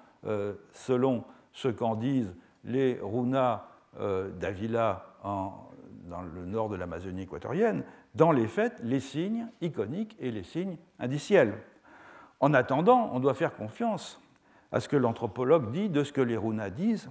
selon 0.73 1.25
ce 1.53 1.69
qu'en 1.69 1.97
disent 1.97 2.35
les 2.65 2.99
runas 3.01 3.67
euh, 3.99 4.31
d'Avila 4.31 5.07
dans 5.25 6.23
le 6.23 6.45
nord 6.45 6.69
de 6.69 6.77
l'Amazonie 6.77 7.23
équatorienne, 7.23 7.83
dans 8.15 8.31
les 8.31 8.47
faits, 8.47 8.79
les 8.83 9.01
signes 9.01 9.49
iconiques 9.61 10.17
et 10.21 10.31
les 10.31 10.45
signes 10.45 10.77
indiciels. 11.01 11.55
En 12.39 12.55
attendant, 12.55 13.11
on 13.13 13.21
doit 13.21 13.35
faire 13.35 13.57
confiance 13.57 14.21
à 14.71 14.81
ce 14.81 14.89
que 14.89 14.97
l'anthropologue 14.97 15.73
dit 15.73 15.89
de 15.89 16.05
ce 16.05 16.13
que 16.13 16.21
les 16.21 16.37
runas 16.37 16.71
disent 16.71 17.11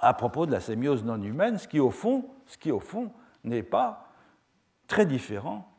à 0.00 0.14
propos 0.14 0.46
de 0.46 0.52
la 0.52 0.60
sémiose 0.60 1.04
non 1.04 1.22
humaine, 1.22 1.58
ce 1.58 1.68
qui 1.68 1.80
au 1.80 1.90
fond, 1.90 2.28
ce 2.46 2.58
qui 2.58 2.70
au 2.70 2.80
fond 2.80 3.12
n'est 3.44 3.62
pas 3.62 4.10
très 4.86 5.06
différent 5.06 5.70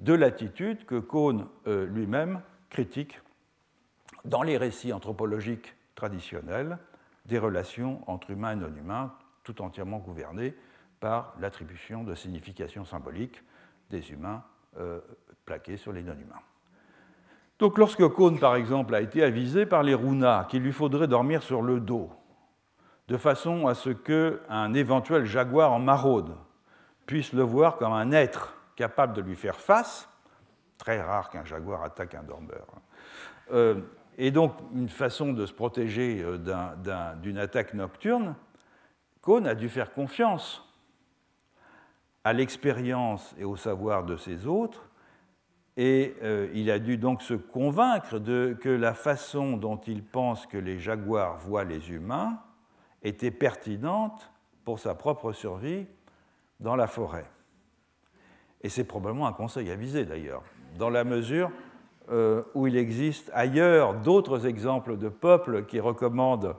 de 0.00 0.12
l'attitude 0.12 0.84
que 0.84 0.98
Cohn 0.98 1.46
euh, 1.66 1.86
lui-même 1.86 2.42
critique 2.70 3.20
dans 4.24 4.42
les 4.42 4.56
récits 4.56 4.92
anthropologiques 4.92 5.74
traditionnels 5.94 6.78
des 7.24 7.38
relations 7.38 8.02
entre 8.06 8.30
humains 8.30 8.52
et 8.52 8.56
non-humains, 8.56 9.12
tout 9.42 9.62
entièrement 9.62 9.98
gouvernées 9.98 10.54
par 11.00 11.34
l'attribution 11.40 12.04
de 12.04 12.14
signification 12.14 12.84
symbolique 12.84 13.42
des 13.90 14.10
humains 14.10 14.42
euh, 14.78 15.00
plaqués 15.44 15.76
sur 15.76 15.92
les 15.92 16.02
non-humains. 16.02 16.42
Donc 17.58 17.78
lorsque 17.78 18.06
Cohn, 18.08 18.38
par 18.38 18.56
exemple, 18.56 18.94
a 18.94 19.00
été 19.00 19.22
avisé 19.22 19.64
par 19.64 19.82
les 19.82 19.94
runas 19.94 20.44
qu'il 20.44 20.62
lui 20.62 20.72
faudrait 20.72 21.08
dormir 21.08 21.42
sur 21.42 21.62
le 21.62 21.80
dos, 21.80 22.10
de 23.08 23.16
façon 23.16 23.66
à 23.66 23.74
ce 23.74 23.90
qu'un 23.90 24.74
éventuel 24.74 25.24
jaguar 25.24 25.72
en 25.72 25.78
maraude 25.78 26.34
puisse 27.06 27.32
le 27.32 27.42
voir 27.42 27.76
comme 27.76 27.92
un 27.92 28.10
être 28.12 28.56
capable 28.74 29.14
de 29.14 29.22
lui 29.22 29.36
faire 29.36 29.60
face, 29.60 30.08
très 30.76 31.00
rare 31.00 31.30
qu'un 31.30 31.44
jaguar 31.44 31.82
attaque 31.82 32.14
un 32.14 32.22
dormeur, 32.22 32.66
hein, 32.74 32.80
euh, 33.52 33.80
Et 34.18 34.30
donc, 34.30 34.54
une 34.74 34.88
façon 34.88 35.32
de 35.32 35.46
se 35.46 35.52
protéger 35.52 36.22
euh, 36.22 37.14
d'une 37.22 37.38
attaque 37.38 37.74
nocturne, 37.74 38.34
Cohn 39.20 39.46
a 39.46 39.54
dû 39.54 39.68
faire 39.68 39.92
confiance 39.92 40.62
à 42.24 42.32
l'expérience 42.32 43.34
et 43.38 43.44
au 43.44 43.56
savoir 43.56 44.04
de 44.04 44.16
ses 44.16 44.46
autres, 44.46 44.88
et 45.76 46.16
euh, 46.22 46.48
il 46.54 46.70
a 46.70 46.78
dû 46.78 46.96
donc 46.96 47.22
se 47.22 47.34
convaincre 47.34 48.18
de, 48.18 48.56
que 48.60 48.68
la 48.68 48.94
façon 48.94 49.56
dont 49.56 49.76
il 49.76 50.02
pense 50.02 50.46
que 50.46 50.56
les 50.56 50.78
jaguars 50.78 51.36
voient 51.36 51.64
les 51.64 51.90
humains 51.90 52.40
était 53.06 53.30
pertinente 53.30 54.30
pour 54.64 54.78
sa 54.78 54.94
propre 54.94 55.32
survie 55.32 55.86
dans 56.60 56.76
la 56.76 56.86
forêt. 56.86 57.26
Et 58.62 58.68
c'est 58.68 58.84
probablement 58.84 59.26
un 59.26 59.32
conseil 59.32 59.70
avisé 59.70 60.04
d'ailleurs, 60.04 60.42
dans 60.78 60.90
la 60.90 61.04
mesure 61.04 61.50
euh, 62.10 62.42
où 62.54 62.66
il 62.66 62.76
existe 62.76 63.30
ailleurs 63.34 63.94
d'autres 63.94 64.46
exemples 64.46 64.96
de 64.96 65.08
peuples 65.08 65.64
qui 65.66 65.80
recommandent 65.80 66.56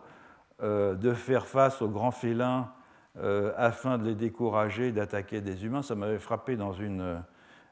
euh, 0.61 0.95
de 0.95 1.13
faire 1.13 1.47
face 1.47 1.81
aux 1.81 1.89
grands 1.89 2.11
félins 2.11 2.71
euh, 3.17 3.51
afin 3.57 3.97
de 3.97 4.05
les 4.05 4.15
décourager 4.15 4.91
d'attaquer 4.91 5.41
des 5.41 5.65
humains. 5.65 5.81
Ça 5.81 5.95
m'avait 5.95 6.19
frappé 6.19 6.55
dans 6.55 6.73
une, 6.73 7.23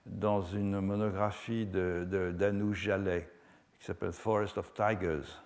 dans 0.06 0.42
une 0.42 0.80
monographie 0.82 1.66
d'Anouj 1.66 2.70
de, 2.70 2.74
Jallet 2.74 3.30
qui 3.80 3.86
s'appelle 3.86 4.12
Forest 4.12 4.58
of 4.58 4.74
Tigers, 4.74 5.45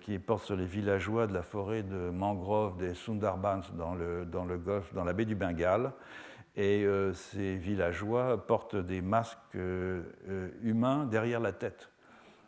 qui 0.00 0.18
porte 0.18 0.44
sur 0.44 0.56
les 0.56 0.64
villageois 0.64 1.26
de 1.26 1.34
la 1.34 1.42
forêt 1.42 1.82
de 1.82 2.08
mangrove 2.10 2.78
des 2.78 2.94
Sundarbans 2.94 3.60
dans 3.74 3.94
le, 3.94 4.24
dans 4.24 4.46
le 4.46 4.56
golfe, 4.56 4.94
dans 4.94 5.04
la 5.04 5.12
baie 5.12 5.26
du 5.26 5.34
Bengale 5.34 5.92
et 6.56 6.84
euh, 6.84 7.12
ces 7.12 7.56
villageois 7.56 8.46
portent 8.46 8.76
des 8.76 9.02
masques 9.02 9.38
euh, 9.54 10.02
euh, 10.28 10.48
humains 10.62 11.06
derrière 11.06 11.40
la 11.40 11.52
tête, 11.52 11.90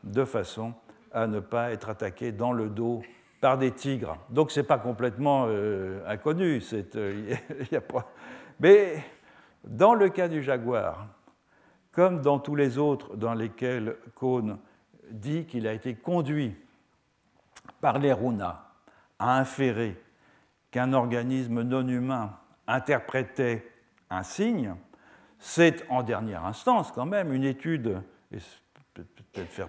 de 0.05 0.25
façon 0.25 0.75
à 1.13 1.27
ne 1.27 1.41
pas 1.41 1.73
être 1.73 1.89
attaqués 1.89 2.33
dans 2.33 2.53
le 2.53 2.69
dos 2.69 3.03
par 3.41 3.59
des 3.59 3.71
tigres. 3.71 4.17
Donc 4.31 4.51
ce 4.51 4.61
n'est 4.61 4.67
pas 4.67 4.79
complètement 4.79 5.49
inconnu. 6.07 6.63
Mais 8.61 9.05
dans 9.65 9.95
le 9.95 10.09
cas 10.09 10.29
du 10.29 10.43
jaguar, 10.43 11.09
comme 11.91 12.23
dans 12.23 12.39
tous 12.39 12.55
les 12.55 12.79
autres 12.79 13.17
dans 13.17 13.35
lesquels 13.35 13.97
Cohn 14.15 14.59
dit 15.11 15.45
qu'il 15.45 15.67
a 15.67 15.73
été 15.73 15.95
conduit 15.95 16.55
par 17.83 17.99
les 17.99 18.13
runas 18.13 18.63
à 19.19 19.39
inférer 19.39 20.01
qu'un 20.71 20.95
organisme 20.95 21.63
non 21.63 21.87
humain 21.87 22.39
interprétait 22.67 23.69
un 24.09 24.23
signe, 24.23 24.75
c'est 25.39 25.85
en 25.91 26.03
dernière 26.03 26.47
instance 26.47 26.93
quand 26.93 27.05
même 27.05 27.33
une 27.33 27.45
étude, 27.45 28.01
et 28.31 28.39
peut-être 28.95 29.51
faire 29.51 29.69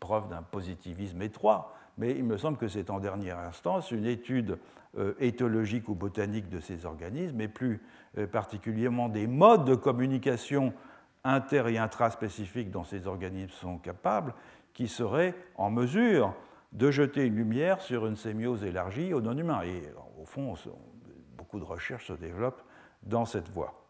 preuve 0.00 0.28
d'un 0.28 0.42
positivisme 0.42 1.20
étroit, 1.20 1.74
mais 1.98 2.12
il 2.12 2.24
me 2.24 2.38
semble 2.38 2.56
que 2.56 2.68
c'est 2.68 2.88
en 2.88 3.00
dernière 3.00 3.38
instance 3.38 3.90
une 3.90 4.06
étude 4.06 4.58
euh, 4.96 5.14
éthologique 5.18 5.88
ou 5.88 5.94
botanique 5.94 6.48
de 6.48 6.60
ces 6.60 6.86
organismes, 6.86 7.40
et 7.40 7.48
plus 7.48 7.82
euh, 8.16 8.26
particulièrement 8.28 9.08
des 9.08 9.26
modes 9.26 9.64
de 9.64 9.74
communication 9.74 10.72
inter- 11.24 11.64
et 11.68 11.78
intraspécifiques 11.78 12.70
dont 12.70 12.84
ces 12.84 13.08
organismes 13.08 13.50
sont 13.50 13.78
capables, 13.78 14.34
qui 14.72 14.86
seraient 14.86 15.34
en 15.56 15.70
mesure 15.70 16.34
de 16.72 16.90
jeter 16.90 17.24
une 17.26 17.36
lumière 17.36 17.80
sur 17.80 18.06
une 18.06 18.16
sémiose 18.16 18.64
élargie 18.64 19.12
aux 19.12 19.20
non-humains. 19.20 19.62
Et 19.62 19.82
au 20.20 20.24
fond, 20.24 20.54
beaucoup 21.36 21.58
de 21.58 21.64
recherches 21.64 22.08
se 22.08 22.12
développent 22.14 22.62
dans 23.02 23.24
cette 23.24 23.48
voie. 23.50 23.82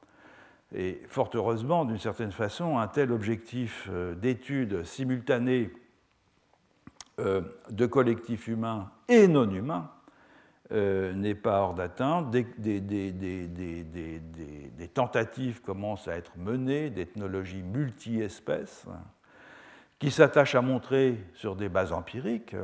Et 0.74 1.02
fort 1.06 1.30
heureusement, 1.34 1.84
d'une 1.84 1.98
certaine 1.98 2.32
façon, 2.32 2.78
un 2.78 2.88
tel 2.88 3.12
objectif 3.12 3.88
euh, 3.90 4.14
d'étude 4.14 4.84
simultanée 4.84 5.70
euh, 7.20 7.42
de 7.70 7.84
collectifs 7.84 8.48
humains 8.48 8.90
et 9.08 9.28
non 9.28 9.50
humains 9.50 9.90
euh, 10.72 11.12
n'est 11.12 11.34
pas 11.34 11.60
hors 11.60 11.74
d'atteinte. 11.74 12.30
Des, 12.30 12.44
des, 12.80 12.80
tentatives 14.94 15.60
commencent 15.60 16.08
à 16.08 16.16
être 16.16 16.32
menées 16.38 16.88
d'ethnologie 16.88 17.62
multi-espèces 17.62 18.86
qui 20.02 20.10
s'attachent 20.10 20.56
à 20.56 20.62
montrer 20.62 21.24
sur 21.32 21.54
des 21.54 21.68
bases 21.68 21.92
empiriques 21.92 22.56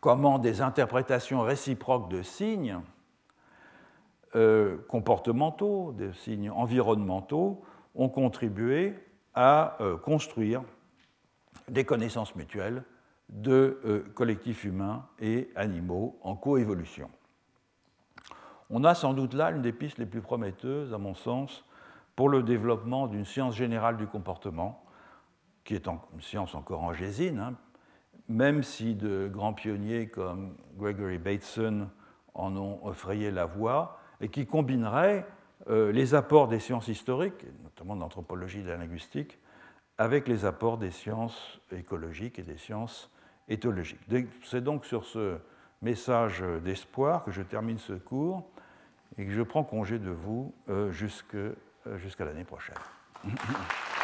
comment 0.00 0.40
des 0.40 0.60
interprétations 0.60 1.42
réciproques 1.42 2.10
de 2.10 2.22
signes 2.22 2.80
euh, 4.34 4.76
comportementaux, 4.88 5.92
des 5.92 6.12
signes 6.14 6.50
environnementaux, 6.50 7.62
ont 7.94 8.08
contribué 8.08 8.94
à 9.34 9.76
euh, 9.80 9.96
construire 9.96 10.64
des 11.68 11.84
connaissances 11.84 12.34
mutuelles 12.34 12.82
de 13.28 13.78
euh, 13.84 14.02
collectifs 14.16 14.64
humains 14.64 15.06
et 15.20 15.48
animaux 15.54 16.18
en 16.22 16.34
coévolution. 16.34 17.08
On 18.68 18.82
a 18.82 18.96
sans 18.96 19.14
doute 19.14 19.32
là 19.32 19.52
une 19.52 19.62
des 19.62 19.72
pistes 19.72 19.98
les 19.98 20.06
plus 20.06 20.22
prometteuses, 20.22 20.92
à 20.92 20.98
mon 20.98 21.14
sens, 21.14 21.64
pour 22.16 22.28
le 22.28 22.42
développement 22.42 23.06
d'une 23.06 23.24
science 23.24 23.54
générale 23.54 23.96
du 23.96 24.08
comportement, 24.08 24.82
qui 25.66 25.74
est 25.74 25.86
une 25.86 26.20
science 26.20 26.54
encore 26.54 26.82
en 26.82 26.94
gésine, 26.94 27.40
hein, 27.40 27.54
même 28.28 28.62
si 28.62 28.94
de 28.94 29.28
grands 29.30 29.52
pionniers 29.52 30.08
comme 30.08 30.54
Gregory 30.78 31.18
Bateson 31.18 31.88
en 32.34 32.56
ont 32.56 32.90
effrayé 32.90 33.30
la 33.30 33.44
voie, 33.44 33.98
et 34.20 34.28
qui 34.28 34.46
combinerait 34.46 35.26
euh, 35.68 35.92
les 35.92 36.14
apports 36.14 36.48
des 36.48 36.60
sciences 36.60 36.88
historiques, 36.88 37.44
notamment 37.62 37.96
de 37.96 38.00
l'anthropologie 38.00 38.60
et 38.60 38.62
de 38.62 38.68
la 38.68 38.76
linguistique, 38.76 39.38
avec 39.98 40.28
les 40.28 40.44
apports 40.44 40.78
des 40.78 40.90
sciences 40.90 41.60
écologiques 41.72 42.38
et 42.38 42.42
des 42.42 42.58
sciences 42.58 43.10
éthologiques. 43.48 44.00
C'est 44.44 44.62
donc 44.62 44.84
sur 44.84 45.04
ce 45.04 45.38
message 45.82 46.42
d'espoir 46.64 47.24
que 47.24 47.30
je 47.30 47.42
termine 47.42 47.78
ce 47.78 47.94
cours 47.94 48.48
et 49.18 49.24
que 49.24 49.32
je 49.32 49.42
prends 49.42 49.64
congé 49.64 49.98
de 49.98 50.10
vous 50.10 50.54
euh, 50.68 50.92
euh, 50.92 51.98
jusqu'à 51.98 52.24
l'année 52.24 52.44
prochaine. 52.44 52.76